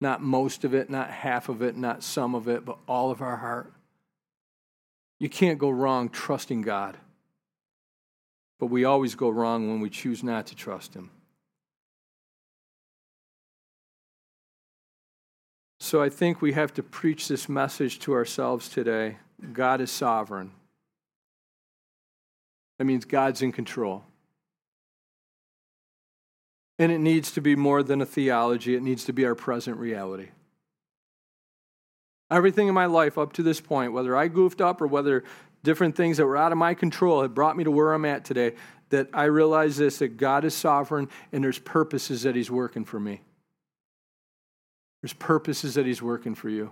Not 0.00 0.22
most 0.22 0.64
of 0.64 0.74
it, 0.74 0.90
not 0.90 1.10
half 1.10 1.48
of 1.48 1.62
it, 1.62 1.76
not 1.76 2.02
some 2.02 2.34
of 2.34 2.48
it, 2.48 2.64
but 2.64 2.78
all 2.88 3.10
of 3.10 3.20
our 3.22 3.36
heart. 3.36 3.72
You 5.20 5.28
can't 5.28 5.58
go 5.58 5.70
wrong 5.70 6.08
trusting 6.08 6.62
God. 6.62 6.96
But 8.58 8.66
we 8.66 8.84
always 8.84 9.14
go 9.14 9.28
wrong 9.28 9.68
when 9.68 9.80
we 9.80 9.90
choose 9.90 10.24
not 10.24 10.46
to 10.48 10.56
trust 10.56 10.94
Him. 10.94 11.10
So 15.82 16.00
I 16.00 16.10
think 16.10 16.40
we 16.40 16.52
have 16.52 16.72
to 16.74 16.82
preach 16.84 17.26
this 17.26 17.48
message 17.48 17.98
to 18.00 18.12
ourselves 18.12 18.68
today 18.68 19.16
God 19.52 19.80
is 19.80 19.90
sovereign. 19.90 20.52
That 22.78 22.84
means 22.84 23.04
God's 23.04 23.42
in 23.42 23.50
control. 23.50 24.04
And 26.78 26.92
it 26.92 27.00
needs 27.00 27.32
to 27.32 27.40
be 27.40 27.56
more 27.56 27.82
than 27.82 28.00
a 28.00 28.06
theology, 28.06 28.76
it 28.76 28.82
needs 28.84 29.04
to 29.06 29.12
be 29.12 29.24
our 29.24 29.34
present 29.34 29.76
reality. 29.76 30.28
Everything 32.30 32.68
in 32.68 32.74
my 32.74 32.86
life 32.86 33.18
up 33.18 33.32
to 33.32 33.42
this 33.42 33.60
point, 33.60 33.92
whether 33.92 34.16
I 34.16 34.28
goofed 34.28 34.60
up 34.60 34.80
or 34.80 34.86
whether 34.86 35.24
different 35.64 35.96
things 35.96 36.16
that 36.18 36.26
were 36.26 36.36
out 36.36 36.52
of 36.52 36.58
my 36.58 36.74
control 36.74 37.22
have 37.22 37.34
brought 37.34 37.56
me 37.56 37.64
to 37.64 37.72
where 37.72 37.92
I'm 37.92 38.04
at 38.04 38.24
today, 38.24 38.54
that 38.90 39.08
I 39.12 39.24
realize 39.24 39.78
this 39.78 39.98
that 39.98 40.16
God 40.16 40.44
is 40.44 40.54
sovereign 40.54 41.08
and 41.32 41.42
there's 41.42 41.58
purposes 41.58 42.22
that 42.22 42.36
He's 42.36 42.52
working 42.52 42.84
for 42.84 43.00
me. 43.00 43.22
There's 45.02 45.12
purposes 45.12 45.74
that 45.74 45.86
He's 45.86 46.00
working 46.00 46.34
for 46.34 46.48
you. 46.48 46.70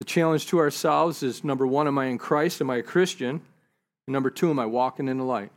The 0.00 0.06
challenge 0.06 0.46
to 0.48 0.58
ourselves 0.58 1.22
is 1.22 1.44
number 1.44 1.66
one, 1.66 1.86
am 1.86 1.98
I 1.98 2.06
in 2.06 2.18
Christ? 2.18 2.60
Am 2.60 2.68
I 2.68 2.76
a 2.76 2.82
Christian? 2.82 3.40
And 4.06 4.12
number 4.12 4.30
two, 4.30 4.50
am 4.50 4.58
I 4.58 4.66
walking 4.66 5.08
in 5.08 5.18
the 5.18 5.24
light? 5.24 5.50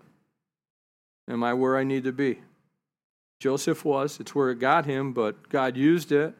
Am 1.30 1.44
I 1.44 1.54
where 1.54 1.78
I 1.78 1.84
need 1.84 2.06
to 2.06 2.14
be? 2.14 2.40
Joseph 3.40 3.84
was. 3.84 4.20
It's 4.20 4.34
where 4.34 4.50
it 4.50 4.60
got 4.60 4.86
him, 4.86 5.14
but 5.14 5.50
God 5.50 5.76
used 5.76 6.12
it. 6.12 6.34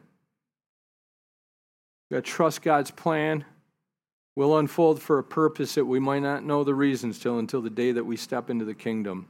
You 2.10 2.16
got 2.16 2.24
to 2.24 2.30
trust 2.30 2.62
God's 2.62 2.90
plan. 2.90 3.44
will 4.36 4.56
unfold 4.56 5.02
for 5.02 5.18
a 5.18 5.24
purpose 5.24 5.74
that 5.74 5.84
we 5.84 5.98
might 5.98 6.22
not 6.22 6.44
know 6.44 6.64
the 6.64 6.74
reasons 6.74 7.18
till 7.18 7.38
until 7.38 7.60
the 7.60 7.68
day 7.68 7.92
that 7.92 8.04
we 8.04 8.16
step 8.16 8.48
into 8.48 8.64
the 8.64 8.74
kingdom. 8.74 9.28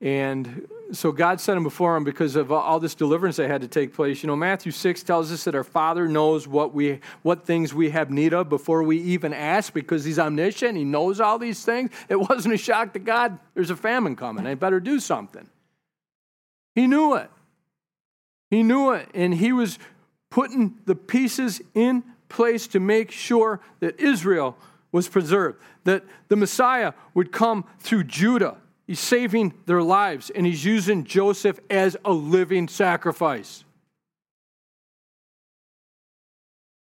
And 0.00 0.66
so 0.92 1.12
God 1.12 1.40
sent 1.40 1.58
him 1.58 1.62
before 1.62 1.94
him 1.94 2.04
because 2.04 2.34
of 2.34 2.50
all 2.50 2.80
this 2.80 2.94
deliverance 2.94 3.36
that 3.36 3.48
had 3.48 3.60
to 3.60 3.68
take 3.68 3.92
place. 3.92 4.22
You 4.22 4.28
know, 4.28 4.36
Matthew 4.36 4.72
6 4.72 5.02
tells 5.02 5.30
us 5.30 5.44
that 5.44 5.54
our 5.54 5.64
Father 5.64 6.08
knows 6.08 6.48
what, 6.48 6.74
we, 6.74 7.00
what 7.22 7.44
things 7.44 7.74
we 7.74 7.90
have 7.90 8.10
need 8.10 8.32
of 8.32 8.48
before 8.48 8.82
we 8.82 8.98
even 8.98 9.34
ask 9.34 9.74
because 9.74 10.04
He's 10.04 10.18
omniscient. 10.18 10.76
He 10.76 10.84
knows 10.84 11.20
all 11.20 11.38
these 11.38 11.64
things. 11.64 11.90
It 12.08 12.16
wasn't 12.16 12.54
a 12.54 12.58
shock 12.58 12.94
to 12.94 12.98
God, 12.98 13.38
there's 13.54 13.70
a 13.70 13.76
famine 13.76 14.16
coming. 14.16 14.46
I 14.46 14.54
better 14.54 14.80
do 14.80 15.00
something. 15.00 15.46
He 16.74 16.86
knew 16.86 17.14
it. 17.16 17.30
He 18.50 18.62
knew 18.62 18.92
it. 18.92 19.08
And 19.12 19.34
He 19.34 19.52
was 19.52 19.78
putting 20.30 20.78
the 20.86 20.94
pieces 20.94 21.60
in 21.74 22.04
place 22.30 22.66
to 22.68 22.80
make 22.80 23.10
sure 23.10 23.60
that 23.80 24.00
Israel 24.00 24.56
was 24.92 25.08
preserved, 25.08 25.60
that 25.84 26.04
the 26.28 26.36
Messiah 26.36 26.94
would 27.12 27.32
come 27.32 27.64
through 27.80 28.04
Judah 28.04 28.56
He's 28.90 28.98
saving 28.98 29.54
their 29.66 29.84
lives, 29.84 30.30
and 30.30 30.44
he's 30.44 30.64
using 30.64 31.04
Joseph 31.04 31.60
as 31.70 31.96
a 32.04 32.10
living 32.10 32.66
sacrifice. 32.66 33.62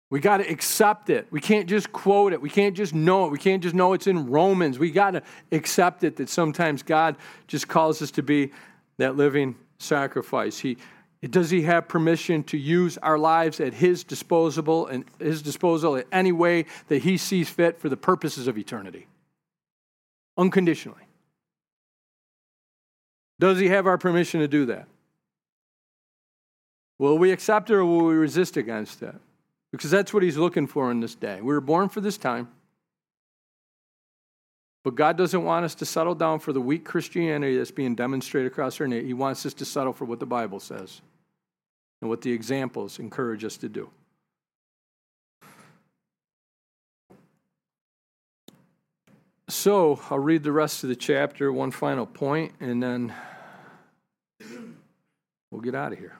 We 0.09 0.21
got 0.21 0.37
to 0.37 0.49
accept 0.49 1.11
it. 1.11 1.27
We 1.33 1.41
can't 1.41 1.69
just 1.69 1.91
quote 1.91 2.33
it. 2.33 2.41
We 2.41 2.51
can't 2.51 2.77
just 2.77 2.95
know 2.95 3.27
it. 3.27 3.33
We 3.33 3.39
can't 3.39 3.65
just 3.65 3.75
know 3.75 3.95
it's 3.95 4.07
in 4.07 4.31
Romans. 4.31 4.79
We 4.79 4.93
got 4.93 5.11
to 5.11 5.25
accept 5.51 6.05
it 6.05 6.15
that 6.19 6.29
sometimes 6.29 6.85
God 6.85 7.17
just 7.49 7.67
calls 7.67 8.01
us 8.01 8.13
to 8.13 8.23
be 8.23 8.53
that 8.99 9.17
living 9.17 9.57
sacrifice. 9.79 10.57
He 10.57 10.77
does 11.29 11.51
he 11.51 11.63
have 11.63 11.89
permission 11.89 12.45
to 12.45 12.57
use 12.57 12.97
our 12.99 13.19
lives 13.19 13.59
at 13.59 13.75
his 13.75 14.05
disposal 14.05 14.87
and 14.87 15.05
his 15.19 15.43
disposal 15.43 15.97
in 15.97 16.05
any 16.13 16.31
way 16.31 16.67
that 16.87 17.03
he 17.03 17.17
sees 17.17 17.49
fit 17.49 17.81
for 17.81 17.89
the 17.89 17.97
purposes 17.97 18.47
of 18.47 18.57
eternity? 18.57 19.09
Unconditionally. 20.37 21.08
Does 23.39 23.59
he 23.59 23.69
have 23.69 23.87
our 23.87 23.99
permission 23.99 24.41
to 24.41 24.49
do 24.49 24.67
that? 24.67 24.87
Will 26.99 27.17
we 27.17 27.31
accept 27.31 27.71
it 27.71 27.75
or 27.75 27.85
will 27.85 28.05
we 28.05 28.15
resist 28.15 28.57
against 28.57 29.03
it? 29.03 29.15
Because 29.71 29.91
that's 29.91 30.13
what 30.13 30.23
he's 30.23 30.37
looking 30.37 30.67
for 30.67 30.91
in 30.91 31.01
this 31.01 31.15
day. 31.15 31.37
We 31.37 31.53
were 31.53 31.61
born 31.61 31.89
for 31.89 32.01
this 32.01 32.19
time. 32.19 32.49
But 34.83 34.95
God 34.95 35.17
doesn't 35.17 35.45
want 35.45 35.65
us 35.65 35.75
to 35.77 35.85
settle 35.85 36.15
down 36.15 36.39
for 36.39 36.53
the 36.53 36.61
weak 36.61 36.85
Christianity 36.85 37.59
that's 37.59 37.71
being 37.71 37.95
demonstrated 37.95 38.51
across 38.51 38.81
our 38.81 38.89
nation. 38.89 39.07
He 39.07 39.15
wants 39.15 39.45
us 39.45 39.55
to 39.55 39.65
settle 39.65 39.93
for 39.93 40.07
what 40.07 40.19
the 40.19 40.27
Bible 40.27 40.61
says 40.61 41.03
and 42.01 42.09
what 42.09 42.23
the 42.23 42.33
examples 42.33 42.99
encourage 42.99 43.45
us 43.45 43.57
to 43.59 43.69
do. 43.69 43.91
So 49.59 49.99
I'll 50.09 50.21
read 50.21 50.45
the 50.45 50.53
rest 50.53 50.85
of 50.85 50.89
the 50.89 50.95
chapter, 50.95 51.53
one 51.53 51.73
final 51.73 52.07
point, 52.07 52.53
and 52.61 52.81
then 52.81 53.13
we'll 55.51 55.61
get 55.61 55.75
out 55.75 55.93
of 55.93 55.99
here. 55.99 56.17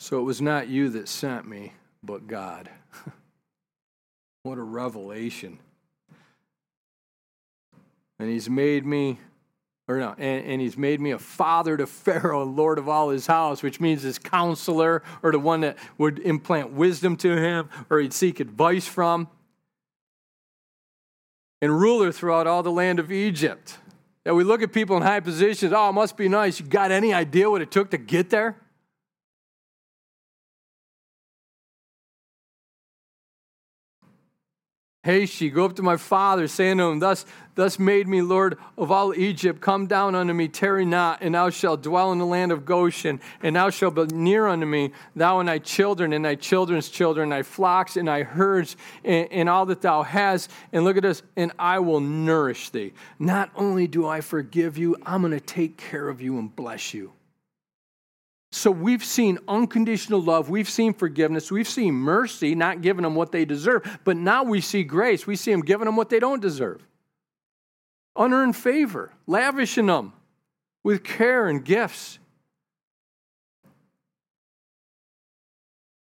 So 0.00 0.18
it 0.18 0.24
was 0.24 0.40
not 0.40 0.66
you 0.66 0.88
that 0.88 1.08
sent 1.08 1.46
me, 1.46 1.74
but 2.02 2.26
God. 2.26 2.68
what 4.42 4.58
a 4.58 4.62
revelation. 4.64 5.60
And 8.18 8.28
He's 8.28 8.50
made 8.50 8.84
me 8.84 9.20
or 9.86 9.98
no, 9.98 10.14
and, 10.16 10.46
and, 10.46 10.60
he's 10.62 10.78
made 10.78 10.98
me 11.00 11.10
a 11.10 11.18
father 11.18 11.76
to 11.76 11.86
Pharaoh 11.86 12.42
and 12.42 12.56
Lord 12.56 12.78
of 12.78 12.88
all 12.88 13.10
his 13.10 13.26
house, 13.26 13.62
which 13.62 13.80
means 13.80 14.02
his 14.02 14.18
counselor 14.18 15.02
or 15.22 15.30
the 15.30 15.38
one 15.38 15.60
that 15.60 15.76
would 15.98 16.20
implant 16.20 16.72
wisdom 16.72 17.16
to 17.18 17.36
him 17.36 17.68
or 17.90 18.00
he'd 18.00 18.12
seek 18.12 18.40
advice 18.40 18.86
from, 18.86 19.28
and 21.60 21.78
ruler 21.78 22.12
throughout 22.12 22.46
all 22.46 22.62
the 22.62 22.72
land 22.72 22.98
of 22.98 23.12
Egypt. 23.12 23.78
That 24.24 24.34
we 24.34 24.42
look 24.42 24.62
at 24.62 24.72
people 24.72 24.96
in 24.96 25.02
high 25.02 25.20
positions, 25.20 25.72
oh, 25.74 25.90
it 25.90 25.92
must 25.92 26.16
be 26.16 26.28
nice. 26.28 26.58
You 26.58 26.66
got 26.66 26.90
any 26.90 27.12
idea 27.12 27.50
what 27.50 27.60
it 27.60 27.70
took 27.70 27.90
to 27.90 27.98
get 27.98 28.30
there? 28.30 28.56
Ye, 35.06 35.50
go 35.50 35.66
up 35.66 35.76
to 35.76 35.82
my 35.82 35.98
father, 35.98 36.48
saying 36.48 36.78
to 36.78 36.84
him, 36.84 36.98
Thus, 36.98 37.26
thus 37.56 37.78
made 37.78 38.08
me 38.08 38.22
Lord 38.22 38.56
of 38.78 38.90
all 38.90 39.14
Egypt. 39.14 39.60
Come 39.60 39.86
down 39.86 40.14
unto 40.14 40.32
me, 40.32 40.48
tarry 40.48 40.86
not, 40.86 41.20
and 41.20 41.34
thou 41.34 41.50
shalt 41.50 41.82
dwell 41.82 42.10
in 42.12 42.18
the 42.18 42.24
land 42.24 42.52
of 42.52 42.64
Goshen, 42.64 43.20
and 43.42 43.56
thou 43.56 43.68
shalt 43.68 43.94
be 43.94 44.06
near 44.06 44.46
unto 44.46 44.64
me, 44.64 44.92
thou 45.14 45.40
and 45.40 45.48
thy 45.48 45.58
children, 45.58 46.14
and 46.14 46.24
thy 46.24 46.36
children's 46.36 46.88
children, 46.88 47.28
thy 47.28 47.42
flocks, 47.42 47.98
and 47.98 48.08
thy 48.08 48.22
herds, 48.22 48.76
and, 49.04 49.30
and 49.30 49.48
all 49.48 49.66
that 49.66 49.82
thou 49.82 50.02
hast. 50.02 50.50
And 50.72 50.84
look 50.84 50.96
at 50.96 51.02
this, 51.02 51.22
and 51.36 51.52
I 51.58 51.80
will 51.80 52.00
nourish 52.00 52.70
thee. 52.70 52.94
Not 53.18 53.50
only 53.56 53.86
do 53.86 54.06
I 54.06 54.22
forgive 54.22 54.78
you, 54.78 54.96
I'm 55.04 55.20
going 55.20 55.32
to 55.32 55.40
take 55.40 55.76
care 55.76 56.08
of 56.08 56.22
you 56.22 56.38
and 56.38 56.54
bless 56.54 56.94
you. 56.94 57.12
So 58.54 58.70
we've 58.70 59.04
seen 59.04 59.40
unconditional 59.48 60.22
love, 60.22 60.48
we've 60.48 60.70
seen 60.70 60.94
forgiveness, 60.94 61.50
we've 61.50 61.68
seen 61.68 61.92
mercy, 61.92 62.54
not 62.54 62.82
giving 62.82 63.02
them 63.02 63.16
what 63.16 63.32
they 63.32 63.44
deserve, 63.44 63.98
but 64.04 64.16
now 64.16 64.44
we 64.44 64.60
see 64.60 64.84
grace. 64.84 65.26
We 65.26 65.34
see 65.34 65.50
them 65.50 65.62
giving 65.62 65.86
them 65.86 65.96
what 65.96 66.08
they 66.08 66.20
don't 66.20 66.40
deserve. 66.40 66.86
Unearned 68.14 68.54
favor, 68.54 69.10
lavishing 69.26 69.86
them 69.86 70.12
with 70.84 71.02
care 71.02 71.48
and 71.48 71.64
gifts. 71.64 72.20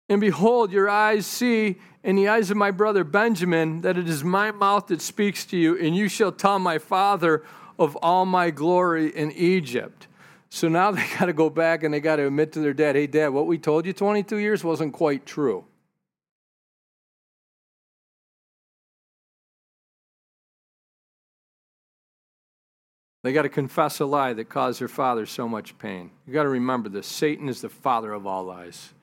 And 0.09 0.18
behold, 0.18 0.72
your 0.72 0.88
eyes 0.88 1.26
see, 1.26 1.76
in 2.03 2.16
the 2.16 2.28
eyes 2.28 2.51
of 2.51 2.57
my 2.57 2.70
brother 2.70 3.05
Benjamin, 3.05 3.82
that 3.82 3.99
it 3.99 4.09
is 4.09 4.24
my 4.24 4.51
mouth 4.51 4.86
that 4.86 5.03
speaks 5.03 5.45
to 5.45 5.59
you, 5.59 5.76
and 5.76 5.95
you 5.95 6.09
shall 6.09 6.32
tell 6.32 6.59
my 6.59 6.78
father 6.78 7.43
of 7.78 7.97
all 7.97 8.24
my 8.24 8.49
glory 8.49 9.14
in 9.14 9.30
Egypt. 9.32 10.07
So 10.51 10.69
now 10.69 10.91
they 10.91 11.07
got 11.19 11.27
to 11.27 11.33
go 11.33 11.49
back 11.49 11.83
and 11.83 11.95
they 11.95 12.01
got 12.01 12.17
to 12.17 12.27
admit 12.27 12.53
to 12.53 12.61
their 12.61 12.75
dad, 12.75 12.97
hey, 12.97 13.07
dad, 13.07 13.29
what 13.29 13.47
we 13.47 13.59
told 13.59 13.87
you 13.87 13.93
22 13.93 14.37
years 14.37 14.63
wasn't 14.63 14.93
quite 14.93 15.25
true. 15.25 15.65
They 23.23 23.35
got 23.35 23.43
to 23.43 23.51
confess 23.51 24.01
a 24.01 24.07
lie 24.07 24.33
that 24.33 24.49
caused 24.49 24.81
their 24.81 24.89
father 24.89 25.27
so 25.27 25.47
much 25.47 25.79
pain. 25.79 26.11
You 26.27 26.33
got 26.33 26.45
to 26.45 26.49
remember 26.49 26.89
this 26.89 27.07
Satan 27.07 27.49
is 27.49 27.61
the 27.61 27.69
father 27.69 28.13
of 28.13 28.27
all 28.27 28.45
lies. 28.45 28.95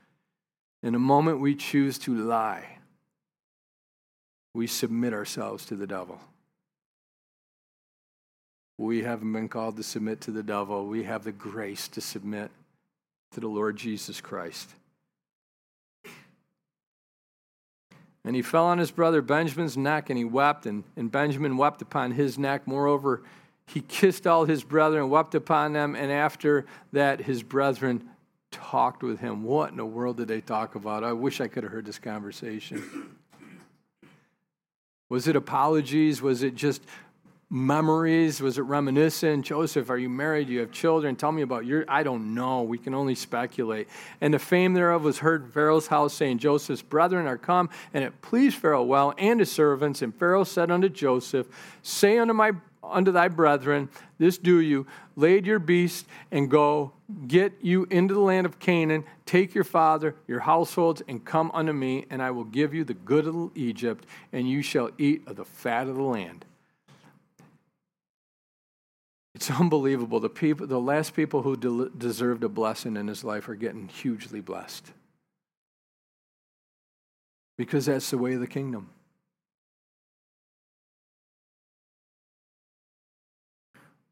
In 0.82 0.94
the 0.94 1.00
moment 1.00 1.40
we 1.40 1.56
choose 1.56 2.00
to 2.00 2.16
lie, 2.16 2.80
we 4.54 4.66
submit 4.66 5.14
ourselves 5.14 5.66
to 5.68 5.76
the 5.76 5.86
devil. 5.86 6.20
We 8.78 9.04
haven't 9.04 9.34
been 9.34 9.50
called 9.50 9.78
to 9.78 9.84
submit 9.84 10.22
to 10.22 10.32
the 10.32 10.44
devil. 10.44 10.86
We 10.86 11.04
have 11.04 11.24
the 11.24 11.32
grace 11.32 11.88
to 11.90 12.02
submit 12.02 12.52
to 13.32 13.40
the 13.40 13.48
Lord 13.48 13.76
Jesus 13.76 14.22
Christ. 14.22 14.70
And 18.24 18.36
he 18.36 18.42
fell 18.42 18.66
on 18.66 18.78
his 18.78 18.92
brother 18.92 19.22
Benjamin's 19.22 19.78
neck 19.78 20.10
and 20.10 20.18
he 20.18 20.26
wept, 20.26 20.66
and, 20.66 20.84
and 20.96 21.12
Benjamin 21.12 21.56
wept 21.58 21.82
upon 21.82 22.12
his 22.12 22.38
neck. 22.38 22.68
Moreover, 22.68 23.24
he 23.66 23.82
kissed 23.82 24.28
all 24.28 24.46
his 24.46 24.64
brethren 24.64 25.04
and 25.04 25.12
wept 25.12 25.34
upon 25.34 25.74
them, 25.74 25.96
and 25.96 26.12
after 26.12 26.66
that, 26.92 27.22
his 27.22 27.42
brethren 27.42 28.10
talked 28.52 29.02
with 29.02 29.20
him. 29.20 29.44
What 29.44 29.72
in 29.72 29.78
the 29.78 29.86
world 29.86 30.18
did 30.18 30.28
they 30.28 30.42
talk 30.42 30.76
about? 30.76 31.04
I 31.04 31.14
wish 31.14 31.42
I 31.42 31.48
could 31.48 31.64
have 31.64 31.72
heard 31.72 31.86
this 31.86 32.00
conversation. 32.00 33.16
Was 35.10 35.28
it 35.28 35.36
apologies? 35.38 36.22
Was 36.22 36.44
it 36.44 36.56
just 36.56 36.82
memories? 37.50 38.42
Was 38.42 38.58
it 38.58 38.64
reminiscent? 38.64 39.46
Joseph, 39.46 39.90
are 39.90 39.98
you 39.98 40.10
married? 40.10 40.50
You 40.50 40.60
have 40.60 40.72
children? 40.72 41.16
Tell 41.16 41.32
me 41.32 41.42
about 41.42 41.66
your. 41.66 41.86
I 41.88 42.04
don't 42.04 42.34
know. 42.34 42.64
We 42.64 42.78
can 42.78 42.94
only 42.94 43.16
speculate. 43.16 43.88
And 44.22 44.34
the 44.34 44.40
fame 44.40 44.74
thereof 44.74 45.04
was 45.04 45.20
heard 45.20 45.46
in 45.46 45.52
Pharaoh's 45.52 45.88
house, 45.88 46.14
saying, 46.14 46.40
Joseph's 46.40 46.82
brethren 46.82 47.28
are 47.28 47.38
come, 47.38 47.70
and 47.94 48.04
it 48.04 48.22
pleased 48.22 48.58
Pharaoh 48.58 48.84
well 48.84 49.14
and 49.18 49.40
his 49.40 49.52
servants. 49.52 50.02
And 50.02 50.14
Pharaoh 50.14 50.44
said 50.44 50.72
unto 50.72 50.90
Joseph, 50.90 51.48
Say 51.82 52.18
unto 52.18 52.34
my 52.34 52.52
unto 52.84 53.12
thy 53.12 53.28
brethren, 53.28 53.90
this 54.18 54.38
do 54.38 54.60
you, 54.60 54.88
lade 55.16 55.46
your 55.46 55.60
beast 55.60 56.08
and 56.32 56.50
go, 56.50 56.94
get 57.28 57.54
you 57.62 57.86
into 57.90 58.14
the 58.14 58.20
land 58.20 58.46
of 58.46 58.60
Canaan, 58.60 59.04
take 59.26 59.54
your 59.54 59.64
father, 59.64 60.16
your 60.28 60.40
households, 60.40 61.02
and 61.08 61.24
come 61.24 61.52
unto 61.54 61.74
me, 61.74 62.06
and 62.10 62.22
I 62.22 62.32
will 62.32 62.44
give 62.46 62.74
you 62.74 62.84
the 62.84 62.94
good 62.94 63.28
of 63.28 63.52
Egypt, 63.56 64.06
and 64.32 64.50
you 64.50 64.62
shall 64.62 64.90
eat 64.98 65.28
of 65.28 65.36
the 65.36 65.46
fat 65.46 65.88
of 65.88 65.96
the 65.96 66.04
land. 66.04 66.46
It's 69.38 69.52
unbelievable. 69.62 70.20
The, 70.20 70.30
people, 70.30 70.66
the 70.66 70.80
last 70.80 71.14
people 71.16 71.44
who 71.44 71.56
de- 71.56 71.92
deserved 71.96 72.44
a 72.44 72.50
blessing 72.50 72.98
in 72.98 73.08
his 73.08 73.24
life 73.24 73.48
are 73.48 73.56
getting 73.56 73.88
hugely 73.88 74.42
blessed. 74.42 74.92
Because 77.56 77.86
that's 77.86 78.10
the 78.10 78.18
way 78.18 78.34
of 78.34 78.40
the 78.40 78.48
kingdom. 78.48 78.90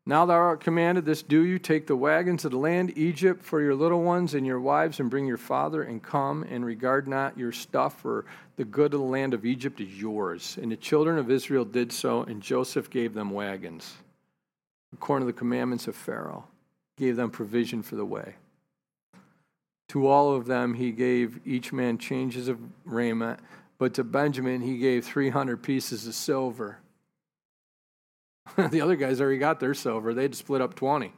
Now 0.05 0.27
thou 0.27 0.35
art 0.35 0.59
commanded 0.59 1.05
this 1.05 1.23
do 1.23 1.43
you 1.43 1.57
take 1.57 1.87
the 1.87 1.95
wagons 1.95 2.45
of 2.45 2.51
the 2.51 2.59
land 2.59 2.95
Egypt 2.95 3.41
for 3.41 3.63
your 3.63 3.73
little 3.73 4.03
ones 4.03 4.35
and 4.35 4.45
your 4.45 4.59
wives, 4.59 4.99
and 4.99 5.09
bring 5.09 5.25
your 5.25 5.37
father, 5.37 5.81
and 5.81 6.03
come, 6.03 6.43
and 6.43 6.63
regard 6.63 7.07
not 7.07 7.35
your 7.35 7.51
stuff, 7.51 7.99
for 7.99 8.25
the 8.57 8.65
good 8.65 8.93
of 8.93 8.99
the 8.99 9.05
land 9.07 9.33
of 9.33 9.43
Egypt 9.43 9.81
is 9.81 9.99
yours. 9.99 10.59
And 10.61 10.71
the 10.71 10.77
children 10.77 11.17
of 11.17 11.31
Israel 11.31 11.65
did 11.65 11.91
so, 11.91 12.21
and 12.21 12.43
Joseph 12.43 12.91
gave 12.91 13.15
them 13.15 13.31
wagons, 13.31 13.95
according 14.95 15.27
to 15.27 15.31
the 15.31 15.37
commandments 15.37 15.87
of 15.87 15.95
Pharaoh, 15.95 16.45
gave 16.97 17.15
them 17.15 17.29
provision 17.29 17.83
for 17.83 17.95
the 17.95 18.05
way. 18.05 18.35
To 19.89 20.07
all 20.07 20.33
of 20.33 20.45
them 20.45 20.73
he 20.73 20.91
gave 20.91 21.39
each 21.45 21.71
man 21.71 21.97
changes 21.97 22.47
of 22.47 22.59
raiment, 22.83 23.39
but 23.77 23.93
to 23.95 24.03
Benjamin 24.03 24.61
he 24.61 24.77
gave 24.77 25.05
300 25.05 25.61
pieces 25.61 26.07
of 26.07 26.15
silver 26.15 26.79
the 28.69 28.81
other 28.81 28.95
guys 28.95 29.19
already 29.19 29.37
got 29.37 29.59
their 29.59 29.73
silver. 29.73 30.13
They'd 30.13 30.35
split 30.35 30.61
up 30.61 30.75
20. 30.75 31.11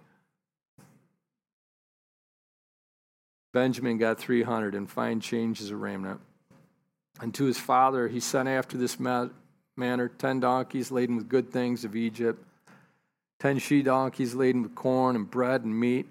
Benjamin 3.53 3.97
got 3.97 4.19
300 4.19 4.75
and 4.75 4.89
fine 4.89 5.19
changes 5.19 5.71
of 5.71 5.81
raiment. 5.81 6.19
And 7.21 7.33
to 7.35 7.45
his 7.45 7.57
father 7.57 8.07
he 8.07 8.19
sent 8.19 8.47
after 8.47 8.77
this 8.77 8.99
manner 8.99 10.07
ten 10.09 10.39
donkeys 10.39 10.91
laden 10.91 11.15
with 11.15 11.29
good 11.29 11.51
things 11.51 11.83
of 11.83 11.95
Egypt, 11.95 12.43
ten 13.39 13.59
she 13.59 13.81
donkeys 13.81 14.35
laden 14.35 14.63
with 14.63 14.75
corn 14.75 15.15
and 15.15 15.29
bread 15.29 15.63
and 15.63 15.79
meat 15.79 16.07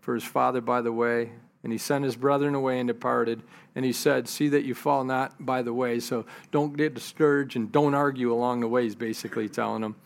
for 0.00 0.14
his 0.14 0.24
father 0.24 0.60
by 0.60 0.80
the 0.80 0.92
way. 0.92 1.32
And 1.64 1.70
he 1.70 1.78
sent 1.78 2.04
his 2.04 2.16
brethren 2.16 2.54
away 2.54 2.80
and 2.80 2.88
departed. 2.88 3.42
And 3.74 3.84
he 3.84 3.92
said, 3.92 4.28
See 4.28 4.48
that 4.48 4.64
you 4.64 4.74
fall 4.74 5.04
not 5.04 5.44
by 5.44 5.62
the 5.62 5.72
way. 5.72 6.00
So 6.00 6.26
don't 6.50 6.76
get 6.76 6.94
discouraged 6.94 7.56
and 7.56 7.70
don't 7.70 7.94
argue 7.94 8.32
along 8.32 8.60
the 8.60 8.68
way, 8.68 8.82
he's 8.84 8.96
basically 8.96 9.48
telling 9.48 9.82
them. 9.82 9.96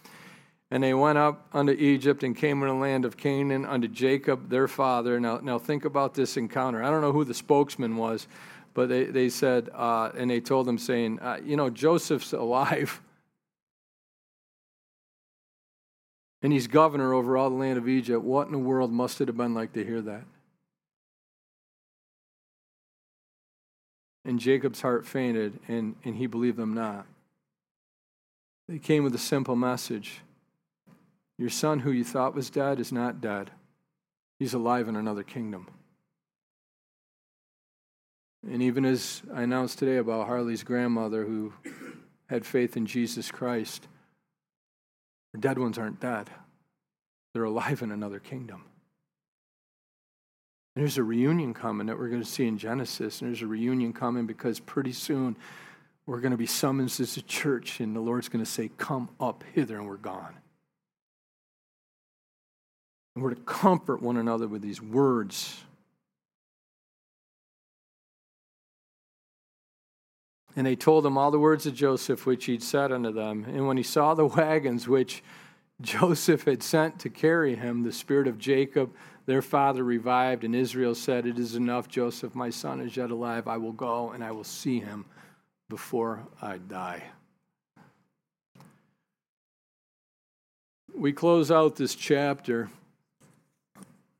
And 0.70 0.82
they 0.82 0.94
went 0.94 1.16
up 1.16 1.46
unto 1.52 1.72
Egypt 1.72 2.24
and 2.24 2.36
came 2.36 2.62
in 2.62 2.68
the 2.68 2.74
land 2.74 3.04
of 3.04 3.16
Canaan 3.16 3.64
unto 3.64 3.86
Jacob 3.86 4.50
their 4.50 4.66
father. 4.66 5.20
Now, 5.20 5.38
now 5.38 5.58
think 5.58 5.84
about 5.84 6.14
this 6.14 6.36
encounter. 6.36 6.82
I 6.82 6.90
don't 6.90 7.02
know 7.02 7.12
who 7.12 7.24
the 7.24 7.34
spokesman 7.34 7.96
was, 7.96 8.26
but 8.74 8.88
they, 8.88 9.04
they 9.04 9.28
said, 9.28 9.70
uh, 9.72 10.10
and 10.16 10.28
they 10.28 10.40
told 10.40 10.68
him, 10.68 10.76
saying, 10.76 11.20
uh, 11.20 11.38
You 11.42 11.56
know, 11.56 11.70
Joseph's 11.70 12.32
alive. 12.32 13.00
And 16.42 16.52
he's 16.52 16.66
governor 16.66 17.14
over 17.14 17.36
all 17.36 17.50
the 17.50 17.56
land 17.56 17.78
of 17.78 17.88
Egypt. 17.88 18.22
What 18.22 18.46
in 18.46 18.52
the 18.52 18.58
world 18.58 18.92
must 18.92 19.20
it 19.20 19.28
have 19.28 19.36
been 19.36 19.54
like 19.54 19.72
to 19.72 19.84
hear 19.84 20.00
that? 20.02 20.24
And 24.24 24.40
Jacob's 24.40 24.80
heart 24.80 25.06
fainted, 25.06 25.58
and, 25.68 25.94
and 26.04 26.16
he 26.16 26.26
believed 26.26 26.56
them 26.56 26.74
not. 26.74 27.06
They 28.68 28.78
came 28.78 29.04
with 29.04 29.14
a 29.14 29.18
simple 29.18 29.56
message 29.56 30.20
your 31.38 31.50
son, 31.50 31.80
who 31.80 31.90
you 31.90 32.02
thought 32.02 32.34
was 32.34 32.48
dead, 32.48 32.80
is 32.80 32.92
not 32.92 33.20
dead. 33.20 33.50
He's 34.38 34.54
alive 34.54 34.88
in 34.88 34.96
another 34.96 35.22
kingdom. 35.22 35.68
And 38.50 38.62
even 38.62 38.84
as 38.84 39.22
I 39.34 39.42
announced 39.42 39.78
today 39.78 39.96
about 39.96 40.28
Harley's 40.28 40.62
grandmother 40.62 41.24
who 41.24 41.52
had 42.28 42.46
faith 42.46 42.76
in 42.76 42.86
Jesus 42.86 43.30
Christ, 43.30 43.86
dead 45.36 45.58
ones 45.58 45.78
aren't 45.78 46.00
dead, 46.00 46.30
they're 47.32 47.44
alive 47.44 47.82
in 47.82 47.92
another 47.92 48.18
kingdom. 48.18 48.64
And 50.74 50.82
there's 50.82 50.98
a 50.98 51.02
reunion 51.02 51.54
coming 51.54 51.86
that 51.86 51.98
we're 51.98 52.10
going 52.10 52.22
to 52.22 52.28
see 52.28 52.46
in 52.46 52.58
Genesis. 52.58 53.22
And 53.22 53.30
there's 53.30 53.40
a 53.40 53.46
reunion 53.46 53.94
coming 53.94 54.26
because 54.26 54.60
pretty 54.60 54.92
soon 54.92 55.34
we're 56.04 56.20
going 56.20 56.32
to 56.32 56.36
be 56.36 56.46
summoned 56.46 56.94
as 57.00 57.16
a 57.16 57.22
church, 57.22 57.80
and 57.80 57.96
the 57.96 58.00
Lord's 58.00 58.28
going 58.28 58.44
to 58.44 58.50
say, 58.50 58.70
Come 58.76 59.08
up 59.18 59.42
hither, 59.54 59.78
and 59.78 59.88
we're 59.88 59.96
gone. 59.96 60.34
And 63.14 63.24
we're 63.24 63.34
to 63.34 63.40
comfort 63.40 64.02
one 64.02 64.18
another 64.18 64.46
with 64.46 64.62
these 64.62 64.80
words. 64.80 65.64
And 70.56 70.66
they 70.66 70.74
told 70.74 71.04
him 71.04 71.18
all 71.18 71.30
the 71.30 71.38
words 71.38 71.66
of 71.66 71.74
Joseph 71.74 72.26
which 72.26 72.46
he'd 72.46 72.62
said 72.62 72.90
unto 72.90 73.12
them. 73.12 73.44
And 73.44 73.66
when 73.66 73.76
he 73.76 73.82
saw 73.82 74.14
the 74.14 74.26
wagons 74.26 74.88
which 74.88 75.22
Joseph 75.80 76.44
had 76.44 76.62
sent 76.62 76.98
to 77.00 77.10
carry 77.10 77.54
him, 77.54 77.82
the 77.82 77.92
spirit 77.92 78.26
of 78.26 78.38
Jacob, 78.38 78.94
their 79.26 79.42
father, 79.42 79.84
revived, 79.84 80.44
and 80.44 80.54
Israel 80.54 80.94
said, 80.94 81.26
It 81.26 81.38
is 81.38 81.54
enough, 81.54 81.88
Joseph, 81.88 82.34
my 82.34 82.48
son 82.48 82.80
is 82.80 82.96
yet 82.96 83.10
alive. 83.10 83.46
I 83.46 83.58
will 83.58 83.72
go 83.72 84.10
and 84.10 84.24
I 84.24 84.32
will 84.32 84.44
see 84.44 84.80
him 84.80 85.04
before 85.68 86.26
I 86.40 86.58
die. 86.58 87.02
We 90.94 91.12
close 91.12 91.50
out 91.50 91.76
this 91.76 91.94
chapter 91.94 92.70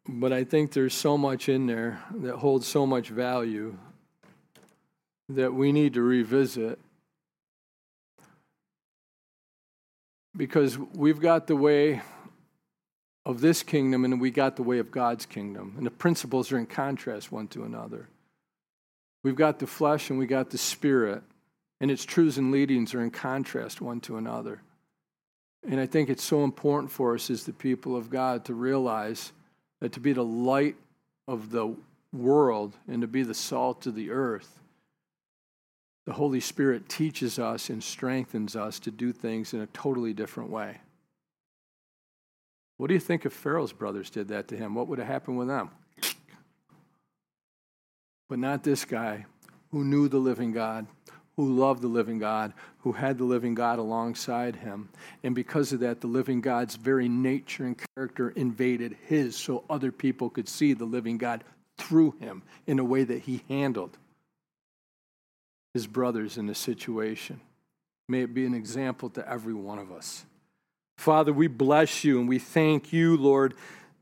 but 0.09 0.33
I 0.33 0.45
think 0.45 0.73
there's 0.73 0.95
so 0.95 1.19
much 1.19 1.49
in 1.49 1.67
there 1.67 2.01
that 2.17 2.37
holds 2.37 2.67
so 2.67 2.87
much 2.87 3.09
value 3.09 3.77
that 5.29 5.53
we 5.53 5.73
need 5.73 5.95
to 5.95 6.03
revisit. 6.03 6.79
Because 10.37 10.79
we've 10.79 11.21
got 11.21 11.47
the 11.47 11.57
way 11.57 12.03
of 13.25 13.41
this 13.41 13.63
kingdom 13.63 14.05
and 14.05 14.21
we 14.21 14.31
got 14.31 14.57
the 14.57 14.63
way 14.63 14.79
of 14.79 14.91
God's 14.91 15.27
kingdom. 15.27 15.75
And 15.77 15.87
the 15.87 15.91
principles 15.91 16.53
are 16.53 16.59
in 16.59 16.67
contrast 16.67 17.33
one 17.33 17.49
to 17.49 17.65
another. 17.65 18.09
We've 19.25 19.35
got 19.35 19.59
the 19.59 19.67
flesh 19.67 20.11
and 20.11 20.19
we 20.19 20.27
got 20.27 20.51
the 20.51 20.59
spirit, 20.59 21.23
and 21.81 21.91
its 21.91 22.05
truths 22.05 22.37
and 22.37 22.53
leadings 22.53 22.95
are 22.95 23.03
in 23.03 23.11
contrast 23.11 23.81
one 23.81 24.01
to 24.03 24.17
another. 24.17 24.63
And 25.69 25.81
I 25.81 25.87
think 25.87 26.09
it's 26.09 26.23
so 26.23 26.45
important 26.45 26.93
for 26.93 27.15
us 27.15 27.29
as 27.29 27.43
the 27.43 27.53
people 27.53 27.97
of 27.97 28.09
God 28.09 28.45
to 28.45 28.55
realize 28.55 29.33
that 29.81 29.93
to 29.93 30.01
be 30.01 30.13
the 30.13 30.25
light 30.25 30.77
of 31.27 31.51
the 31.51 31.75
world 32.13 32.77
and 32.87 33.01
to 33.01 33.09
be 33.09 33.25
the 33.25 33.35
salt 33.35 33.85
of 33.87 33.97
the 33.97 34.11
earth, 34.11 34.61
the 36.07 36.13
Holy 36.13 36.41
Spirit 36.41 36.89
teaches 36.89 37.39
us 37.39 37.69
and 37.69 37.83
strengthens 37.83 38.55
us 38.55 38.79
to 38.81 38.91
do 38.91 39.13
things 39.13 39.53
in 39.53 39.61
a 39.61 39.67
totally 39.67 40.15
different 40.15 40.51
way. 40.51 40.79
What 42.77 42.87
do 42.87 42.95
you 42.95 43.01
think 43.01 43.27
if 43.27 43.33
Pharaoh's 43.33 43.73
brothers 43.73 44.09
did 44.09 44.29
that 44.29 44.49
to 44.49 44.57
him? 44.57 44.75
What 44.75 44.87
would 44.89 44.99
have 44.99 45.09
happened 45.09 45.39
with 45.39 45.49
them? 45.49 45.71
But 48.29 48.39
not 48.39 48.63
this 48.63 48.85
guy 48.85 49.27
who 49.73 49.85
knew 49.85 50.09
the 50.09 50.19
living 50.19 50.53
God, 50.53 50.87
who 51.37 51.55
loved 51.55 51.83
the 51.83 51.89
living 51.89 52.19
God, 52.19 52.53
who 52.79 52.93
had 52.93 53.19
the 53.19 53.25
living 53.25 53.55
God 53.55 53.79
alongside 53.79 54.57
him. 54.57 54.89
And 55.25 55.35
because 55.35 55.73
of 55.73 55.81
that, 55.81 56.01
the 56.01 56.07
living 56.07 56.41
God's 56.41 56.77
very 56.77 57.09
nature 57.09 57.65
and 57.65 57.77
character 57.95 58.31
invaded 58.31 58.97
his 59.07 59.37
so 59.37 59.65
other 59.69 59.91
people 59.91 60.31
could 60.31 60.49
see 60.49 60.73
the 60.73 60.85
living 60.85 61.19
God 61.19 61.43
through 61.79 62.13
him 62.21 62.43
in 62.67 62.79
a 62.79 62.85
way 62.85 63.05
that 63.05 63.23
he 63.23 63.43
handled 63.49 63.97
his 65.77 65.87
brothers 65.87 66.39
in 66.39 66.47
the 66.47 66.55
situation. 66.55 67.39
May 68.09 68.23
it 68.23 68.33
be 68.33 68.47
an 68.47 68.55
example 68.55 69.11
to 69.11 69.31
every 69.31 69.53
one 69.53 69.79
of 69.79 69.93
us. 69.93 70.25
Father, 70.97 71.35
we 71.35 71.49
bless 71.49 72.03
you 72.03 72.19
and 72.19 72.27
we 72.27 72.39
thank 72.39 72.95
you, 72.95 73.19
Lord, 73.19 73.53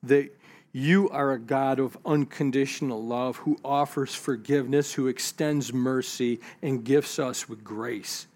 that 0.05 0.31
you 0.71 1.11
are 1.11 1.33
a 1.33 1.39
God 1.41 1.81
of 1.81 1.99
unconditional 2.07 3.05
love 3.05 3.39
who 3.39 3.59
offers 3.65 4.15
forgiveness, 4.15 4.93
who 4.93 5.09
extends 5.09 5.73
mercy, 5.73 6.39
and 6.63 6.85
gifts 6.85 7.19
us 7.19 7.49
with 7.49 7.65
grace. 7.65 8.29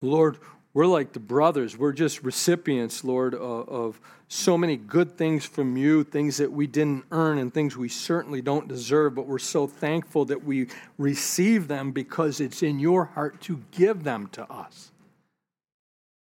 Lord, 0.00 0.38
we're 0.76 0.86
like 0.86 1.14
the 1.14 1.20
brothers. 1.20 1.74
We're 1.74 1.94
just 1.94 2.22
recipients, 2.22 3.02
Lord, 3.02 3.34
of, 3.34 3.66
of, 3.70 4.00
so 4.28 4.58
many 4.58 4.76
good 4.76 5.16
things 5.16 5.46
from 5.46 5.78
you, 5.78 6.04
things 6.04 6.36
that 6.36 6.52
we 6.52 6.66
didn't 6.66 7.06
earn 7.12 7.38
and 7.38 7.54
things 7.54 7.78
we 7.78 7.88
certainly 7.88 8.42
don't 8.42 8.68
deserve, 8.68 9.14
but 9.14 9.26
we're 9.26 9.38
so 9.38 9.66
thankful 9.66 10.26
that 10.26 10.44
we 10.44 10.66
receive 10.98 11.66
them 11.66 11.92
because 11.92 12.40
it's 12.40 12.62
in 12.62 12.78
your 12.78 13.06
heart 13.06 13.40
to 13.40 13.62
give 13.70 14.04
them 14.04 14.26
to 14.32 14.42
us. 14.52 14.90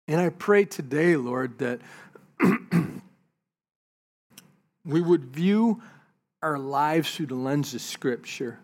And 0.10 0.20
I 0.20 0.28
pray 0.28 0.66
today, 0.66 1.16
Lord, 1.16 1.58
that 1.60 1.80
we 4.84 5.00
would 5.00 5.28
view 5.28 5.82
our 6.42 6.60
lives 6.60 7.16
through 7.16 7.28
the 7.28 7.36
lens 7.36 7.74
of 7.74 7.80
Scripture, 7.80 8.60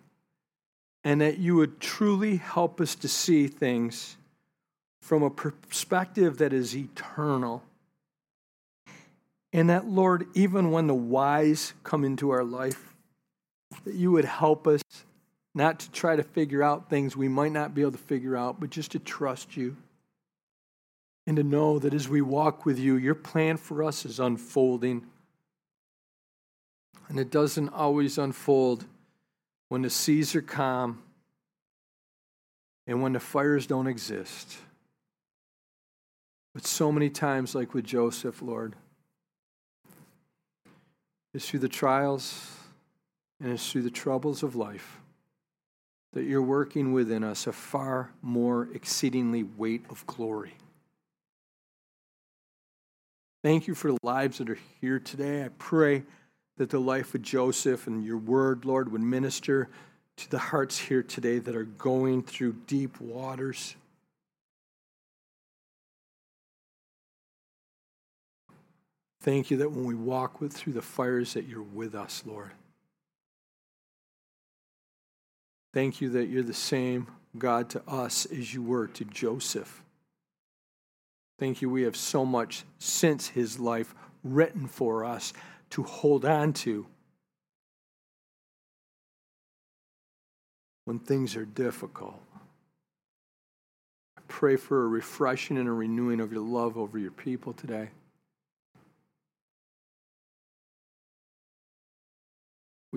and 1.06 1.22
that 1.22 1.38
you 1.38 1.56
would 1.56 1.80
truly 1.80 2.36
help 2.36 2.82
us 2.82 2.94
to 2.96 3.08
see 3.08 3.48
things 3.48 4.18
from 5.08 5.24
a 5.24 5.30
perspective 5.30 6.40
that 6.40 6.52
is 6.52 6.76
eternal. 6.76 7.64
And 9.54 9.70
that, 9.70 9.88
Lord, 9.88 10.28
even 10.34 10.72
when 10.72 10.88
the 10.88 10.94
whys 10.94 11.74
come 11.86 12.04
into 12.04 12.30
our 12.32 12.44
life, 12.44 12.94
that 13.86 13.96
you 13.96 14.12
would 14.12 14.26
help 14.26 14.68
us 14.68 14.82
not 15.56 15.80
to 15.80 15.92
try 15.92 16.18
to 16.18 16.24
figure 16.24 16.62
out 16.62 16.90
things 16.90 17.16
we 17.16 17.30
might 17.30 17.54
not 17.54 17.74
be 17.74 17.84
able 17.84 17.94
to 17.94 17.98
figure 17.98 18.36
out, 18.36 18.60
but 18.60 18.70
just 18.70 18.92
to 18.92 19.00
trust 19.00 19.56
you 19.56 19.78
and 21.26 21.38
to 21.38 21.44
know 21.44 21.80
that 21.80 21.94
as 21.94 22.10
we 22.10 22.22
walk 22.22 22.66
with 22.66 22.78
you, 22.78 22.98
your 22.98 23.16
plan 23.16 23.56
for 23.56 23.86
us 23.86 24.06
is 24.06 24.20
unfolding 24.20 25.06
and 27.08 27.18
it 27.18 27.32
doesn't 27.32 27.70
always 27.70 28.18
unfold 28.18 28.84
when 29.70 29.84
the 29.84 29.90
seas 29.90 30.36
are 30.36 30.42
calm 30.42 31.02
and 32.86 33.02
when 33.02 33.14
the 33.14 33.22
fires 33.22 33.66
don't 33.66 33.88
exist. 33.88 34.58
But 36.58 36.66
so 36.66 36.92
many 36.92 37.12
times, 37.12 37.54
like 37.54 37.76
with 37.76 37.86
Joseph, 37.86 38.42
Lord, 38.42 38.74
It's 41.36 41.48
through 41.48 41.60
the 41.60 41.70
trials 41.70 42.50
and 43.40 43.52
it's 43.52 43.72
through 43.72 43.84
the 43.84 43.92
troubles 43.92 44.42
of 44.42 44.56
life 44.56 44.98
that 46.14 46.24
you're 46.24 46.42
working 46.42 46.94
within 46.94 47.24
us 47.24 47.46
a 47.46 47.52
far 47.52 48.10
more 48.24 48.70
exceedingly 48.74 49.44
weight 49.44 49.86
of 49.92 50.04
glory. 50.08 50.56
Thank 53.44 53.68
you 53.68 53.76
for 53.76 53.92
the 53.92 54.00
lives 54.02 54.40
that 54.40 54.50
are 54.50 54.58
here 54.82 54.98
today. 54.98 55.46
I 55.46 55.50
pray 55.60 56.06
that 56.58 56.72
the 56.72 56.80
life 56.80 57.14
of 57.14 57.22
Joseph 57.22 57.86
and 57.86 58.04
your 58.04 58.18
word, 58.18 58.66
Lord, 58.66 58.92
would 58.92 59.02
minister 59.02 59.70
to 60.16 60.32
the 60.32 60.40
hearts 60.40 60.80
here 60.80 61.04
today 61.04 61.38
that 61.38 61.56
are 61.56 61.66
going 61.66 62.24
through 62.24 62.54
deep 62.66 63.00
waters. 63.00 63.76
Thank 69.28 69.52
you 69.52 69.58
that 69.58 69.74
when 69.74 69.84
we 69.84 69.94
walk 69.94 70.40
with, 70.40 70.54
through 70.54 70.72
the 70.72 70.82
fires 70.82 71.34
that 71.34 71.50
you're 71.50 71.62
with 71.62 71.96
us, 71.96 72.24
Lord. 72.26 72.52
Thank 75.74 76.00
you 76.00 76.08
that 76.12 76.28
you're 76.28 76.44
the 76.44 76.54
same 76.54 77.08
God 77.38 77.70
to 77.72 77.84
us 77.90 78.26
as 78.28 78.54
you 78.54 78.64
were 78.64 78.88
to 78.88 79.04
Joseph. 79.04 79.84
Thank 81.40 81.62
you, 81.62 81.70
we 81.70 81.82
have 81.82 81.98
so 81.98 82.24
much 82.24 82.64
since 82.80 83.28
his 83.28 83.60
life 83.60 83.94
written 84.24 84.66
for 84.66 85.04
us 85.04 85.34
to 85.72 85.84
hold 85.84 86.24
on 86.24 86.54
to 86.54 86.86
when 90.86 91.00
things 91.00 91.36
are 91.36 91.44
difficult. 91.44 92.22
I 94.18 94.22
pray 94.30 94.56
for 94.56 94.86
a 94.86 94.88
refreshing 94.88 95.58
and 95.58 95.68
a 95.68 95.74
renewing 95.74 96.22
of 96.22 96.32
your 96.32 96.44
love 96.44 96.78
over 96.78 96.98
your 96.98 97.12
people 97.12 97.52
today. 97.52 97.90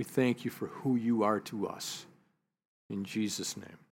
We 0.01 0.05
thank 0.05 0.47
you 0.47 0.51
for 0.51 0.69
who 0.69 0.97
you 0.97 1.25
are 1.25 1.41
to 1.41 1.69
us. 1.69 2.07
In 2.89 3.05
Jesus' 3.05 3.55
name. 3.55 3.81